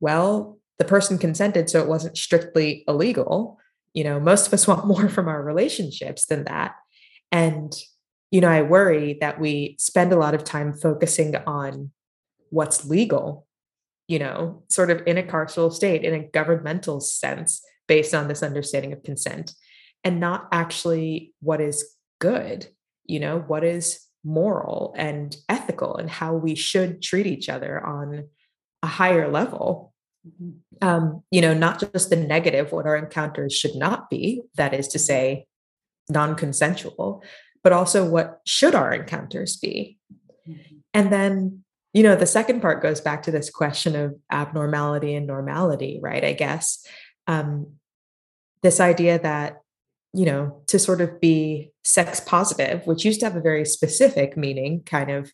well 0.04 0.58
the 0.78 0.86
person 0.86 1.18
consented 1.18 1.70
so 1.70 1.82
it 1.82 1.88
wasn't 1.88 2.18
strictly 2.18 2.84
illegal 2.88 3.58
you 3.94 4.04
know 4.04 4.20
most 4.20 4.48
of 4.48 4.54
us 4.54 4.68
want 4.72 4.86
more 4.86 5.10
from 5.10 5.28
our 5.28 5.42
relationships 5.42 6.26
than 6.26 6.44
that 6.44 6.76
and 7.32 7.74
you 8.34 8.42
know, 8.42 8.50
I 8.50 8.64
worry 8.64 9.16
that 9.22 9.40
we 9.40 9.76
spend 9.78 10.12
a 10.12 10.18
lot 10.18 10.34
of 10.34 10.44
time 10.44 10.74
focusing 10.74 11.36
on 11.46 11.92
what's 12.50 12.84
legal, 12.84 13.46
you 14.08 14.18
know, 14.18 14.64
sort 14.70 14.90
of 14.90 15.04
in 15.06 15.20
a 15.20 15.24
carceral 15.24 15.72
state, 15.72 16.04
in 16.04 16.16
a 16.16 16.28
governmental 16.30 17.00
sense, 17.00 17.62
based 17.88 18.16
on 18.16 18.28
this 18.28 18.42
understanding 18.42 18.92
of 18.92 19.04
consent, 19.04 19.54
and 20.04 20.20
not 20.20 20.48
actually 20.52 21.32
what 21.42 21.62
is 21.62 21.96
good, 22.20 22.66
you 23.06 23.20
know, 23.20 23.38
what 23.38 23.64
is 23.64 24.00
moral 24.24 24.96
and 24.98 25.36
ethical, 25.48 25.96
and 25.98 26.10
how 26.10 26.34
we 26.34 26.56
should 26.56 27.04
treat 27.04 27.28
each 27.28 27.50
other 27.50 27.86
on 27.86 28.30
a 28.82 28.88
higher 28.88 29.30
level. 29.30 29.93
Um, 30.82 31.24
you 31.32 31.42
know, 31.42 31.54
not 31.54 31.80
just 31.80 32.10
the 32.10 32.16
negative, 32.16 32.72
what 32.72 32.86
our 32.86 32.96
encounters 32.96 33.54
should 33.54 33.76
not 33.76 34.10
be, 34.10 34.42
that 34.56 34.74
is 34.74 34.88
to 34.90 35.00
say, 35.00 35.46
non 36.10 36.36
consensual, 36.36 37.24
but 37.64 37.74
also 37.74 38.08
what 38.08 38.42
should 38.46 38.76
our 38.76 38.94
encounters 38.94 39.58
be? 39.58 39.98
Mm-hmm. 40.48 40.76
And 40.94 41.12
then, 41.12 41.64
you 41.94 42.04
know, 42.04 42.16
the 42.16 42.26
second 42.26 42.62
part 42.62 42.82
goes 42.82 43.02
back 43.02 43.24
to 43.24 43.32
this 43.32 43.50
question 43.50 43.96
of 43.96 44.16
abnormality 44.32 45.16
and 45.16 45.28
normality, 45.28 46.00
right? 46.02 46.24
I 46.24 46.34
guess 46.34 46.86
um, 47.28 47.74
this 48.62 48.80
idea 48.80 49.20
that, 49.20 49.62
you 50.14 50.26
know, 50.26 50.62
to 50.68 50.80
sort 50.80 51.02
of 51.02 51.20
be 51.20 51.72
sex 51.84 52.20
positive, 52.20 52.86
which 52.86 53.06
used 53.06 53.20
to 53.22 53.26
have 53.26 53.36
a 53.36 53.42
very 53.42 53.66
specific 53.66 54.38
meaning, 54.38 54.84
kind 54.86 55.12
of 55.12 55.32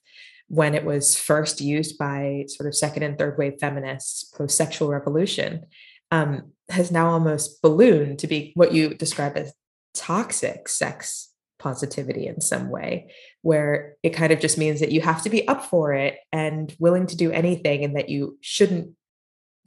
when 0.50 0.76
it 0.76 0.84
was 0.84 1.16
first 1.16 1.62
used 1.62 1.98
by 1.98 2.46
sort 2.48 2.68
of 2.68 2.76
second 2.76 3.04
and 3.04 3.18
third 3.18 3.38
wave 3.38 3.58
feminists 3.60 4.24
post 4.26 4.58
sexual 4.58 4.90
revolution, 4.90 5.66
um, 6.12 6.52
has 6.70 6.92
now 6.92 7.10
almost 7.10 7.62
ballooned 7.62 8.20
to 8.20 8.28
be 8.28 8.52
what 8.56 8.74
you 8.74 8.94
describe 8.94 9.38
as 9.38 9.54
toxic 9.94 10.68
sex 10.68 11.32
positivity 11.60 12.26
in 12.26 12.42
some 12.42 12.70
way, 12.70 13.14
where 13.42 13.96
it 14.02 14.12
kind 14.12 14.34
of 14.34 14.40
just 14.40 14.58
means 14.58 14.80
that 14.80 14.92
you 14.92 15.02
have 15.02 15.22
to 15.22 15.30
be 15.30 15.48
up 15.48 15.66
for 15.66 15.94
it 15.94 16.18
and 16.32 16.76
willing 16.80 17.06
to 17.06 17.18
do 17.18 17.32
anything, 17.32 17.84
and 17.84 17.96
that 17.96 18.10
you 18.10 18.38
shouldn't 18.42 18.96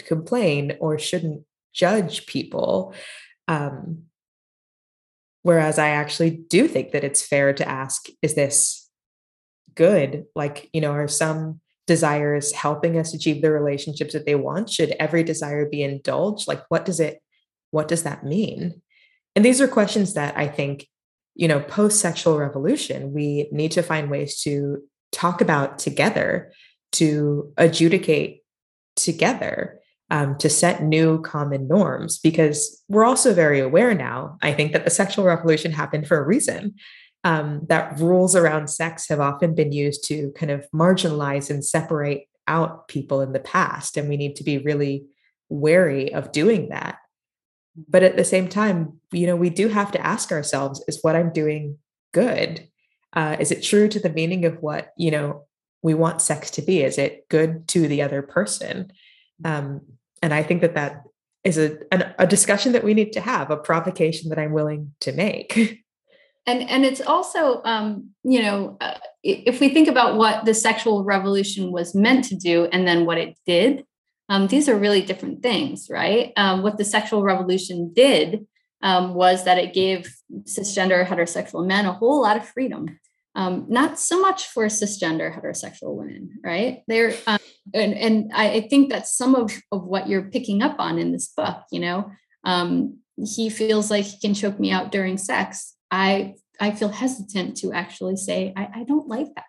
complain 0.01 0.76
or 0.80 0.99
shouldn't 0.99 1.45
judge 1.72 2.26
people. 2.26 2.95
Um, 3.47 4.05
whereas 5.43 5.78
I 5.78 5.91
actually 5.91 6.30
do 6.30 6.66
think 6.66 6.93
that 6.93 7.05
it's 7.05 7.26
fair 7.26 7.53
to 7.53 7.68
ask, 7.68 8.07
is 8.20 8.35
this 8.35 8.82
good? 9.75 10.25
Like, 10.35 10.68
you 10.73 10.81
know, 10.81 10.93
are 10.93 11.09
some 11.09 11.61
desires 11.87 12.53
helping 12.53 12.99
us 12.99 13.14
achieve 13.14 13.43
the 13.43 13.51
relationships 13.51 14.12
that 14.12 14.27
they 14.27 14.35
want? 14.35 14.70
Should 14.70 14.95
every 15.01 15.25
desire 15.25 15.68
be 15.68 15.83
indulged? 15.83 16.49
Like, 16.49 16.62
what 16.68 16.85
does 16.85 17.01
it, 17.01 17.23
what 17.70 17.89
does 17.89 18.03
that 18.05 18.25
mean? 18.25 18.81
And 19.35 19.45
these 19.45 19.61
are 19.61 19.68
questions 19.68 20.14
that 20.14 20.37
I 20.37 20.47
think 20.47 20.87
you 21.35 21.49
know, 21.49 21.61
post 21.61 22.01
sexual 22.01 22.39
revolution, 22.39 23.12
we 23.12 23.49
need 23.53 23.73
to 23.73 23.83
find 23.83 24.11
ways 24.11 24.41
to 24.43 24.83
talk 25.12 25.41
about 25.41 25.79
together, 25.79 26.53
to 26.93 27.53
adjudicate 27.57 28.43
together, 28.97 29.79
um, 30.11 30.37
to 30.39 30.51
set 30.51 30.83
new 30.83 31.23
common 31.23 31.66
norms, 31.68 32.18
because 32.18 32.83
we're 32.89 33.05
also 33.05 33.33
very 33.33 33.61
aware 33.61 33.95
now, 33.95 34.37
I 34.43 34.53
think, 34.53 34.73
that 34.73 34.85
the 34.85 34.91
sexual 34.91 35.25
revolution 35.25 35.73
happened 35.73 36.07
for 36.07 36.18
a 36.18 36.27
reason. 36.27 36.75
Um, 37.25 37.66
that 37.68 38.01
rules 38.01 38.35
around 38.35 38.68
sex 38.68 39.09
have 39.09 39.20
often 39.20 39.55
been 39.55 39.70
used 39.70 40.05
to 40.09 40.33
kind 40.33 40.51
of 40.51 40.68
marginalize 40.75 41.51
and 41.51 41.64
separate 41.64 42.29
out 42.49 42.89
people 42.89 43.20
in 43.20 43.33
the 43.33 43.39
past. 43.39 43.97
And 43.97 44.09
we 44.09 44.16
need 44.16 44.35
to 44.37 44.45
be 44.45 44.59
really 44.59 45.07
wary 45.49 46.12
of 46.12 46.33
doing 46.33 46.70
that. 46.70 46.99
But 47.89 48.03
at 48.03 48.16
the 48.16 48.25
same 48.25 48.49
time 48.49 49.01
you 49.12 49.27
know 49.27 49.37
we 49.37 49.51
do 49.51 49.68
have 49.68 49.93
to 49.93 50.05
ask 50.05 50.33
ourselves 50.33 50.83
is 50.89 50.99
what 51.03 51.16
i'm 51.16 51.33
doing 51.33 51.79
good? 52.12 52.68
Uh, 53.14 53.37
is 53.39 53.51
it 53.51 53.62
true 53.62 53.89
to 53.89 54.01
the 54.01 54.11
meaning 54.11 54.45
of 54.45 54.57
what 54.62 54.93
you 54.97 55.11
know 55.11 55.47
we 55.83 55.95
want 55.95 56.23
sex 56.23 56.51
to 56.53 56.62
be? 56.62 56.83
Is 56.83 56.99
it 56.99 57.29
good 57.29 57.68
to 57.68 57.89
the 57.89 58.03
other 58.03 58.23
person? 58.23 58.93
Um, 59.45 59.83
and 60.23 60.33
i 60.33 60.43
think 60.43 60.61
that 60.62 60.75
that 60.75 61.03
is 61.45 61.59
a, 61.59 61.77
an, 61.93 62.14
a 62.18 62.27
discussion 62.27 62.73
that 62.73 62.85
we 62.85 62.95
need 62.95 63.12
to 63.12 63.20
have 63.20 63.51
a 63.51 63.57
provocation 63.57 64.31
that 64.31 64.39
i'm 64.39 64.53
willing 64.53 64.95
to 65.01 65.12
make 65.12 65.82
and 66.47 66.68
and 66.68 66.84
it's 66.84 67.01
also 67.01 67.62
um, 67.64 68.11
you 68.24 68.43
know 68.43 68.76
uh, 68.80 68.99
if 69.22 69.61
we 69.61 69.68
think 69.68 69.88
about 69.88 70.16
what 70.16 70.45
the 70.45 70.55
sexual 70.55 71.05
revolution 71.05 71.72
was 71.72 71.95
meant 71.95 72.24
to 72.24 72.36
do 72.36 72.66
and 72.72 72.86
then 72.86 73.07
what 73.07 73.18
it 73.18 73.36
did 73.47 73.84
um, 74.32 74.47
these 74.47 74.66
are 74.66 74.76
really 74.76 75.03
different 75.03 75.43
things, 75.43 75.88
right? 75.90 76.32
Um, 76.38 76.62
what 76.62 76.78
the 76.78 76.86
sexual 76.86 77.22
revolution 77.22 77.93
did 77.95 78.47
um, 78.82 79.12
was 79.12 79.45
that 79.45 79.59
it 79.59 79.74
gave 79.74 80.11
cisgender 80.45 81.07
heterosexual 81.07 81.66
men 81.66 81.84
a 81.84 81.93
whole 81.93 82.22
lot 82.22 82.38
of 82.38 82.49
freedom. 82.49 82.99
Um, 83.34 83.66
not 83.68 83.99
so 83.99 84.20
much 84.20 84.47
for 84.47 84.64
cisgender 84.66 85.34
heterosexual 85.34 85.97
women, 85.97 86.38
right? 86.43 86.82
They're 86.88 87.14
um, 87.26 87.38
and, 87.74 87.93
and 87.93 88.30
I 88.34 88.62
think 88.70 88.90
that's 88.90 89.14
some 89.16 89.34
of, 89.34 89.53
of 89.70 89.84
what 89.84 90.09
you're 90.09 90.30
picking 90.30 90.62
up 90.62 90.76
on 90.78 90.99
in 90.99 91.12
this 91.12 91.28
book. 91.28 91.64
You 91.70 91.80
know, 91.80 92.11
he 93.16 93.51
feels 93.51 93.90
like 93.90 94.07
he 94.07 94.18
can 94.18 94.32
choke 94.32 94.59
me 94.59 94.70
out 94.70 94.93
during 94.93 95.18
sex. 95.18 95.72
I 95.93 96.34
I 96.59 96.70
feel 96.72 96.88
hesitant 96.88 97.57
to 97.59 97.72
actually 97.72 98.16
say 98.16 98.53
I, 98.57 98.68
I 98.76 98.84
don't 98.84 99.07
like 99.07 99.34
that. 99.36 99.45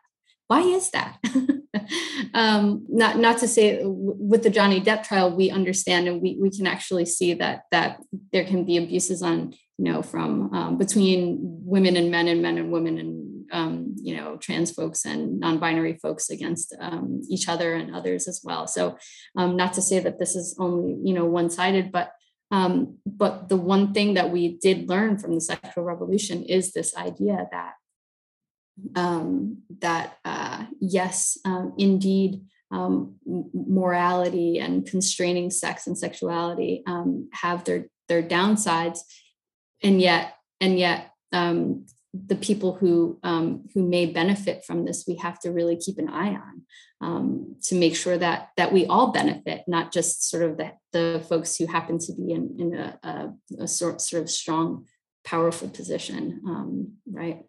Why 0.48 0.62
is 0.62 0.91
that? 0.91 1.18
um, 2.34 2.86
not 2.89 3.18
not 3.18 3.38
to 3.39 3.48
say 3.48 3.82
with 3.84 4.44
the 4.44 4.50
Johnny 4.50 4.82
Depp 4.82 5.04
trial, 5.04 5.36
we 5.36 5.50
understand 5.50 6.08
and 6.08 6.22
we 6.22 6.38
we 6.39 6.52
can 6.52 6.68
actually 6.68 7.06
see 7.06 7.34
that 7.36 7.64
that 7.72 8.02
there 8.32 8.44
can 8.44 8.66
be 8.66 8.78
abuses 8.78 9.24
on 9.24 9.54
you 9.78 9.86
know 9.86 10.04
from 10.04 10.54
um, 10.54 10.78
between 10.78 11.39
women 11.66 11.96
and 11.96 12.12
men 12.12 12.28
and 12.28 12.41
men 12.41 12.58
and 12.58 12.72
women 12.72 12.98
and 13.00 13.46
um, 13.52 13.96
you 13.96 14.18
know 14.18 14.36
trans 14.38 14.72
folks 14.72 15.06
and 15.06 15.39
non-binary 15.39 15.98
folks 16.02 16.30
against 16.30 16.76
um, 16.80 17.22
each 17.30 17.48
other 17.48 17.74
and 17.74 17.96
others 17.96 18.28
as 18.28 18.41
well. 18.44 18.68
So 18.68 18.98
um, 19.38 19.56
not 19.56 19.74
to 19.74 19.82
say 19.82 20.00
that 20.00 20.20
this 20.20 20.36
is 20.36 20.56
only 20.60 20.98
you 21.08 21.14
know 21.14 21.26
one-sided, 21.26 21.91
but 21.91 22.12
um, 22.54 22.99
but 23.04 23.49
the 23.49 23.58
one 23.58 23.95
thing 23.95 24.14
that 24.14 24.30
we 24.30 24.60
did 24.60 24.88
learn 24.88 25.18
from 25.18 25.34
the 25.34 25.41
sexual 25.41 25.84
revolution 25.84 26.43
is 26.43 26.72
this 26.72 26.95
idea 26.95 27.47
that 27.51 27.74
um, 28.95 29.64
that 29.80 30.18
uh, 30.24 30.66
yes, 30.80 31.36
um, 31.45 31.74
indeed, 31.80 32.41
um, 32.70 33.16
morality 33.26 34.60
and 34.60 34.86
constraining 34.86 35.49
sex 35.49 35.88
and 35.88 35.97
sexuality 35.97 36.84
um, 36.86 37.28
have 37.34 37.64
their 37.64 37.88
their 38.08 38.22
downsides, 38.22 38.99
and 39.82 39.99
yet 39.99 40.36
and 40.62 40.78
yet 40.78 41.12
um, 41.32 41.88
the 42.14 42.36
people 42.36 42.76
who 42.76 43.20
um, 43.24 43.68
who 43.74 43.88
may 43.88 44.05
benefit 44.05 44.64
from 44.66 44.86
this, 44.86 45.05
we 45.07 45.16
have 45.16 45.39
to 45.39 45.51
really 45.51 45.76
keep 45.76 45.97
an 45.97 46.09
eye 46.09 46.36
on 46.36 46.61
um, 47.01 47.55
to 47.64 47.76
make 47.76 47.95
sure 47.95 48.18
that 48.18 48.49
that 48.57 48.72
we 48.72 48.86
all 48.86 49.11
benefit, 49.11 49.64
not 49.68 49.91
just 49.91 50.30
sort 50.30 50.43
of 50.43 50.57
the, 50.57 50.72
the 50.91 51.26
folks 51.28 51.55
who 51.57 51.66
happen 51.66 51.97
to 51.99 52.14
be 52.14 52.32
in, 52.32 52.55
in 52.59 52.76
a, 52.76 52.99
a, 53.03 53.64
a 53.64 53.68
sort 53.68 53.99
sort 54.01 54.22
of 54.22 54.30
strong, 54.30 54.86
powerful 55.26 55.70
position, 55.70 56.41
um, 56.45 56.93
right? 57.11 57.43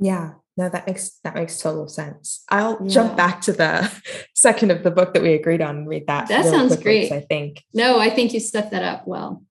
Yeah. 0.00 0.32
no, 0.56 0.68
that 0.68 0.86
makes 0.86 1.20
that 1.22 1.34
makes 1.34 1.58
total 1.58 1.86
sense. 1.86 2.42
I'll 2.48 2.78
yeah. 2.82 2.88
jump 2.88 3.16
back 3.16 3.42
to 3.42 3.52
the 3.52 3.92
second 4.34 4.70
of 4.70 4.82
the 4.82 4.90
book 4.90 5.14
that 5.14 5.22
we 5.22 5.34
agreed 5.34 5.60
on 5.60 5.76
and 5.76 5.88
read 5.88 6.06
that. 6.06 6.28
That 6.28 6.46
sounds 6.46 6.74
quickly, 6.76 7.08
great. 7.08 7.12
I 7.12 7.20
think. 7.20 7.62
No, 7.72 8.00
I 8.00 8.10
think 8.10 8.32
you 8.32 8.40
set 8.40 8.70
that 8.72 8.82
up 8.82 9.06
well. 9.06 9.44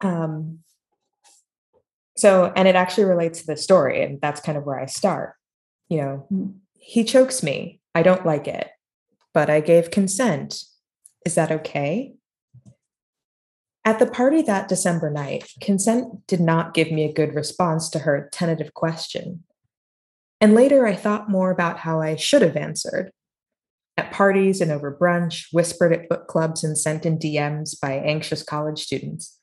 Um 0.00 0.60
so 2.20 2.52
and 2.54 2.68
it 2.68 2.76
actually 2.76 3.04
relates 3.04 3.40
to 3.40 3.46
the 3.46 3.56
story, 3.56 4.02
and 4.02 4.20
that's 4.20 4.42
kind 4.42 4.58
of 4.58 4.64
where 4.64 4.78
I 4.78 4.86
start. 4.86 5.34
You 5.88 5.98
know, 5.98 6.26
mm-hmm. 6.30 6.50
he 6.74 7.02
chokes 7.02 7.42
me. 7.42 7.80
I 7.94 8.02
don't 8.02 8.26
like 8.26 8.46
it, 8.46 8.68
but 9.32 9.48
I 9.48 9.60
gave 9.60 9.90
consent. 9.90 10.62
Is 11.24 11.34
that 11.34 11.50
okay? 11.50 12.12
At 13.84 13.98
the 13.98 14.06
party 14.06 14.42
that 14.42 14.68
December 14.68 15.10
night, 15.10 15.50
consent 15.62 16.26
did 16.26 16.40
not 16.40 16.74
give 16.74 16.92
me 16.92 17.04
a 17.04 17.12
good 17.12 17.34
response 17.34 17.88
to 17.90 18.00
her 18.00 18.28
tentative 18.30 18.74
question. 18.74 19.44
And 20.40 20.54
later 20.54 20.86
I 20.86 20.94
thought 20.94 21.30
more 21.30 21.50
about 21.50 21.78
how 21.78 22.00
I 22.00 22.16
should 22.16 22.42
have 22.42 22.56
answered. 22.56 23.10
At 23.96 24.12
parties 24.12 24.60
and 24.60 24.70
over 24.70 24.96
brunch, 24.96 25.46
whispered 25.52 25.92
at 25.92 26.08
book 26.08 26.26
clubs, 26.26 26.62
and 26.62 26.76
sent 26.76 27.06
in 27.06 27.18
DMs 27.18 27.78
by 27.80 27.92
anxious 27.92 28.42
college 28.42 28.82
students, 28.82 29.38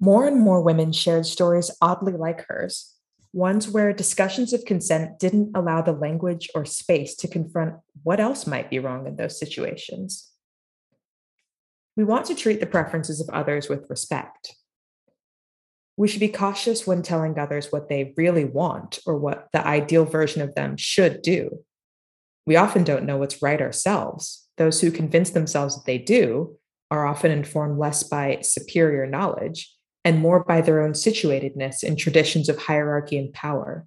more 0.00 0.26
and 0.26 0.40
more 0.40 0.60
women 0.60 0.92
shared 0.92 1.26
stories 1.26 1.70
oddly 1.80 2.12
like 2.12 2.46
hers, 2.48 2.94
ones 3.32 3.68
where 3.68 3.92
discussions 3.92 4.52
of 4.52 4.64
consent 4.64 5.18
didn't 5.18 5.56
allow 5.56 5.82
the 5.82 5.92
language 5.92 6.48
or 6.54 6.64
space 6.64 7.14
to 7.16 7.28
confront 7.28 7.74
what 8.02 8.20
else 8.20 8.46
might 8.46 8.70
be 8.70 8.78
wrong 8.78 9.06
in 9.06 9.16
those 9.16 9.38
situations. 9.38 10.30
We 11.96 12.04
want 12.04 12.26
to 12.26 12.34
treat 12.34 12.60
the 12.60 12.66
preferences 12.66 13.20
of 13.20 13.28
others 13.30 13.68
with 13.68 13.90
respect. 13.90 14.54
We 15.96 16.06
should 16.06 16.20
be 16.20 16.28
cautious 16.28 16.86
when 16.86 17.02
telling 17.02 17.38
others 17.38 17.72
what 17.72 17.88
they 17.88 18.14
really 18.16 18.44
want 18.44 19.00
or 19.04 19.18
what 19.18 19.48
the 19.52 19.66
ideal 19.66 20.04
version 20.04 20.42
of 20.42 20.54
them 20.54 20.76
should 20.76 21.22
do. 21.22 21.64
We 22.46 22.54
often 22.54 22.84
don't 22.84 23.04
know 23.04 23.16
what's 23.16 23.42
right 23.42 23.60
ourselves. 23.60 24.46
Those 24.58 24.80
who 24.80 24.92
convince 24.92 25.30
themselves 25.30 25.74
that 25.74 25.86
they 25.86 25.98
do 25.98 26.56
are 26.88 27.04
often 27.04 27.32
informed 27.32 27.78
less 27.78 28.04
by 28.04 28.38
superior 28.42 29.06
knowledge 29.06 29.74
and 30.08 30.20
more 30.20 30.42
by 30.42 30.62
their 30.62 30.80
own 30.80 30.92
situatedness 30.92 31.84
in 31.84 31.94
traditions 31.94 32.48
of 32.48 32.56
hierarchy 32.56 33.18
and 33.18 33.30
power. 33.34 33.86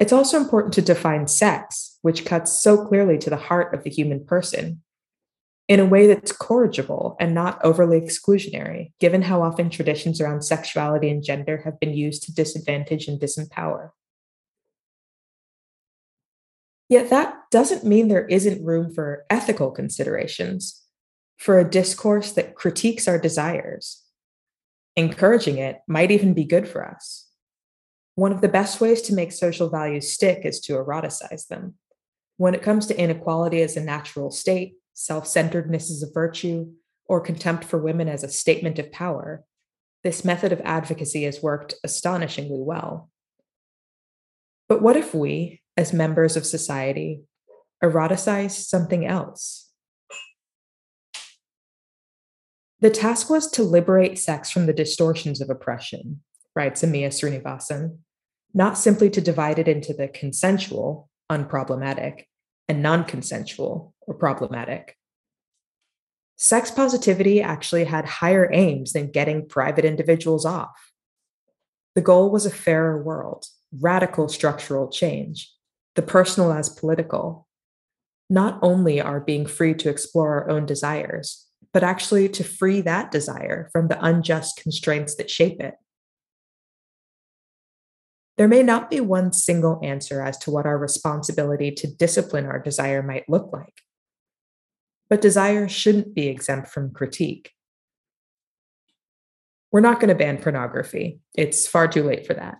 It's 0.00 0.12
also 0.12 0.38
important 0.38 0.74
to 0.74 0.82
define 0.82 1.28
sex, 1.28 1.98
which 2.02 2.24
cuts 2.24 2.60
so 2.60 2.84
clearly 2.84 3.16
to 3.18 3.30
the 3.30 3.36
heart 3.36 3.72
of 3.72 3.84
the 3.84 3.90
human 3.90 4.24
person, 4.24 4.82
in 5.68 5.78
a 5.78 5.86
way 5.86 6.08
that's 6.08 6.32
corrigible 6.32 7.16
and 7.20 7.32
not 7.32 7.64
overly 7.64 8.00
exclusionary, 8.00 8.90
given 8.98 9.22
how 9.22 9.40
often 9.40 9.70
traditions 9.70 10.20
around 10.20 10.42
sexuality 10.42 11.10
and 11.10 11.22
gender 11.22 11.58
have 11.58 11.78
been 11.78 11.94
used 11.94 12.24
to 12.24 12.34
disadvantage 12.34 13.06
and 13.06 13.20
disempower. 13.20 13.90
Yet 16.88 17.08
that 17.10 17.36
doesn't 17.52 17.84
mean 17.84 18.08
there 18.08 18.26
isn't 18.26 18.66
room 18.66 18.92
for 18.92 19.26
ethical 19.30 19.70
considerations, 19.70 20.82
for 21.36 21.60
a 21.60 21.70
discourse 21.70 22.32
that 22.32 22.56
critiques 22.56 23.06
our 23.06 23.18
desires. 23.18 24.02
Encouraging 24.96 25.58
it 25.58 25.80
might 25.86 26.10
even 26.10 26.32
be 26.32 26.44
good 26.44 26.66
for 26.66 26.84
us. 26.84 27.28
One 28.14 28.32
of 28.32 28.40
the 28.40 28.48
best 28.48 28.80
ways 28.80 29.02
to 29.02 29.14
make 29.14 29.30
social 29.30 29.68
values 29.68 30.10
stick 30.10 30.40
is 30.44 30.58
to 30.60 30.72
eroticize 30.72 31.48
them. 31.48 31.74
When 32.38 32.54
it 32.54 32.62
comes 32.62 32.86
to 32.86 32.98
inequality 32.98 33.60
as 33.60 33.76
a 33.76 33.84
natural 33.84 34.30
state, 34.30 34.74
self 34.94 35.26
centeredness 35.26 35.90
as 35.90 36.02
a 36.02 36.12
virtue, 36.12 36.72
or 37.08 37.20
contempt 37.20 37.64
for 37.64 37.78
women 37.78 38.08
as 38.08 38.24
a 38.24 38.28
statement 38.28 38.78
of 38.78 38.90
power, 38.90 39.44
this 40.02 40.24
method 40.24 40.52
of 40.52 40.60
advocacy 40.64 41.24
has 41.24 41.42
worked 41.42 41.74
astonishingly 41.84 42.60
well. 42.60 43.10
But 44.68 44.82
what 44.82 44.96
if 44.96 45.14
we, 45.14 45.60
as 45.76 45.92
members 45.92 46.36
of 46.36 46.46
society, 46.46 47.22
eroticize 47.82 48.52
something 48.52 49.06
else? 49.06 49.65
The 52.80 52.90
task 52.90 53.30
was 53.30 53.50
to 53.52 53.62
liberate 53.62 54.18
sex 54.18 54.50
from 54.50 54.66
the 54.66 54.72
distortions 54.74 55.40
of 55.40 55.48
oppression, 55.48 56.22
writes 56.54 56.82
Amia 56.82 57.08
Srinivasan, 57.08 57.98
not 58.52 58.76
simply 58.76 59.08
to 59.10 59.20
divide 59.20 59.58
it 59.58 59.68
into 59.68 59.94
the 59.94 60.08
consensual, 60.08 61.08
unproblematic, 61.30 62.24
and 62.68 62.82
non 62.82 63.04
consensual 63.04 63.94
or 64.02 64.14
problematic. 64.14 64.96
Sex 66.36 66.70
positivity 66.70 67.40
actually 67.40 67.84
had 67.84 68.04
higher 68.04 68.50
aims 68.52 68.92
than 68.92 69.10
getting 69.10 69.48
private 69.48 69.86
individuals 69.86 70.44
off. 70.44 70.92
The 71.94 72.02
goal 72.02 72.30
was 72.30 72.44
a 72.44 72.50
fairer 72.50 73.02
world, 73.02 73.46
radical 73.72 74.28
structural 74.28 74.90
change, 74.90 75.50
the 75.94 76.02
personal 76.02 76.52
as 76.52 76.68
political. 76.68 77.48
Not 78.28 78.58
only 78.60 79.00
are 79.00 79.20
being 79.20 79.46
free 79.46 79.72
to 79.74 79.88
explore 79.88 80.42
our 80.42 80.50
own 80.50 80.66
desires, 80.66 81.45
but 81.76 81.84
actually 81.84 82.26
to 82.26 82.42
free 82.42 82.80
that 82.80 83.10
desire 83.10 83.68
from 83.70 83.88
the 83.88 84.02
unjust 84.02 84.56
constraints 84.56 85.16
that 85.16 85.28
shape 85.28 85.60
it. 85.60 85.74
There 88.38 88.48
may 88.48 88.62
not 88.62 88.88
be 88.88 89.00
one 89.00 89.34
single 89.34 89.78
answer 89.82 90.22
as 90.22 90.38
to 90.38 90.50
what 90.50 90.64
our 90.64 90.78
responsibility 90.78 91.70
to 91.72 91.86
discipline 91.86 92.46
our 92.46 92.58
desire 92.58 93.02
might 93.02 93.28
look 93.28 93.52
like. 93.52 93.74
But 95.10 95.20
desire 95.20 95.68
shouldn't 95.68 96.14
be 96.14 96.28
exempt 96.28 96.68
from 96.68 96.94
critique. 96.94 97.52
We're 99.70 99.80
not 99.80 100.00
going 100.00 100.08
to 100.08 100.14
ban 100.14 100.38
pornography, 100.38 101.20
it's 101.34 101.68
far 101.68 101.88
too 101.88 102.04
late 102.04 102.26
for 102.26 102.32
that. 102.32 102.56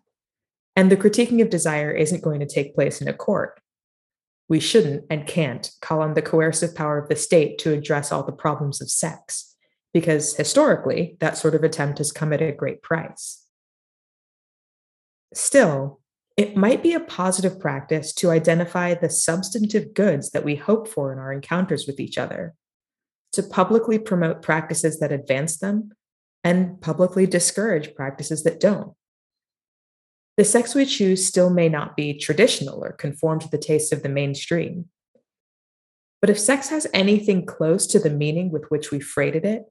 And 0.76 0.92
the 0.92 0.96
critiquing 0.98 1.40
of 1.40 1.48
desire 1.48 1.90
isn't 1.90 2.22
going 2.22 2.40
to 2.40 2.46
take 2.46 2.74
place 2.74 3.00
in 3.00 3.08
a 3.08 3.14
court. 3.14 3.58
We 4.48 4.60
shouldn't 4.60 5.04
and 5.10 5.26
can't 5.26 5.70
call 5.80 6.02
on 6.02 6.14
the 6.14 6.22
coercive 6.22 6.74
power 6.74 6.98
of 6.98 7.08
the 7.08 7.16
state 7.16 7.58
to 7.58 7.72
address 7.72 8.12
all 8.12 8.22
the 8.22 8.32
problems 8.32 8.80
of 8.80 8.90
sex, 8.90 9.56
because 9.92 10.36
historically, 10.36 11.16
that 11.20 11.36
sort 11.36 11.54
of 11.54 11.64
attempt 11.64 11.98
has 11.98 12.12
come 12.12 12.32
at 12.32 12.42
a 12.42 12.52
great 12.52 12.82
price. 12.82 13.44
Still, 15.34 16.00
it 16.36 16.56
might 16.56 16.82
be 16.82 16.92
a 16.92 17.00
positive 17.00 17.58
practice 17.58 18.12
to 18.14 18.30
identify 18.30 18.94
the 18.94 19.10
substantive 19.10 19.94
goods 19.94 20.30
that 20.30 20.44
we 20.44 20.54
hope 20.54 20.86
for 20.86 21.12
in 21.12 21.18
our 21.18 21.32
encounters 21.32 21.86
with 21.86 21.98
each 21.98 22.18
other, 22.18 22.54
to 23.32 23.42
publicly 23.42 23.98
promote 23.98 24.42
practices 24.42 25.00
that 25.00 25.12
advance 25.12 25.56
them, 25.56 25.92
and 26.44 26.80
publicly 26.80 27.26
discourage 27.26 27.94
practices 27.94 28.44
that 28.44 28.60
don't. 28.60 28.92
The 30.36 30.44
sex 30.44 30.74
we 30.74 30.84
choose 30.84 31.26
still 31.26 31.48
may 31.50 31.68
not 31.68 31.96
be 31.96 32.12
traditional 32.12 32.84
or 32.84 32.92
conform 32.92 33.40
to 33.40 33.48
the 33.48 33.58
taste 33.58 33.92
of 33.92 34.02
the 34.02 34.08
mainstream. 34.08 34.86
But 36.20 36.30
if 36.30 36.38
sex 36.38 36.68
has 36.68 36.86
anything 36.92 37.46
close 37.46 37.86
to 37.88 37.98
the 37.98 38.10
meaning 38.10 38.50
with 38.50 38.64
which 38.68 38.90
we 38.90 39.00
freighted 39.00 39.44
it, 39.44 39.64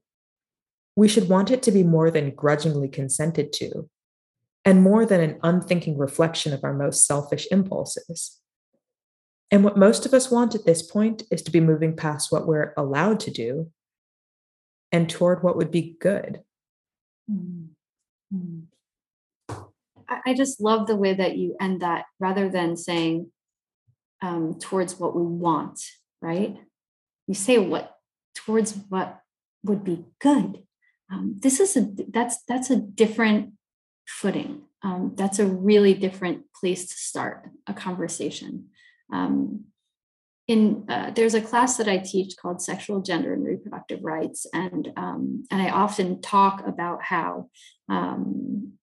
we 0.96 1.08
should 1.08 1.28
want 1.28 1.50
it 1.50 1.62
to 1.64 1.70
be 1.70 1.82
more 1.82 2.10
than 2.10 2.30
grudgingly 2.30 2.88
consented 2.88 3.52
to 3.54 3.88
and 4.64 4.82
more 4.82 5.06
than 5.06 5.20
an 5.20 5.38
unthinking 5.42 5.96
reflection 5.98 6.52
of 6.52 6.64
our 6.64 6.72
most 6.74 7.06
selfish 7.06 7.46
impulses. 7.50 8.40
And 9.50 9.62
what 9.62 9.76
most 9.76 10.06
of 10.06 10.14
us 10.14 10.30
want 10.30 10.56
at 10.56 10.66
this 10.66 10.82
point 10.82 11.22
is 11.30 11.42
to 11.42 11.52
be 11.52 11.60
moving 11.60 11.94
past 11.94 12.32
what 12.32 12.48
we're 12.48 12.74
allowed 12.76 13.20
to 13.20 13.30
do 13.30 13.70
and 14.90 15.08
toward 15.08 15.44
what 15.44 15.56
would 15.56 15.70
be 15.70 15.96
good. 16.00 16.40
Mm-hmm. 17.30 18.60
I 20.08 20.34
just 20.34 20.60
love 20.60 20.86
the 20.86 20.96
way 20.96 21.14
that 21.14 21.36
you 21.36 21.56
end 21.60 21.82
that 21.82 22.04
rather 22.18 22.48
than 22.48 22.76
saying 22.76 23.30
um, 24.22 24.58
towards 24.58 24.98
what 24.98 25.14
we 25.14 25.22
want, 25.22 25.80
right? 26.20 26.56
You 27.26 27.34
say 27.34 27.58
what 27.58 27.96
towards 28.34 28.76
what 28.88 29.20
would 29.64 29.84
be 29.84 30.04
good. 30.20 30.62
Um, 31.12 31.36
this 31.38 31.60
is 31.60 31.76
a 31.76 31.88
that's 32.08 32.42
that's 32.48 32.70
a 32.70 32.76
different 32.76 33.52
footing. 34.06 34.62
Um, 34.82 35.12
that's 35.16 35.38
a 35.38 35.46
really 35.46 35.94
different 35.94 36.44
place 36.54 36.86
to 36.88 36.94
start 36.94 37.50
a 37.66 37.74
conversation. 37.74 38.68
Um, 39.12 39.64
in 40.48 40.84
uh, 40.88 41.10
there's 41.10 41.34
a 41.34 41.40
class 41.40 41.76
that 41.76 41.88
I 41.88 41.98
teach 41.98 42.36
called 42.40 42.62
Sexual, 42.62 43.02
Gender, 43.02 43.34
and 43.34 43.44
Reproductive 43.44 44.04
Rights, 44.04 44.46
and 44.52 44.92
um, 44.96 45.44
and 45.50 45.60
I 45.60 45.70
often 45.70 46.20
talk 46.20 46.64
about 46.66 47.02
how 47.02 47.50
um, 47.88 48.74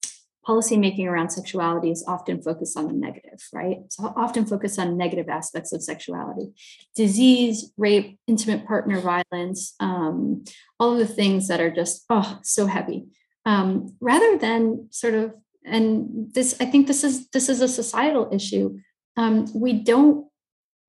policymaking 0.48 1.06
around 1.06 1.30
sexuality 1.30 1.92
is 1.92 2.04
often 2.08 2.42
focused 2.42 2.78
on 2.78 2.88
the 2.88 2.94
negative, 2.94 3.40
right? 3.54 3.78
So 3.90 4.14
often 4.16 4.46
focused 4.46 4.78
on 4.80 4.98
negative 4.98 5.30
aspects 5.30 5.72
of 5.72 5.82
sexuality, 5.82 6.52
disease, 6.96 7.72
rape, 7.78 8.20
intimate 8.28 8.66
partner 8.66 9.00
violence, 9.00 9.76
um, 9.80 10.44
all 10.80 10.94
of 10.94 11.00
the 11.00 11.08
things 11.08 11.48
that 11.48 11.62
are 11.62 11.72
just 11.72 12.06
oh 12.10 12.40
so 12.44 12.66
heavy. 12.66 13.06
Um, 13.46 13.96
rather 14.00 14.38
than 14.38 14.88
sort 14.92 15.16
of 15.16 15.34
and 15.66 16.34
this 16.34 16.56
i 16.60 16.66
think 16.66 16.88
this 16.88 17.04
is 17.04 17.28
this 17.30 17.50
is 17.50 17.62
a 17.62 17.68
societal 17.68 18.30
issue. 18.32 18.78
Um, 19.16 19.48
we 19.54 19.74
don't 19.74 20.28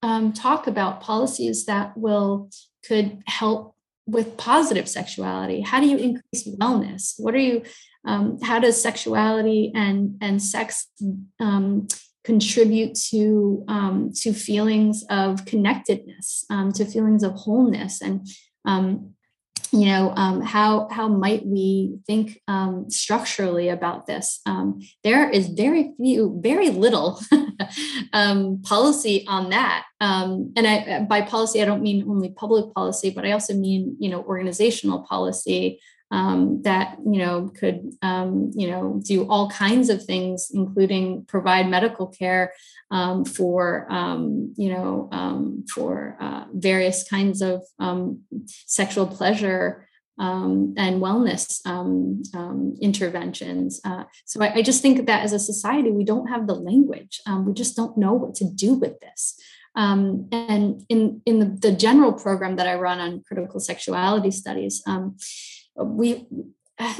um, 0.03 0.33
talk 0.33 0.67
about 0.67 1.01
policies 1.01 1.67
that 1.67 1.97
will 1.97 2.51
could 2.87 3.23
help 3.27 3.75
with 4.07 4.37
positive 4.37 4.89
sexuality. 4.89 5.63
How 5.63 5.81
do 5.81 5.87
you 5.87 5.97
increase 5.97 6.47
wellness? 6.57 7.15
What 7.19 7.35
are 7.35 7.39
you 7.39 7.63
um, 8.05 8.39
how 8.43 8.59
does 8.59 8.81
sexuality 8.81 9.73
and 9.75 10.17
and 10.21 10.43
sex 10.43 10.89
um, 11.41 11.87
contribute 12.23 12.95
to 13.11 13.65
um, 13.69 14.11
to 14.23 14.33
feelings 14.33 15.05
of 15.11 15.45
connectedness, 15.45 16.45
um, 16.51 16.73
to 16.73 16.85
feelings 16.85 17.23
of 17.23 17.33
wholeness, 17.33 18.03
and 18.03 18.27
um, 18.67 19.15
you 19.73 19.87
know 19.87 20.13
um, 20.17 20.43
how 20.43 20.89
how 20.91 21.09
might 21.09 21.47
we 21.47 21.99
think 22.07 22.41
structurally 22.89 23.69
about 23.71 24.07
this? 24.07 24.41
There 25.03 25.31
is 25.31 25.49
very 25.49 25.95
few 25.97 26.39
very 26.43 26.69
little 26.71 27.21
policy 28.65 29.25
on 29.27 29.51
that. 29.51 29.87
And 30.01 30.53
I, 30.57 31.07
by 31.09 31.23
policy 31.23 31.63
i 31.63 31.65
don't 31.65 31.83
mean 31.83 32.05
only 32.07 32.29
public 32.29 32.75
policy 32.75 33.09
but 33.09 33.25
i 33.25 33.33
also 33.33 33.55
mean 33.55 33.97
you 33.99 34.11
know 34.11 34.23
organizational 34.23 35.01
policy 35.01 35.81
um, 36.15 36.63
that 36.63 36.97
you 37.05 37.19
know 37.19 37.51
could 37.59 37.91
um, 38.01 38.53
you 38.55 38.71
know 38.71 39.01
do 39.05 39.29
all 39.29 39.51
kinds 39.51 39.89
of 39.91 40.05
things, 40.05 40.51
including 40.55 41.25
provide 41.25 41.69
medical 41.69 42.07
care 42.07 42.53
um, 42.93 43.25
for 43.25 43.89
um, 43.91 44.55
you 44.57 44.73
know 44.73 45.09
um, 45.11 45.65
for 45.75 46.17
uh, 46.21 46.45
various 46.53 47.03
kinds 47.09 47.43
of 47.43 47.63
um, 47.81 48.21
sexual 48.47 49.09
pleasure 49.09 49.89
um, 50.21 50.75
and 50.77 51.03
wellness 51.03 51.61
um, 51.67 52.23
um, 52.33 52.77
interventions. 52.81 53.81
Uh, 53.85 54.05
so 54.25 54.41
I, 54.41 54.59
I, 54.59 54.63
just 54.63 54.83
think 54.83 55.07
that 55.07 55.25
as 55.25 55.33
a 55.33 55.41
society, 55.41 55.91
we 55.91 56.05
don't 56.05 56.29
have 56.29 56.47
the 56.47 56.55
language. 56.55 57.21
we 57.41 57.53
just 57.53 57.75
don't 57.75 57.99
know 57.99 58.13
what 58.13 58.37
to 58.37 58.45
do 58.45 58.75
with 58.75 59.01
this. 59.01 59.37
and 59.75 60.87
in 60.89 61.21
in 61.27 61.41
the, 61.41 61.49
the, 61.65 61.73
general 61.73 62.13
program 62.13 62.55
that 62.57 62.69
I 62.69 62.77
run 62.77 63.01
on 63.01 63.25
critical 63.27 63.59
sexuality 63.59 64.31
studies, 64.31 64.81
we 65.77 66.27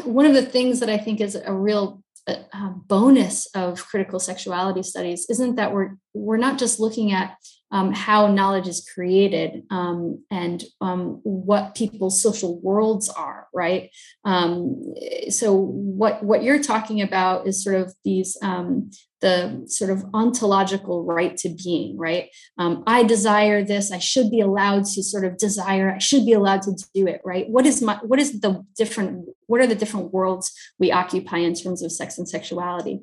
one 0.05 0.27
of 0.27 0.35
the 0.35 0.47
things 0.47 0.81
that 0.81 0.89
I 0.89 0.99
think 0.99 1.21
is 1.21 1.35
a 1.35 1.53
real 1.53 2.03
uh, 2.27 2.71
bonus 2.87 3.47
of 3.55 3.85
critical 3.85 4.19
sexuality 4.19 4.83
studies 4.83 5.27
isn't 5.29 5.57
that 5.57 5.73
we're 5.73 5.97
we're 6.15 6.37
not 6.37 6.59
just 6.59 6.81
looking 6.81 7.13
at 7.13 7.37
um, 7.75 7.93
how 7.93 8.29
knowledge 8.29 8.69
is 8.69 8.89
created 8.95 9.65
um, 9.69 10.23
and 10.31 10.63
um, 10.81 11.21
what 11.25 11.75
people's 11.75 12.23
social 12.23 12.61
worlds 12.61 13.09
are, 13.09 13.49
right? 13.53 13.91
Um, 14.25 14.95
so 15.29 15.53
what 15.53 16.23
what 16.23 16.45
you're 16.45 16.63
talking 16.63 17.03
about 17.03 17.49
is 17.49 17.65
sort 17.65 17.75
of 17.75 17.93
these 18.05 18.39
um, 18.43 18.91
the 19.21 19.65
sort 19.67 19.91
of 19.91 20.05
ontological 20.15 21.03
right 21.05 21.37
to 21.39 21.49
being, 21.49 21.97
right? 21.99 22.29
Um, 22.59 22.85
I 22.87 23.03
desire 23.03 23.65
this. 23.65 23.91
I 23.91 23.99
should 23.99 24.31
be 24.31 24.41
allowed 24.41 24.85
to 24.85 25.03
sort 25.03 25.25
of 25.25 25.37
desire. 25.37 25.95
I 25.97 25.99
should 25.99 26.27
be 26.27 26.35
allowed 26.35 26.63
to 26.63 26.73
do 26.95 27.09
it, 27.09 27.23
right? 27.25 27.49
What 27.49 27.67
is 27.67 27.83
my 27.83 27.99
what 28.03 28.21
is 28.21 28.41
the 28.41 28.65
different? 28.77 29.29
What 29.47 29.61
are 29.61 29.67
the 29.67 29.75
different 29.75 30.13
worlds 30.13 30.53
we 30.79 30.93
occupy 30.93 31.39
in 31.39 31.55
terms 31.55 31.83
of 31.83 31.91
sex 31.91 32.19
and 32.19 32.29
sexuality? 32.29 33.01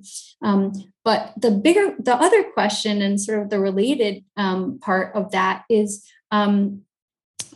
But 1.04 1.34
the 1.38 1.52
bigger, 1.52 1.96
the 1.98 2.16
other 2.16 2.44
question 2.44 3.02
and 3.02 3.20
sort 3.20 3.42
of 3.42 3.50
the 3.50 3.60
related 3.60 4.24
um, 4.38 4.80
part 4.80 5.16
of 5.16 5.32
that 5.32 5.64
is 5.70 6.06
um, 6.30 6.82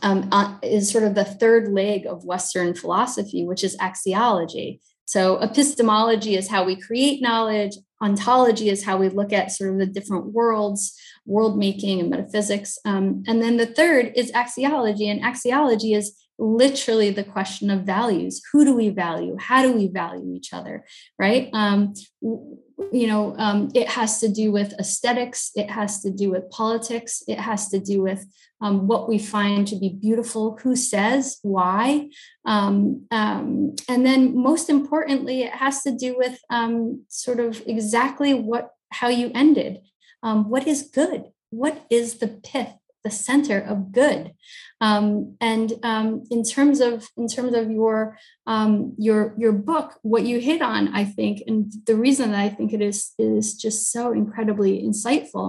um, 0.02 0.28
uh, 0.32 0.58
is 0.62 0.90
sort 0.90 1.04
of 1.04 1.14
the 1.14 1.24
third 1.24 1.72
leg 1.72 2.06
of 2.06 2.24
Western 2.24 2.74
philosophy, 2.74 3.44
which 3.44 3.62
is 3.62 3.76
axiology. 3.78 4.80
So 5.06 5.38
epistemology 5.40 6.34
is 6.34 6.48
how 6.48 6.64
we 6.64 6.74
create 6.76 7.22
knowledge 7.22 7.76
ontology 8.00 8.68
is 8.68 8.84
how 8.84 8.96
we 8.96 9.08
look 9.08 9.32
at 9.32 9.50
sort 9.50 9.70
of 9.70 9.78
the 9.78 9.86
different 9.86 10.26
worlds, 10.26 10.98
world 11.24 11.58
making 11.58 12.00
and 12.00 12.10
metaphysics. 12.10 12.78
Um, 12.84 13.22
and 13.26 13.42
then 13.42 13.56
the 13.56 13.66
third 13.66 14.12
is 14.14 14.32
axiology, 14.32 15.10
and 15.10 15.22
axiology 15.22 15.96
is 15.96 16.14
literally 16.38 17.10
the 17.10 17.24
question 17.24 17.70
of 17.70 17.82
values. 17.82 18.42
Who 18.52 18.64
do 18.64 18.74
we 18.74 18.90
value? 18.90 19.36
How 19.38 19.62
do 19.62 19.72
we 19.72 19.88
value 19.88 20.34
each 20.34 20.52
other? 20.52 20.84
Right? 21.18 21.48
Um, 21.52 21.94
you 22.20 23.06
know, 23.06 23.34
um, 23.38 23.70
it 23.74 23.88
has 23.88 24.20
to 24.20 24.28
do 24.28 24.52
with 24.52 24.74
aesthetics. 24.78 25.50
It 25.54 25.70
has 25.70 26.02
to 26.02 26.10
do 26.10 26.30
with 26.30 26.50
politics. 26.50 27.22
It 27.26 27.38
has 27.38 27.68
to 27.70 27.78
do 27.78 28.02
with 28.02 28.26
um, 28.60 28.86
what 28.86 29.08
we 29.08 29.18
find 29.18 29.66
to 29.68 29.76
be 29.76 29.88
beautiful, 29.88 30.58
who 30.62 30.76
says, 30.76 31.38
why. 31.42 32.10
Um, 32.44 33.06
um, 33.10 33.76
and 33.88 34.04
then, 34.04 34.36
most 34.36 34.68
importantly, 34.68 35.42
it 35.42 35.52
has 35.52 35.82
to 35.82 35.92
do 35.92 36.16
with 36.16 36.38
um, 36.50 37.04
sort 37.08 37.40
of 37.40 37.62
exactly 37.66 38.34
what 38.34 38.70
how 38.90 39.08
you 39.08 39.30
ended. 39.34 39.80
What 40.22 40.66
is 40.66 40.82
good? 40.82 41.26
What 41.50 41.86
is 41.88 42.18
the 42.18 42.28
pith 42.28 42.74
the 43.06 43.10
center 43.12 43.58
of 43.60 43.92
good. 43.92 44.32
Um, 44.80 45.36
and 45.40 45.72
um, 45.82 46.24
in 46.30 46.42
terms 46.42 46.80
of 46.80 47.06
in 47.16 47.28
terms 47.28 47.54
of 47.54 47.70
your 47.70 48.18
um, 48.46 48.94
your 48.98 49.34
your 49.38 49.52
book, 49.52 49.88
what 50.02 50.24
you 50.24 50.38
hit 50.40 50.60
on, 50.60 50.88
I 50.88 51.04
think, 51.04 51.42
and 51.46 51.72
the 51.86 51.96
reason 51.96 52.32
that 52.32 52.40
I 52.40 52.50
think 52.50 52.72
it 52.72 52.82
is 52.82 53.14
is 53.18 53.54
just 53.54 53.92
so 53.92 54.12
incredibly 54.12 54.82
insightful, 54.82 55.46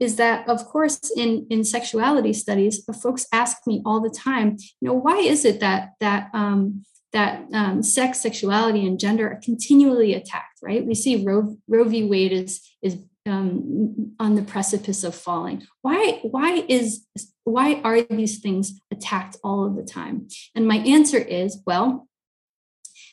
is 0.00 0.16
that 0.16 0.48
of 0.48 0.64
course 0.64 0.98
in 1.16 1.46
in 1.50 1.64
sexuality 1.64 2.32
studies, 2.32 2.74
folks 3.02 3.26
ask 3.32 3.56
me 3.66 3.82
all 3.84 4.00
the 4.00 4.16
time, 4.30 4.56
you 4.80 4.86
know, 4.88 4.94
why 4.94 5.18
is 5.18 5.44
it 5.44 5.60
that 5.60 5.82
that 6.00 6.30
um, 6.32 6.84
that 7.12 7.44
um, 7.52 7.82
sex, 7.82 8.20
sexuality, 8.20 8.86
and 8.86 8.98
gender 8.98 9.26
are 9.30 9.40
continually 9.42 10.14
attacked, 10.14 10.58
right? 10.62 10.86
We 10.86 10.94
see 10.94 11.24
Roe, 11.26 11.58
Roe 11.68 11.84
v. 11.84 12.04
Wade 12.04 12.32
is 12.32 12.62
is 12.80 12.96
um, 13.26 14.14
on 14.18 14.34
the 14.34 14.42
precipice 14.42 15.04
of 15.04 15.14
falling. 15.14 15.66
Why 15.82 16.20
why 16.22 16.64
is 16.68 17.06
why 17.44 17.80
are 17.84 18.02
these 18.02 18.40
things 18.40 18.80
attacked 18.90 19.36
all 19.44 19.64
of 19.64 19.76
the 19.76 19.82
time? 19.82 20.28
And 20.54 20.66
my 20.66 20.76
answer 20.76 21.18
is 21.18 21.62
well 21.66 22.08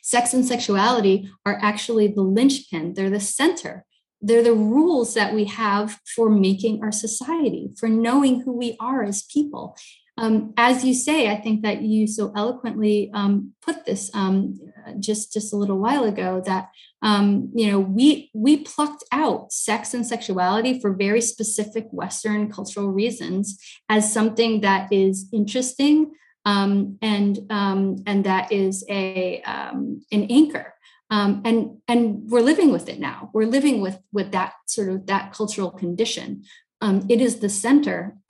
sex 0.02 0.34
and 0.34 0.46
sexuality 0.46 1.30
are 1.46 1.60
actually 1.62 2.08
the 2.08 2.22
linchpin. 2.22 2.94
They're 2.96 3.12
the 3.12 3.20
center. 3.20 3.86
They're 4.22 4.44
the 4.44 4.54
rules 4.54 5.14
that 5.14 5.34
we 5.34 5.46
have 5.46 6.00
for 6.16 6.30
making 6.30 6.84
our 6.84 6.92
society 6.92 7.70
for 7.78 7.88
knowing 7.88 8.42
who 8.42 8.52
we 8.52 8.76
are 8.80 9.04
as 9.04 9.24
people 9.24 9.78
um, 10.20 10.54
as 10.58 10.84
you 10.84 10.94
say, 10.94 11.32
I 11.32 11.38
think 11.38 11.62
that 11.62 11.82
you 11.82 12.06
so 12.06 12.34
eloquently 12.36 13.10
um, 13.14 13.54
put 13.62 13.86
this 13.86 14.12
um, 14.14 14.60
just 15.00 15.32
just 15.32 15.54
a 15.54 15.56
little 15.56 15.80
while 15.80 16.04
ago 16.04 16.42
that 16.46 16.70
um, 17.02 17.50
you 17.56 17.72
know 17.72 17.80
we 17.80 18.30
we 18.34 18.58
plucked 18.58 19.06
out 19.14 19.54
sex 19.54 19.94
and 19.94 20.06
sexuality 20.06 20.80
for 20.82 20.94
very 20.94 21.22
specific 21.22 21.88
Western 21.92 22.52
cultural 22.52 22.90
reasons 22.90 23.58
as 23.88 24.12
something 24.12 24.60
that 24.62 24.92
is 24.92 25.30
interesting 25.32 26.12
um, 26.46 26.98
and 27.02 27.40
um, 27.50 28.04
and 28.06 28.26
that 28.26 28.52
is 28.52 28.84
a 28.90 29.42
an 29.46 30.02
anchor. 30.12 30.74
Um, 31.12 31.42
and 31.44 31.78
and 31.88 32.30
we're 32.30 32.42
living 32.42 32.72
with 32.72 32.88
it 32.90 33.00
now. 33.00 33.32
We're 33.34 33.48
living 33.48 33.80
with 33.80 34.00
with 34.12 34.32
that 34.34 34.54
sort 34.68 34.90
of 34.90 35.08
that 35.08 35.34
cultural 35.34 35.72
condition 35.72 36.44
um, 36.82 37.06
it 37.10 37.22
is 37.22 37.40
the 37.40 37.50
center 37.50 38.18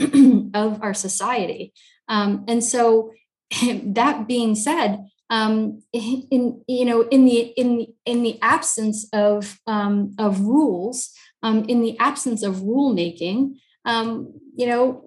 of 0.54 0.82
our 0.82 0.94
society. 0.94 1.74
Um, 2.08 2.46
and 2.48 2.64
so, 2.64 3.12
that 3.84 4.28
being 4.28 4.56
said, 4.56 5.06
um, 5.30 5.84
in 5.94 6.64
you 6.68 6.86
know 6.86 7.02
in 7.10 7.26
the 7.26 7.40
in 7.58 7.88
in 8.06 8.24
the 8.24 8.40
absence 8.42 9.08
of 9.14 9.60
um, 9.68 10.16
of 10.18 10.42
rules, 10.42 11.12
um, 11.44 11.66
in 11.66 11.82
the 11.82 11.98
absence 12.00 12.44
of 12.44 12.62
rule 12.62 12.94
making, 12.94 13.60
um, 13.86 14.34
you 14.56 14.68
know 14.68 15.06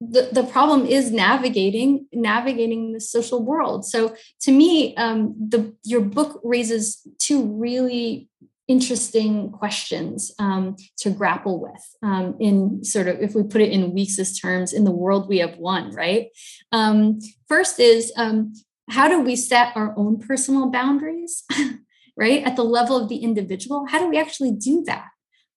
the, 0.00 0.28
the 0.32 0.42
problem 0.42 0.84
is 0.84 1.12
navigating 1.12 2.06
navigating 2.12 2.92
the 2.92 3.00
social 3.00 3.42
world 3.44 3.84
so 3.84 4.16
to 4.40 4.50
me 4.50 4.96
um, 4.96 5.34
the 5.38 5.74
your 5.84 6.00
book 6.00 6.40
raises 6.42 7.06
two 7.18 7.44
really 7.46 8.28
interesting 8.72 9.50
questions 9.50 10.32
um, 10.38 10.76
to 10.96 11.10
grapple 11.10 11.60
with 11.60 11.84
um, 12.02 12.34
in 12.40 12.82
sort 12.82 13.06
of 13.06 13.20
if 13.20 13.34
we 13.34 13.42
put 13.42 13.60
it 13.60 13.70
in 13.70 13.92
Weeks's 13.92 14.40
terms 14.40 14.72
in 14.72 14.84
the 14.84 14.98
world 15.02 15.28
we 15.28 15.38
have 15.38 15.58
won 15.58 15.90
right? 15.94 16.28
Um, 16.72 17.20
first 17.46 17.78
is 17.78 18.12
um, 18.16 18.54
how 18.88 19.08
do 19.08 19.20
we 19.20 19.36
set 19.36 19.76
our 19.76 19.94
own 19.96 20.18
personal 20.18 20.70
boundaries 20.70 21.44
right? 22.16 22.42
At 22.44 22.56
the 22.56 22.64
level 22.64 22.96
of 22.96 23.10
the 23.10 23.18
individual 23.18 23.86
how 23.86 23.98
do 23.98 24.08
we 24.08 24.18
actually 24.18 24.52
do 24.52 24.82
that 24.86 25.11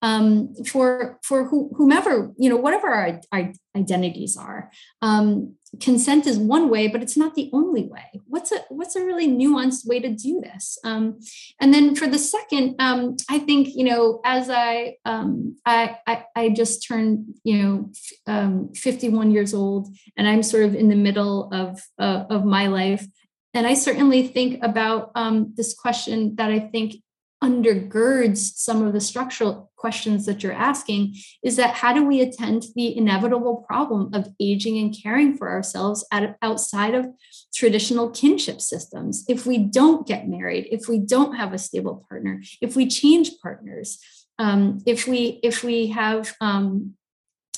um, 0.05 0.53
for 0.67 1.19
for 1.23 1.45
who, 1.45 1.71
whomever 1.75 2.31
you 2.37 2.47
know 2.47 2.57
whatever 2.57 2.89
our, 2.89 3.19
our 3.31 3.51
identities 3.75 4.37
are. 4.37 4.71
Um, 5.01 5.55
consent 5.81 6.25
is 6.25 6.37
one 6.37 6.69
way 6.69 6.87
but 6.87 7.01
it's 7.01 7.17
not 7.17 7.33
the 7.33 7.49
only 7.51 7.85
way. 7.87 8.21
What's 8.27 8.51
a 8.51 8.59
what's 8.69 8.95
a 8.95 9.03
really 9.03 9.27
nuanced 9.27 9.87
way 9.87 9.99
to 9.99 10.09
do 10.09 10.41
this? 10.41 10.77
Um, 10.83 11.19
and 11.59 11.73
then 11.73 11.95
for 11.95 12.07
the 12.07 12.19
second 12.19 12.75
um, 12.79 13.17
i 13.29 13.39
think 13.39 13.69
you 13.79 13.85
know 13.89 14.21
as 14.23 14.49
I, 14.49 14.97
um, 15.05 15.57
I, 15.65 15.97
I 16.05 16.25
i 16.35 16.49
just 16.49 16.87
turned 16.87 17.33
you 17.43 17.57
know 17.63 17.73
um, 18.27 18.73
51 18.75 19.31
years 19.31 19.53
old 19.53 19.87
and 20.15 20.27
i'm 20.27 20.43
sort 20.43 20.63
of 20.65 20.75
in 20.75 20.89
the 20.89 21.01
middle 21.07 21.49
of 21.51 21.81
uh, 21.97 22.25
of 22.29 22.45
my 22.45 22.67
life. 22.67 23.03
And 23.55 23.65
i 23.65 23.73
certainly 23.73 24.21
think 24.27 24.51
about 24.61 25.11
um, 25.15 25.53
this 25.57 25.73
question 25.73 26.35
that 26.35 26.51
i 26.51 26.59
think 26.59 26.89
undergirds 27.43 28.37
some 28.37 28.81
of 28.81 28.93
the 28.93 29.01
structural 29.01 29.71
questions 29.75 30.25
that 30.25 30.41
you're 30.41 30.53
asking 30.53 31.15
is 31.43 31.57
that 31.57 31.75
how 31.75 31.93
do 31.93 32.03
we 32.03 32.21
attend 32.21 32.63
to 32.63 32.69
the 32.75 32.97
inevitable 32.97 33.63
problem 33.67 34.13
of 34.13 34.29
aging 34.39 34.77
and 34.79 34.95
caring 35.03 35.37
for 35.37 35.49
ourselves 35.49 36.05
at, 36.11 36.37
outside 36.41 36.95
of 36.95 37.05
traditional 37.53 38.09
kinship 38.09 38.61
systems? 38.61 39.25
If 39.27 39.45
we 39.45 39.57
don't 39.57 40.07
get 40.07 40.27
married 40.27 40.67
if 40.71 40.87
we 40.87 40.99
don't 40.99 41.35
have 41.35 41.53
a 41.53 41.57
stable 41.57 42.05
partner 42.07 42.41
if 42.61 42.75
we 42.75 42.87
change 42.87 43.31
partners 43.41 43.99
um, 44.39 44.79
if 44.85 45.07
we 45.07 45.39
if 45.43 45.63
we 45.63 45.87
have 45.87 46.35
um, 46.41 46.95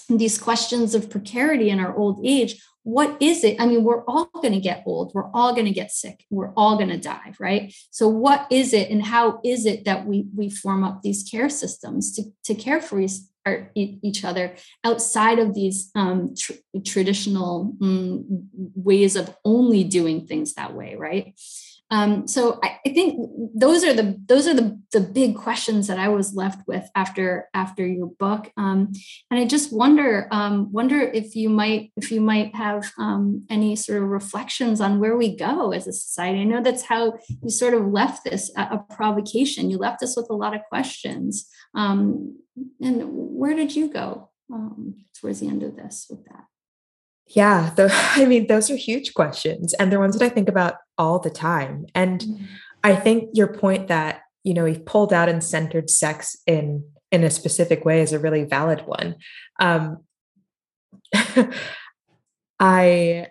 these 0.10 0.38
questions 0.38 0.95
of 0.95 1.10
precarity 1.10 1.70
in 1.70 1.80
our 1.80 1.95
old 1.95 2.22
age 2.24 2.62
what 2.88 3.22
is 3.22 3.43
it? 3.43 3.60
I 3.60 3.66
mean, 3.66 3.84
we're 3.84 4.05
all 4.05 4.30
going 4.36 4.53
to 4.53 4.62
get 4.62 4.84
old. 4.86 5.12
We're 5.14 5.30
all 5.34 5.51
going 5.53 5.66
to 5.66 5.74
get 5.74 5.91
sick. 5.91 6.24
We're 6.30 6.53
all 6.55 6.78
going 6.78 6.88
to 6.88 6.97
die, 6.97 7.34
right? 7.38 7.76
So, 7.91 8.08
what 8.08 8.47
is 8.49 8.72
it, 8.72 8.89
and 8.89 9.03
how 9.03 9.41
is 9.43 9.66
it 9.66 9.84
that 9.84 10.05
we 10.05 10.28
we 10.34 10.49
form 10.49 10.86
up 10.86 11.01
these 11.01 11.28
care 11.30 11.49
systems 11.49 12.16
to 12.16 12.24
to 12.45 12.55
care 12.55 12.80
for 12.80 13.05
each 13.76 14.24
other 14.24 14.55
outside 14.86 15.38
of 15.38 15.53
these 15.53 15.91
um, 15.95 16.34
tr- 16.34 16.53
traditional 16.86 17.76
um, 17.82 18.47
ways 18.74 19.18
of 19.18 19.36
only 19.43 19.84
doing 19.84 20.26
things 20.26 20.53
that 20.53 20.74
way, 20.74 20.95
right? 20.95 21.38
Um, 21.90 22.28
so 22.28 22.60
I, 22.64 22.80
I, 22.86 22.94
think 22.94 23.30
those 23.56 23.84
are 23.86 23.94
the 23.94 24.22
those 24.26 24.46
are 24.46 24.54
the 24.54 24.78
the 24.92 25.00
big 25.00 25.38
questions 25.38 25.88
that 25.88 25.98
I 25.98 26.10
was 26.10 26.36
left 26.36 26.68
with 26.68 26.84
after 26.96 27.48
after 27.54 27.88
your 27.88 28.08
book, 28.08 28.52
um, 28.58 28.92
and 29.32 29.40
I 29.40 29.46
just 29.46 29.72
wonder 29.72 30.28
um, 30.32 30.70
wonder 30.74 31.00
if 31.00 31.34
you 31.34 31.50
might 31.50 31.94
if 31.96 32.12
you 32.12 32.20
might 32.20 32.54
have 32.56 32.92
um, 32.98 33.46
any 33.50 33.78
sort 33.78 34.04
of 34.04 34.10
reflections 34.10 34.82
on 34.82 35.00
where 35.00 35.16
we 35.16 35.34
go 35.34 35.72
as 35.72 35.88
a 35.88 35.94
society. 35.94 36.42
I 36.42 36.44
know 36.44 36.62
that's 36.62 36.84
how 36.84 37.20
you 37.42 37.50
sort 37.50 37.74
of 37.74 37.88
left 37.88 38.26
this 38.26 38.52
a, 38.58 38.62
a 38.64 38.86
provocation. 38.94 39.70
You 39.70 39.78
left 39.78 40.04
us 40.04 40.18
with 40.18 40.28
a 40.30 40.36
lot 40.36 40.54
of 40.54 40.62
questions, 40.68 41.48
um, 41.74 42.38
and 42.82 43.04
where 43.08 43.56
did 43.56 43.78
you 43.78 43.90
go 43.90 44.30
towards 45.20 45.40
the 45.40 45.48
end 45.48 45.64
of 45.64 45.78
this 45.78 46.08
with 46.10 46.26
that? 46.26 46.44
Yeah, 47.30 47.72
the, 47.76 47.90
I 48.16 48.26
mean, 48.26 48.48
those 48.48 48.70
are 48.70 48.76
huge 48.76 49.14
questions, 49.14 49.74
and 49.74 49.92
they're 49.92 50.00
ones 50.00 50.18
that 50.18 50.26
I 50.26 50.30
think 50.30 50.50
about 50.50 50.76
all 50.98 51.20
the 51.20 51.30
time. 51.30 51.86
And 51.94 52.22
mm-hmm. 52.22 52.46
I 52.84 52.96
think 52.96 53.30
your 53.34 53.48
point 53.48 53.88
that 53.88 54.22
you 54.44 54.54
know 54.54 54.66
he 54.66 54.78
pulled 54.78 55.12
out 55.12 55.30
and 55.30 55.44
centered 55.44 55.90
sex 55.90 56.38
in 56.46 56.84
in 57.12 57.24
a 57.24 57.30
specific 57.30 57.86
way 57.86 58.02
is 58.02 58.14
a 58.14 58.20
really 58.20 58.44
valid 58.44 58.86
one. 58.86 59.16
Um, 59.60 60.04
I 62.60 63.28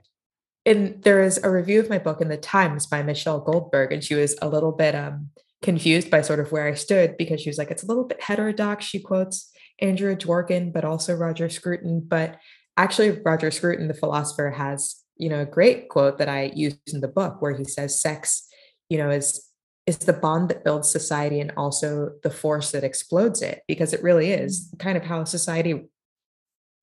and 0.65 1.03
there 1.03 1.23
is 1.23 1.39
a 1.43 1.51
review 1.51 1.79
of 1.81 1.89
my 1.89 1.99
book 1.99 2.21
in 2.21 2.29
the 2.29 2.37
Times 2.37 2.87
by 2.87 3.03
Michelle 3.03 3.41
Goldberg, 3.41 3.93
and 3.93 4.03
she 4.03 4.15
was 4.15 4.37
a 4.43 4.49
little 4.49 4.73
bit 4.73 4.95
um, 4.95 5.31
confused 5.63 6.11
by 6.11 6.23
sort 6.23 6.41
of 6.41 6.51
where 6.51 6.67
I 6.67 6.75
stood 6.75 7.17
because 7.17 7.41
she 7.41 7.49
was 7.49 7.57
like, 7.57 7.71
it's 7.71 7.85
a 7.85 7.87
little 7.87 8.05
bit 8.05 8.21
heterodox. 8.21 8.85
She 8.85 9.01
quotes 9.01 9.51
Andrea 9.81 10.17
Dworkin, 10.17 10.73
but 10.73 10.85
also 10.85 11.15
Roger 11.15 11.49
Scruton, 11.49 12.01
but 12.07 12.39
actually 12.77 13.11
roger 13.24 13.51
scruton 13.51 13.89
the 13.89 13.95
philosopher 13.95 14.51
has 14.51 15.03
you 15.16 15.29
know 15.29 15.41
a 15.41 15.47
great 15.47 15.89
quote 15.89 16.18
that 16.18 16.29
i 16.29 16.53
use 16.55 16.77
in 16.93 17.01
the 17.01 17.09
book 17.09 17.41
where 17.41 17.57
he 17.57 17.64
says 17.64 18.01
sex 18.01 18.49
you 18.89 18.99
know 18.99 19.11
is 19.11 19.47
is 19.87 19.99
the 19.99 20.12
bond 20.12 20.49
that 20.49 20.64
builds 20.64 20.91
society 20.91 21.41
and 21.41 21.53
also 21.57 22.11
the 22.24 22.31
force 22.31 22.72
that 22.72 22.83
explodes 22.83 23.41
it 23.41 23.62
because 23.68 23.93
it 23.93 24.03
really 24.03 24.31
is 24.31 24.70
mm. 24.70 24.79
kind 24.79 24.97
of 24.97 25.05
how 25.05 25.24
society 25.24 25.85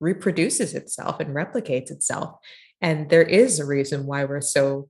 reproduces 0.00 0.74
itself 0.74 1.20
and 1.20 1.34
replicates 1.34 1.90
itself 1.90 2.36
and 2.80 3.08
there 3.10 3.22
is 3.22 3.58
a 3.58 3.66
reason 3.66 4.06
why 4.06 4.24
we're 4.24 4.40
so 4.40 4.88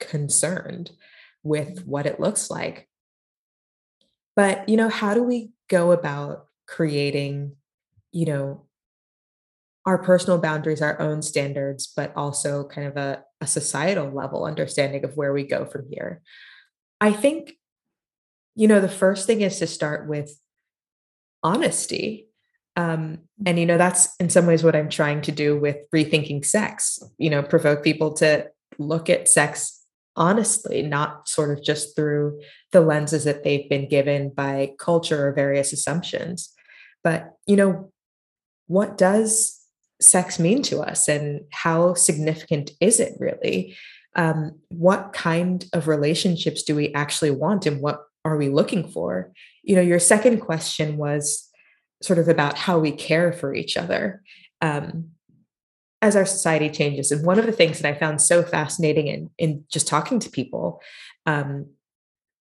concerned 0.00 0.90
with 1.42 1.86
what 1.86 2.06
it 2.06 2.20
looks 2.20 2.50
like 2.50 2.88
but 4.34 4.68
you 4.68 4.76
know 4.76 4.88
how 4.88 5.14
do 5.14 5.22
we 5.22 5.50
go 5.68 5.92
about 5.92 6.46
creating 6.66 7.52
you 8.12 8.26
know 8.26 8.64
our 9.86 9.98
personal 9.98 10.38
boundaries, 10.38 10.82
our 10.82 11.00
own 11.00 11.22
standards, 11.22 11.86
but 11.96 12.12
also 12.16 12.64
kind 12.64 12.88
of 12.88 12.96
a, 12.96 13.22
a 13.40 13.46
societal 13.46 14.10
level 14.10 14.44
understanding 14.44 15.04
of 15.04 15.16
where 15.16 15.32
we 15.32 15.44
go 15.44 15.64
from 15.64 15.86
here. 15.90 16.22
I 17.00 17.12
think, 17.12 17.52
you 18.56 18.66
know, 18.66 18.80
the 18.80 18.88
first 18.88 19.26
thing 19.26 19.42
is 19.42 19.58
to 19.60 19.66
start 19.66 20.08
with 20.08 20.38
honesty. 21.42 22.28
Um, 22.74 23.20
and, 23.46 23.58
you 23.58 23.64
know, 23.64 23.78
that's 23.78 24.08
in 24.18 24.28
some 24.28 24.46
ways 24.46 24.64
what 24.64 24.76
I'm 24.76 24.88
trying 24.88 25.22
to 25.22 25.32
do 25.32 25.58
with 25.58 25.76
rethinking 25.94 26.44
sex, 26.44 26.98
you 27.16 27.30
know, 27.30 27.42
provoke 27.42 27.84
people 27.84 28.12
to 28.14 28.50
look 28.78 29.08
at 29.08 29.28
sex 29.28 29.84
honestly, 30.16 30.82
not 30.82 31.28
sort 31.28 31.56
of 31.56 31.62
just 31.62 31.94
through 31.94 32.40
the 32.72 32.80
lenses 32.80 33.24
that 33.24 33.44
they've 33.44 33.68
been 33.68 33.88
given 33.88 34.30
by 34.30 34.72
culture 34.78 35.28
or 35.28 35.32
various 35.32 35.72
assumptions. 35.72 36.52
But, 37.04 37.32
you 37.46 37.56
know, 37.56 37.92
what 38.66 38.96
does 38.96 39.55
sex 40.00 40.38
mean 40.38 40.62
to 40.62 40.80
us 40.80 41.08
and 41.08 41.42
how 41.52 41.94
significant 41.94 42.70
is 42.80 43.00
it 43.00 43.14
really? 43.18 43.76
Um, 44.14 44.58
what 44.68 45.12
kind 45.12 45.64
of 45.72 45.88
relationships 45.88 46.62
do 46.62 46.74
we 46.74 46.92
actually 46.94 47.30
want 47.30 47.66
and 47.66 47.80
what 47.80 48.02
are 48.24 48.36
we 48.36 48.48
looking 48.48 48.88
for? 48.88 49.32
You 49.62 49.76
know, 49.76 49.82
your 49.82 49.98
second 49.98 50.40
question 50.40 50.96
was 50.96 51.48
sort 52.02 52.18
of 52.18 52.28
about 52.28 52.56
how 52.56 52.78
we 52.78 52.92
care 52.92 53.32
for 53.32 53.54
each 53.54 53.76
other 53.76 54.22
um, 54.60 55.10
as 56.02 56.16
our 56.16 56.26
society 56.26 56.70
changes. 56.70 57.10
And 57.10 57.24
one 57.24 57.38
of 57.38 57.46
the 57.46 57.52
things 57.52 57.78
that 57.78 57.88
I 57.88 57.98
found 57.98 58.20
so 58.20 58.42
fascinating 58.42 59.06
in, 59.06 59.30
in 59.38 59.64
just 59.70 59.88
talking 59.88 60.18
to 60.20 60.30
people 60.30 60.80
um, 61.24 61.66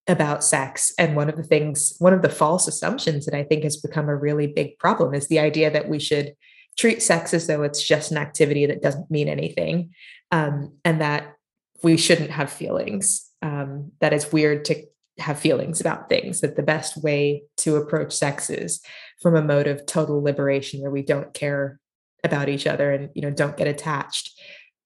about 0.07 0.43
sex, 0.43 0.93
and 0.99 1.15
one 1.15 1.29
of 1.29 1.35
the 1.35 1.43
things, 1.43 1.95
one 1.99 2.13
of 2.13 2.21
the 2.21 2.29
false 2.29 2.67
assumptions 2.67 3.25
that 3.25 3.35
I 3.35 3.43
think 3.43 3.63
has 3.63 3.77
become 3.77 4.07
a 4.07 4.15
really 4.15 4.47
big 4.47 4.77
problem 4.77 5.13
is 5.13 5.27
the 5.27 5.39
idea 5.39 5.71
that 5.71 5.89
we 5.89 5.99
should 5.99 6.35
treat 6.77 7.01
sex 7.01 7.33
as 7.33 7.47
though 7.47 7.63
it's 7.63 7.81
just 7.81 8.11
an 8.11 8.17
activity 8.17 8.65
that 8.65 8.81
doesn't 8.81 9.09
mean 9.09 9.29
anything 9.29 9.93
um, 10.31 10.73
and 10.83 11.01
that 11.01 11.35
we 11.83 11.97
shouldn't 11.97 12.31
have 12.31 12.51
feelings. 12.51 13.29
Um, 13.41 13.91
that 14.01 14.13
it's 14.13 14.31
weird 14.31 14.65
to 14.65 14.83
have 15.19 15.39
feelings 15.39 15.79
about 15.79 16.09
things 16.09 16.41
that 16.41 16.55
the 16.55 16.63
best 16.63 17.01
way 17.01 17.43
to 17.57 17.75
approach 17.75 18.11
sex 18.13 18.49
is 18.49 18.81
from 19.21 19.35
a 19.35 19.41
mode 19.41 19.67
of 19.67 19.85
total 19.85 20.21
liberation 20.21 20.81
where 20.81 20.91
we 20.91 21.03
don't 21.03 21.33
care 21.33 21.79
about 22.23 22.49
each 22.49 22.65
other 22.65 22.91
and 22.91 23.09
you 23.13 23.21
know 23.21 23.29
don't 23.29 23.55
get 23.55 23.67
attached. 23.67 24.31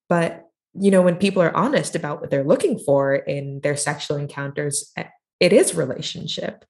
But 0.10 0.46
you 0.80 0.92
know 0.92 1.02
when 1.02 1.16
people 1.16 1.42
are 1.42 1.56
honest 1.56 1.96
about 1.96 2.22
what 2.22 2.30
they're 2.30 2.44
looking 2.44 2.78
for 2.80 3.16
in 3.16 3.62
their 3.62 3.78
sexual 3.78 4.18
encounters 4.18 4.94
it 5.40 5.54
is 5.54 5.74
relationship. 5.74 6.66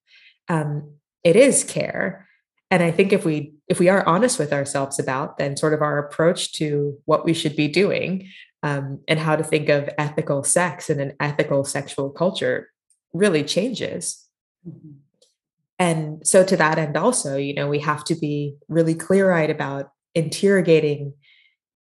Um, 0.47 0.93
it 1.23 1.35
is 1.35 1.63
care 1.63 2.28
and 2.71 2.83
i 2.83 2.91
think 2.91 3.13
if 3.13 3.25
we 3.25 3.53
if 3.67 3.79
we 3.79 3.89
are 3.89 4.05
honest 4.07 4.39
with 4.39 4.53
ourselves 4.53 4.99
about 4.99 5.37
then 5.37 5.57
sort 5.57 5.73
of 5.73 5.81
our 5.81 5.97
approach 5.97 6.53
to 6.53 6.97
what 7.05 7.25
we 7.25 7.33
should 7.33 7.55
be 7.55 7.67
doing 7.67 8.27
um, 8.61 8.99
and 9.07 9.19
how 9.19 9.35
to 9.35 9.43
think 9.43 9.69
of 9.69 9.89
ethical 9.97 10.43
sex 10.43 10.89
and 10.89 10.99
an 10.99 11.13
ethical 11.19 11.63
sexual 11.63 12.09
culture 12.09 12.69
really 13.13 13.43
changes 13.43 14.25
mm-hmm. 14.67 14.91
and 15.77 16.25
so 16.27 16.43
to 16.43 16.57
that 16.57 16.77
end 16.77 16.97
also 16.97 17.37
you 17.37 17.53
know 17.53 17.67
we 17.67 17.79
have 17.79 18.03
to 18.03 18.15
be 18.15 18.55
really 18.67 18.95
clear-eyed 18.95 19.49
about 19.49 19.91
interrogating 20.15 21.13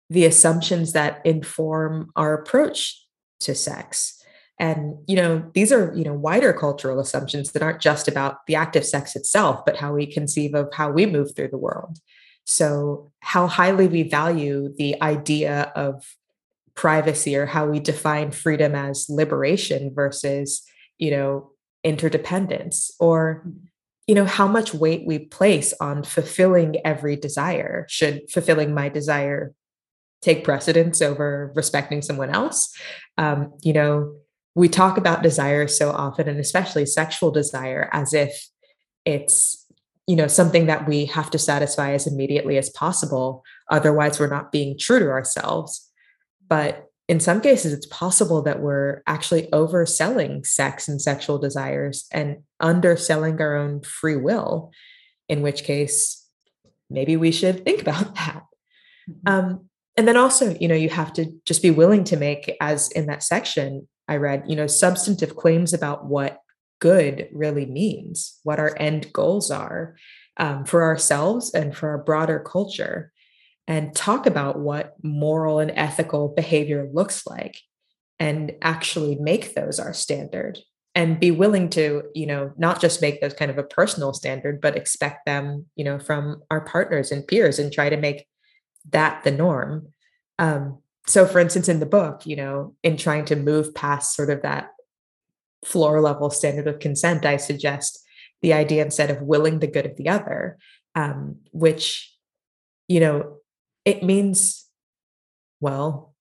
the 0.10 0.26
assumptions 0.26 0.94
that 0.94 1.26
inform 1.26 2.12
our 2.16 2.34
approach 2.34 3.04
to 3.40 3.56
sex 3.56 4.24
and, 4.58 4.96
you 5.08 5.16
know, 5.18 5.50
these 5.54 5.72
are, 5.72 5.94
you 5.96 6.04
know, 6.04 6.14
wider 6.14 6.54
cultural 6.54 7.00
assumptions 7.00 7.52
that 7.52 7.62
aren't 7.62 7.82
just 7.82 8.08
about 8.08 8.46
the 8.48 8.56
act 8.56 8.76
of 8.76 8.86
sex 8.86 9.16
itself, 9.16 9.66
but 9.66 9.78
how 9.78 9.94
we 9.94 10.06
conceive 10.06 10.56
of 10.56 10.70
how 10.74 10.92
we 10.92 11.06
move 11.06 11.36
through 11.36 11.50
the 11.50 11.58
world. 11.58 11.98
So, 12.46 13.12
how 13.20 13.48
highly 13.48 13.88
we 13.88 14.04
value 14.04 14.74
the 14.78 15.02
idea 15.02 15.74
of 15.76 16.16
privacy 16.74 17.36
or 17.36 17.46
how 17.46 17.66
we 17.66 17.80
define 17.80 18.32
freedom 18.32 18.76
as 18.76 19.08
liberation 19.10 19.94
versus, 19.94 20.64
you 20.98 21.12
know, 21.12 21.52
interdependence 21.84 22.92
or 23.00 23.46
you 24.08 24.14
know 24.14 24.26
how 24.26 24.48
much 24.48 24.74
weight 24.74 25.06
we 25.06 25.20
place 25.20 25.74
on 25.82 26.04
fulfilling 26.04 26.78
every 26.86 27.16
desire. 27.16 27.86
Should 27.90 28.30
fulfilling 28.32 28.74
my 28.74 28.88
desire 28.88 29.54
take 30.22 30.44
precedence 30.44 31.02
over 31.02 31.52
respecting 31.56 32.02
someone 32.02 32.30
else? 32.30 32.76
Um, 33.18 33.54
you 33.64 33.74
know 33.74 34.16
we 34.56 34.70
talk 34.70 34.98
about 34.98 35.22
desire 35.22 35.68
so 35.68 35.92
often 35.92 36.30
and 36.30 36.40
especially 36.40 36.86
sexual 36.86 37.30
desire 37.30 37.90
as 37.92 38.14
if 38.14 38.48
it's 39.04 39.62
you 40.08 40.16
know 40.16 40.28
something 40.28 40.68
that 40.68 40.88
we 40.88 41.06
have 41.06 41.30
to 41.32 41.38
satisfy 41.38 41.92
as 41.92 42.08
immediately 42.08 42.58
as 42.58 42.70
possible. 42.70 43.44
Otherwise 43.70 44.20
we're 44.20 44.28
not 44.28 44.52
being 44.52 44.78
true 44.78 45.00
to 45.00 45.10
ourselves. 45.10 45.92
But 46.48 46.86
in 47.08 47.20
some 47.20 47.42
cases 47.42 47.74
it's 47.74 47.88
possible 47.88 48.42
that 48.44 48.62
we're 48.62 49.02
actually 49.08 49.48
overselling 49.48 50.46
sex 50.46 50.88
and 50.88 51.02
sexual 51.02 51.38
desires 51.38 52.08
and 52.12 52.38
underselling 52.60 53.40
our 53.42 53.56
own 53.56 53.82
free 53.82 54.16
will 54.16 54.72
in 55.28 55.42
which 55.42 55.64
case 55.64 56.28
maybe 56.90 57.18
we 57.18 57.32
should 57.32 57.66
think 57.66 57.82
about 57.82 58.16
that. 58.16 58.44
Mm-hmm. 59.10 59.34
um, 59.34 59.70
and 59.98 60.08
then 60.08 60.18
also 60.18 60.56
you 60.60 60.68
know 60.68 60.76
you 60.76 60.90
have 60.90 61.14
to 61.14 61.32
just 61.46 61.62
be 61.62 61.72
willing 61.72 62.04
to 62.06 62.18
make 62.18 62.56
as 62.62 62.92
in 62.92 63.08
that 63.08 63.24
section 63.24 63.88
I 64.08 64.18
read, 64.18 64.44
you 64.48 64.56
know, 64.56 64.68
substantive 64.68 65.36
claims 65.36 65.74
about 65.74 66.06
what 66.06 66.40
good 66.80 67.30
really 67.34 67.66
means, 67.66 68.40
what 68.44 68.60
our 68.60 68.76
end 68.80 69.12
goals 69.14 69.50
are 69.52 69.96
um, 70.38 70.66
for 70.66 70.84
ourselves 70.84 71.54
and 71.54 71.76
for 71.76 71.90
our 71.90 71.98
broader 71.98 72.40
culture, 72.40 73.12
and 73.68 73.96
talk 73.96 74.26
about 74.26 74.60
what 74.60 74.94
moral 75.04 75.60
and 75.60 75.72
ethical 75.76 76.28
behavior 76.30 76.90
looks 76.94 77.26
like 77.26 77.58
and 78.20 78.54
actually 78.62 79.16
make 79.16 79.56
those 79.56 79.80
our 79.80 79.94
standard. 79.94 80.60
and 80.96 81.20
be 81.20 81.30
willing 81.30 81.70
to 81.70 82.04
you 82.16 82.26
know 82.26 82.52
not 82.58 82.80
just 82.80 83.02
make 83.02 83.20
those 83.20 83.34
kind 83.34 83.52
of 83.52 83.58
a 83.58 83.64
personal 83.64 84.14
standard 84.14 84.62
but 84.62 84.78
expect 84.78 85.26
them 85.26 85.66
you 85.76 85.84
know 85.84 86.00
from 86.00 86.42
our 86.50 86.62
partners 86.62 87.12
and 87.12 87.28
peers 87.28 87.60
and 87.60 87.72
try 87.72 87.90
to 87.90 87.98
make 87.98 88.26
that 88.92 89.24
the 89.24 89.32
norm 89.32 89.90
um, 90.40 90.80
so 91.08 91.26
for 91.26 91.40
instance 91.40 91.70
in 91.70 91.80
the 91.80 91.86
book 91.86 92.26
you 92.26 92.36
know 92.36 92.76
in 92.84 92.98
trying 92.98 93.26
to 93.26 93.36
move 93.36 93.74
past 93.76 94.16
sort 94.16 94.30
of 94.30 94.42
that 94.42 94.70
floor 95.64 96.02
level 96.02 96.30
standard 96.30 96.68
of 96.68 96.80
consent 96.80 97.26
i 97.26 97.38
suggest 97.38 98.04
the 98.42 98.54
idea 98.54 98.84
instead 98.84 99.10
of 99.10 99.22
willing 99.22 99.60
the 99.60 99.68
good 99.68 99.86
of 99.86 99.96
the 99.98 100.10
other 100.10 100.58
um, 100.96 101.38
which 101.52 102.14
you 102.88 103.00
know 103.00 103.38
it 103.84 104.04
means 104.04 104.66
well 105.60 106.14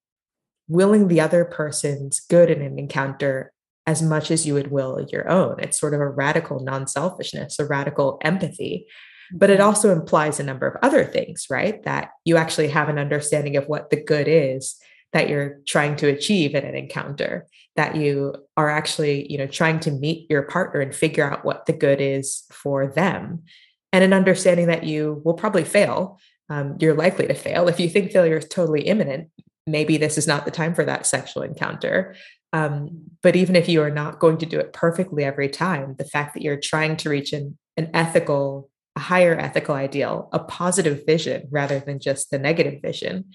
willing 0.68 1.09
the 1.09 1.20
other 1.20 1.45
person's 1.45 2.20
good 2.20 2.51
in 2.51 2.62
an 2.62 2.78
encounter 2.78 3.53
as 3.87 4.03
much 4.03 4.30
as 4.30 4.47
you 4.47 4.55
would 4.55 4.70
will 4.70 5.07
your 5.11 5.28
own. 5.28 5.57
It's 5.61 5.78
sort 5.78 5.95
of 5.95 6.01
a 6.01 6.09
radical 6.09 6.61
non-selfishness 6.61 7.59
a 7.59 7.66
radical 7.66 8.18
empathy 8.22 8.87
but 9.33 9.51
it 9.51 9.55
mm-hmm. 9.59 9.66
also 9.66 9.93
implies 9.93 10.41
a 10.41 10.45
number 10.45 10.66
of 10.66 10.77
other 10.83 11.05
things, 11.05 11.47
right? 11.51 11.83
That 11.85 12.11
you 12.25 12.37
actually 12.37 12.68
have 12.68 12.89
an 12.89 12.99
understanding 12.99 13.57
of 13.57 13.66
what 13.66 13.91
the 13.91 14.03
good 14.03 14.29
is 14.29 14.77
that 15.14 15.29
you're 15.29 15.61
trying 15.64 15.95
to 15.95 16.09
achieve 16.09 16.57
in 16.57 16.64
an 16.64 16.75
encounter, 16.75 17.47
that 17.77 17.95
you 17.95 18.35
are 18.57 18.68
actually, 18.68 19.31
you 19.31 19.39
know, 19.39 19.47
trying 19.47 19.79
to 19.79 19.93
meet 19.93 20.29
your 20.29 20.43
partner 20.43 20.81
and 20.81 20.95
figure 20.95 21.31
out 21.31 21.45
what 21.45 21.66
the 21.66 21.72
good 21.72 22.01
is 22.01 22.43
for 22.51 22.89
them. 22.89 23.45
And 23.93 24.03
an 24.03 24.12
understanding 24.12 24.66
that 24.66 24.83
you 24.83 25.22
will 25.25 25.35
probably 25.35 25.62
fail. 25.62 26.18
Um, 26.51 26.77
you're 26.81 26.95
likely 26.95 27.29
to 27.29 27.35
fail. 27.35 27.68
If 27.68 27.79
you 27.79 27.89
think 27.89 28.11
failure 28.11 28.39
is 28.39 28.49
totally 28.49 28.83
imminent, 28.83 29.31
maybe 29.68 29.97
this 29.97 30.18
is 30.18 30.27
not 30.27 30.45
the 30.45 30.51
time 30.51 30.75
for 30.75 30.85
that 30.85 31.07
sexual 31.07 31.45
encounter. 31.45 32.16
Um, 32.53 33.05
but 33.22 33.37
even 33.37 33.57
if 33.57 33.68
you 33.68 33.83
are 33.83 33.91
not 33.91 34.18
going 34.18 34.39
to 34.39 34.47
do 34.47 34.59
it 34.59 34.72
perfectly 34.72 35.25
every 35.25 35.49
time, 35.49 35.95
the 35.97 36.05
fact 36.05 36.35
that 36.35 36.43
you're 36.43 36.61
trying 36.61 36.97
to 36.99 37.09
reach 37.09 37.33
an, 37.33 37.57
an 37.77 37.91
ethical 37.95 38.68
a 38.97 39.01
higher 39.01 39.36
ethical 39.38 39.74
ideal, 39.74 40.28
a 40.32 40.38
positive 40.38 41.05
vision 41.07 41.49
rather 41.51 41.80
than 41.80 41.99
just 41.99 42.30
the 42.30 42.38
negative 42.38 42.80
vision, 42.80 43.26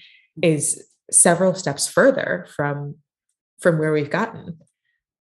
is 0.41 0.87
several 1.11 1.53
steps 1.53 1.87
further 1.87 2.47
from 2.55 2.95
from 3.59 3.77
where 3.77 3.91
we've 3.91 4.09
gotten. 4.09 4.57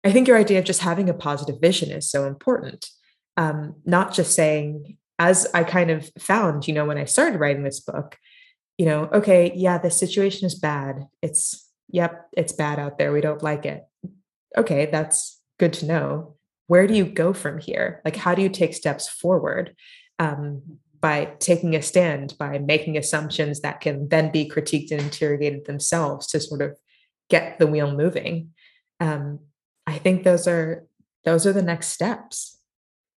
I 0.04 0.12
think 0.12 0.28
your 0.28 0.38
idea 0.38 0.60
of 0.60 0.66
just 0.66 0.82
having 0.82 1.10
a 1.10 1.14
positive 1.14 1.60
vision 1.62 1.90
is 1.90 2.10
so 2.10 2.26
important. 2.26 2.90
Um, 3.38 3.76
not 3.86 4.14
just 4.14 4.36
saying, 4.36 4.98
as 5.18 5.48
I 5.54 5.64
kind 5.64 5.90
of 5.90 6.10
found, 6.20 6.68
you 6.68 6.74
know, 6.74 6.86
when 6.86 6.98
I 6.98 7.06
started 7.06 7.40
writing 7.40 7.64
this 7.64 7.80
book, 7.80 8.18
you 8.78 8.86
know, 8.86 9.10
okay, 9.14 9.52
yeah, 9.56 9.78
the 9.78 9.90
situation 9.90 10.46
is 10.46 10.56
bad. 10.56 11.08
It's, 11.22 11.70
yep, 11.90 12.28
it's 12.36 12.52
bad 12.52 12.78
out 12.78 12.98
there. 12.98 13.14
We 13.14 13.22
don't 13.22 13.42
like 13.42 13.66
it. 13.66 13.84
Okay, 14.58 14.88
that's 14.88 15.42
good 15.60 15.74
to 15.74 15.86
know. 15.86 16.36
Where 16.68 16.88
do 16.88 16.94
you 16.94 17.06
go 17.06 17.34
from 17.34 17.60
here? 17.60 18.02
Like, 18.04 18.16
how 18.16 18.36
do 18.36 18.42
you 18.42 18.50
take 18.50 18.74
steps 18.74 19.08
forward? 19.08 19.76
Um, 20.20 20.62
by 21.00 21.26
taking 21.40 21.76
a 21.76 21.82
stand, 21.82 22.36
by 22.40 22.58
making 22.58 22.98
assumptions 22.98 23.62
that 23.62 23.82
can 23.82 24.10
then 24.10 24.32
be 24.32 24.50
critiqued 24.50 24.92
and 24.92 25.02
interrogated 25.02 25.66
themselves 25.66 26.28
to 26.28 26.40
sort 26.40 26.62
of 26.62 26.78
get 27.30 27.60
the 27.60 27.68
wheel 27.68 27.96
moving. 27.96 28.52
Um, 29.00 29.40
I 29.86 29.98
think 29.98 30.24
those 30.24 30.48
are 30.48 30.86
those 31.24 31.46
are 31.46 31.54
the 31.54 31.62
next 31.62 31.88
steps. 31.88 32.58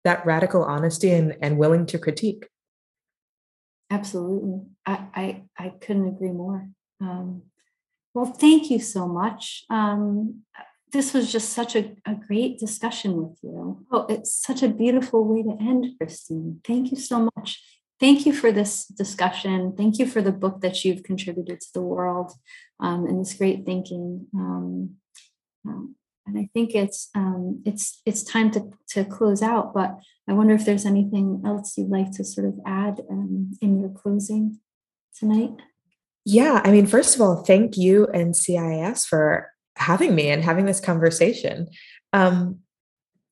That 0.05 0.24
radical 0.24 0.64
honesty 0.64 1.11
and, 1.11 1.36
and 1.42 1.59
willing 1.59 1.86
to 1.86 1.99
critique. 1.99 2.49
Absolutely, 3.90 4.62
I 4.84 5.07
I, 5.14 5.42
I 5.59 5.68
couldn't 5.80 6.09
agree 6.09 6.32
more. 6.32 6.68
Um, 7.01 7.42
well, 8.14 8.26
thank 8.26 8.70
you 8.70 8.80
so 8.80 9.07
much. 9.07 9.64
Um, 9.70 10.42
this 10.93 11.12
was 11.12 11.30
just 11.30 11.53
such 11.53 11.76
a, 11.76 11.97
a 12.07 12.14
great 12.14 12.59
discussion 12.59 13.16
with 13.16 13.39
you. 13.43 13.84
Oh, 13.91 14.07
it's 14.09 14.34
such 14.34 14.62
a 14.62 14.68
beautiful 14.68 15.24
way 15.24 15.43
to 15.43 15.57
end, 15.61 15.86
Christine. 15.99 16.61
Thank 16.64 16.91
you 16.91 16.97
so 16.97 17.28
much. 17.36 17.62
Thank 18.01 18.26
you 18.26 18.32
for 18.32 18.53
this 18.53 18.86
discussion. 18.86 19.74
Thank 19.76 19.99
you 19.99 20.07
for 20.07 20.22
the 20.22 20.32
book 20.32 20.61
that 20.61 20.84
you've 20.84 21.03
contributed 21.03 21.61
to 21.61 21.68
the 21.74 21.82
world 21.82 22.32
um, 22.80 23.07
and 23.07 23.20
this 23.20 23.34
great 23.34 23.66
thinking. 23.66 24.26
Um, 24.34 24.97
um, 25.66 25.97
and 26.26 26.39
I 26.39 26.49
think 26.53 26.74
it's 26.74 27.09
um, 27.14 27.62
it's 27.64 28.01
it's 28.05 28.22
time 28.22 28.51
to 28.53 28.70
to 28.91 29.05
close 29.05 29.43
out. 29.43 29.74
But 29.74 29.99
I 30.28 30.34
wonder 30.34 30.55
if 30.55 30.64
there's 30.64 30.86
anything 30.86 31.43
else 31.45 31.76
you'd 31.76 31.91
like 31.91 32.12
to 32.12 32.24
sort 32.24 32.47
of 32.47 32.55
add 32.66 33.01
um, 33.11 33.53
in 33.61 33.80
your 33.80 33.91
closing 33.91 34.61
tonight. 35.18 35.53
Yeah, 36.24 36.61
I 36.62 36.70
mean, 36.70 36.86
first 36.86 37.14
of 37.14 37.22
all, 37.22 37.36
thank 37.36 37.78
you 37.78 38.07
and 38.09 38.34
CIIS 38.34 39.07
for 39.07 39.51
having 39.78 40.14
me 40.14 40.28
and 40.28 40.44
having 40.44 40.66
this 40.66 40.80
conversation. 40.80 41.68
Um, 42.12 42.60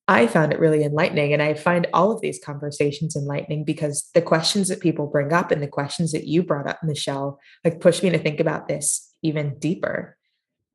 I 0.08 0.28
found 0.28 0.52
it 0.52 0.60
really 0.60 0.84
enlightening. 0.84 1.32
And 1.32 1.42
I 1.42 1.54
find 1.54 1.88
all 1.92 2.12
of 2.12 2.20
these 2.20 2.38
conversations 2.42 3.16
enlightening 3.16 3.64
because 3.64 4.08
the 4.14 4.22
questions 4.22 4.68
that 4.68 4.80
people 4.80 5.08
bring 5.08 5.32
up 5.32 5.50
and 5.50 5.60
the 5.60 5.66
questions 5.66 6.12
that 6.12 6.26
you 6.26 6.44
brought 6.44 6.68
up, 6.68 6.82
Michelle, 6.82 7.40
like 7.64 7.80
push 7.80 8.02
me 8.02 8.10
to 8.10 8.18
think 8.18 8.38
about 8.38 8.68
this 8.68 9.12
even 9.22 9.58
deeper. 9.58 10.16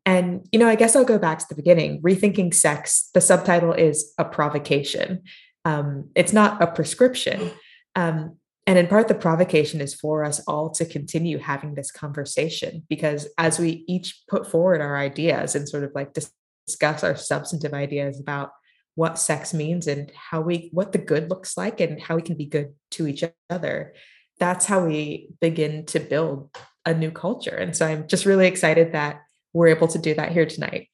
And, 0.05 0.47
you 0.51 0.59
know, 0.59 0.67
I 0.67 0.75
guess 0.75 0.95
I'll 0.95 1.05
go 1.05 1.19
back 1.19 1.39
to 1.39 1.45
the 1.47 1.55
beginning. 1.55 2.01
Rethinking 2.01 2.53
Sex, 2.53 3.09
the 3.13 3.21
subtitle 3.21 3.71
is 3.71 4.13
a 4.17 4.25
provocation. 4.25 5.23
Um, 5.63 6.09
it's 6.15 6.33
not 6.33 6.61
a 6.61 6.67
prescription. 6.67 7.51
Um, 7.95 8.37
and 8.71 8.79
in 8.79 8.87
part, 8.87 9.09
the 9.09 9.15
provocation 9.15 9.81
is 9.81 9.93
for 9.93 10.23
us 10.23 10.39
all 10.47 10.69
to 10.69 10.85
continue 10.85 11.39
having 11.39 11.75
this 11.75 11.91
conversation 11.91 12.85
because 12.87 13.27
as 13.37 13.59
we 13.59 13.83
each 13.85 14.23
put 14.29 14.49
forward 14.49 14.79
our 14.79 14.97
ideas 14.97 15.55
and 15.55 15.67
sort 15.67 15.83
of 15.83 15.91
like 15.93 16.13
discuss 16.13 17.03
our 17.03 17.17
substantive 17.17 17.73
ideas 17.73 18.17
about 18.17 18.51
what 18.95 19.19
sex 19.19 19.53
means 19.53 19.87
and 19.87 20.09
how 20.15 20.39
we, 20.39 20.69
what 20.71 20.93
the 20.93 20.99
good 20.99 21.29
looks 21.29 21.57
like 21.57 21.81
and 21.81 22.01
how 22.01 22.15
we 22.15 22.21
can 22.21 22.37
be 22.37 22.45
good 22.45 22.73
to 22.91 23.07
each 23.07 23.25
other, 23.49 23.93
that's 24.39 24.67
how 24.67 24.85
we 24.85 25.27
begin 25.41 25.85
to 25.87 25.99
build 25.99 26.49
a 26.85 26.93
new 26.93 27.11
culture. 27.11 27.57
And 27.57 27.75
so 27.75 27.85
I'm 27.85 28.07
just 28.07 28.25
really 28.25 28.47
excited 28.47 28.93
that 28.93 29.19
we're 29.51 29.67
able 29.67 29.89
to 29.89 29.99
do 29.99 30.13
that 30.13 30.31
here 30.31 30.45
tonight. 30.45 30.87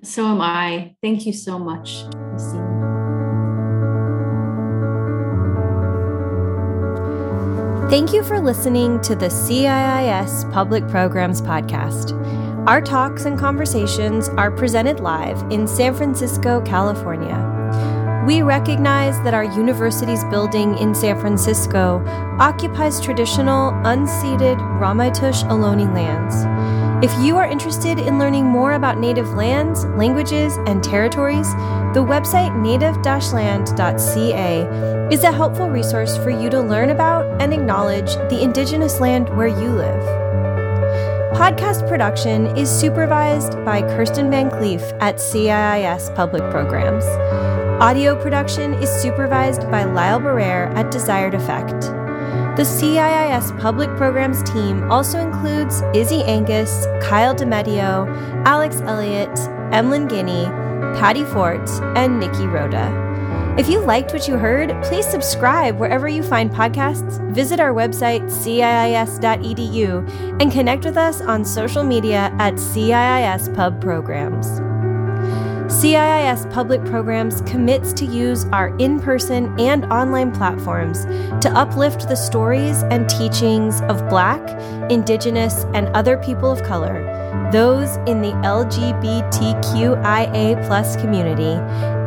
So 0.00 0.24
am 0.24 0.40
I. 0.40 0.96
Thank 1.02 1.26
you 1.26 1.34
so 1.34 1.58
much, 1.58 2.04
Thank 7.94 8.12
you 8.12 8.24
for 8.24 8.40
listening 8.40 9.00
to 9.02 9.14
the 9.14 9.26
CIIS 9.26 10.52
Public 10.52 10.88
Programs 10.88 11.40
Podcast. 11.40 12.10
Our 12.66 12.80
talks 12.80 13.24
and 13.24 13.38
conversations 13.38 14.28
are 14.30 14.50
presented 14.50 14.98
live 14.98 15.40
in 15.52 15.68
San 15.68 15.94
Francisco, 15.94 16.60
California. 16.62 17.38
We 18.26 18.42
recognize 18.42 19.22
that 19.22 19.32
our 19.32 19.44
university's 19.44 20.24
building 20.24 20.76
in 20.78 20.92
San 20.92 21.20
Francisco 21.20 22.02
occupies 22.40 23.00
traditional, 23.00 23.70
unceded 23.84 24.58
Ramaytush 24.80 25.44
Ohlone 25.44 25.94
lands. 25.94 26.53
If 27.04 27.12
you 27.22 27.36
are 27.36 27.44
interested 27.44 27.98
in 27.98 28.18
learning 28.18 28.46
more 28.46 28.72
about 28.72 28.96
Native 28.96 29.34
lands, 29.34 29.84
languages, 29.84 30.56
and 30.66 30.82
territories, 30.82 31.52
the 31.92 32.02
website 32.02 32.58
native 32.58 32.96
land.ca 33.30 34.62
is 35.12 35.22
a 35.22 35.30
helpful 35.30 35.68
resource 35.68 36.16
for 36.16 36.30
you 36.30 36.48
to 36.48 36.62
learn 36.62 36.88
about 36.88 37.42
and 37.42 37.52
acknowledge 37.52 38.14
the 38.30 38.42
Indigenous 38.42 39.00
land 39.00 39.28
where 39.36 39.48
you 39.48 39.68
live. 39.68 40.02
Podcast 41.36 41.86
production 41.86 42.46
is 42.56 42.70
supervised 42.70 43.62
by 43.66 43.82
Kirsten 43.82 44.30
Van 44.30 44.48
Cleef 44.48 44.80
at 44.98 45.16
CIIS 45.16 46.14
Public 46.16 46.50
Programs. 46.50 47.04
Audio 47.82 48.18
production 48.18 48.72
is 48.72 48.88
supervised 48.88 49.70
by 49.70 49.84
Lyle 49.84 50.20
Barrere 50.20 50.74
at 50.74 50.90
Desired 50.90 51.34
Effect. 51.34 52.03
The 52.56 52.62
CIIS 52.62 53.58
Public 53.60 53.88
Programs 53.96 54.40
team 54.44 54.88
also 54.88 55.18
includes 55.18 55.82
Izzy 55.92 56.22
Angus, 56.22 56.86
Kyle 57.02 57.34
DeMedio, 57.34 58.06
Alex 58.46 58.76
Elliott, 58.82 59.36
Emlyn 59.72 60.06
Guinea, 60.06 60.44
Patty 60.96 61.24
Fort, 61.24 61.68
and 61.96 62.20
Nikki 62.20 62.46
Rhoda. 62.46 63.56
If 63.58 63.68
you 63.68 63.80
liked 63.80 64.12
what 64.12 64.28
you 64.28 64.36
heard, 64.38 64.70
please 64.84 65.04
subscribe 65.04 65.80
wherever 65.80 66.06
you 66.06 66.22
find 66.22 66.48
podcasts, 66.48 67.18
visit 67.34 67.58
our 67.58 67.74
website, 67.74 68.22
ciis.edu, 68.30 68.80
and 70.40 70.52
connect 70.52 70.84
with 70.84 70.96
us 70.96 71.20
on 71.22 71.44
social 71.44 71.82
media 71.82 72.32
at 72.38 72.54
CIIS 72.54 73.52
Pub 73.52 73.80
Programs. 73.80 74.63
CIIS 75.68 76.52
Public 76.52 76.84
Programs 76.84 77.40
commits 77.42 77.94
to 77.94 78.04
use 78.04 78.44
our 78.52 78.76
in 78.76 79.00
person 79.00 79.58
and 79.58 79.86
online 79.86 80.30
platforms 80.30 81.06
to 81.42 81.50
uplift 81.54 82.06
the 82.06 82.16
stories 82.16 82.82
and 82.90 83.08
teachings 83.08 83.80
of 83.82 84.06
Black, 84.10 84.42
Indigenous, 84.90 85.64
and 85.72 85.88
other 85.96 86.18
people 86.18 86.52
of 86.52 86.62
color, 86.64 87.02
those 87.50 87.96
in 88.06 88.20
the 88.20 88.32
LGBTQIA 88.44 89.40
community, 91.00 91.58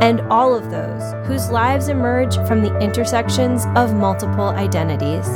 and 0.05 0.21
all 0.31 0.53
of 0.53 0.69
those 0.69 1.15
whose 1.25 1.49
lives 1.49 1.87
emerge 1.87 2.35
from 2.47 2.61
the 2.61 2.77
intersections 2.77 3.65
of 3.75 3.95
multiple 3.95 4.49
identities. 4.49 5.27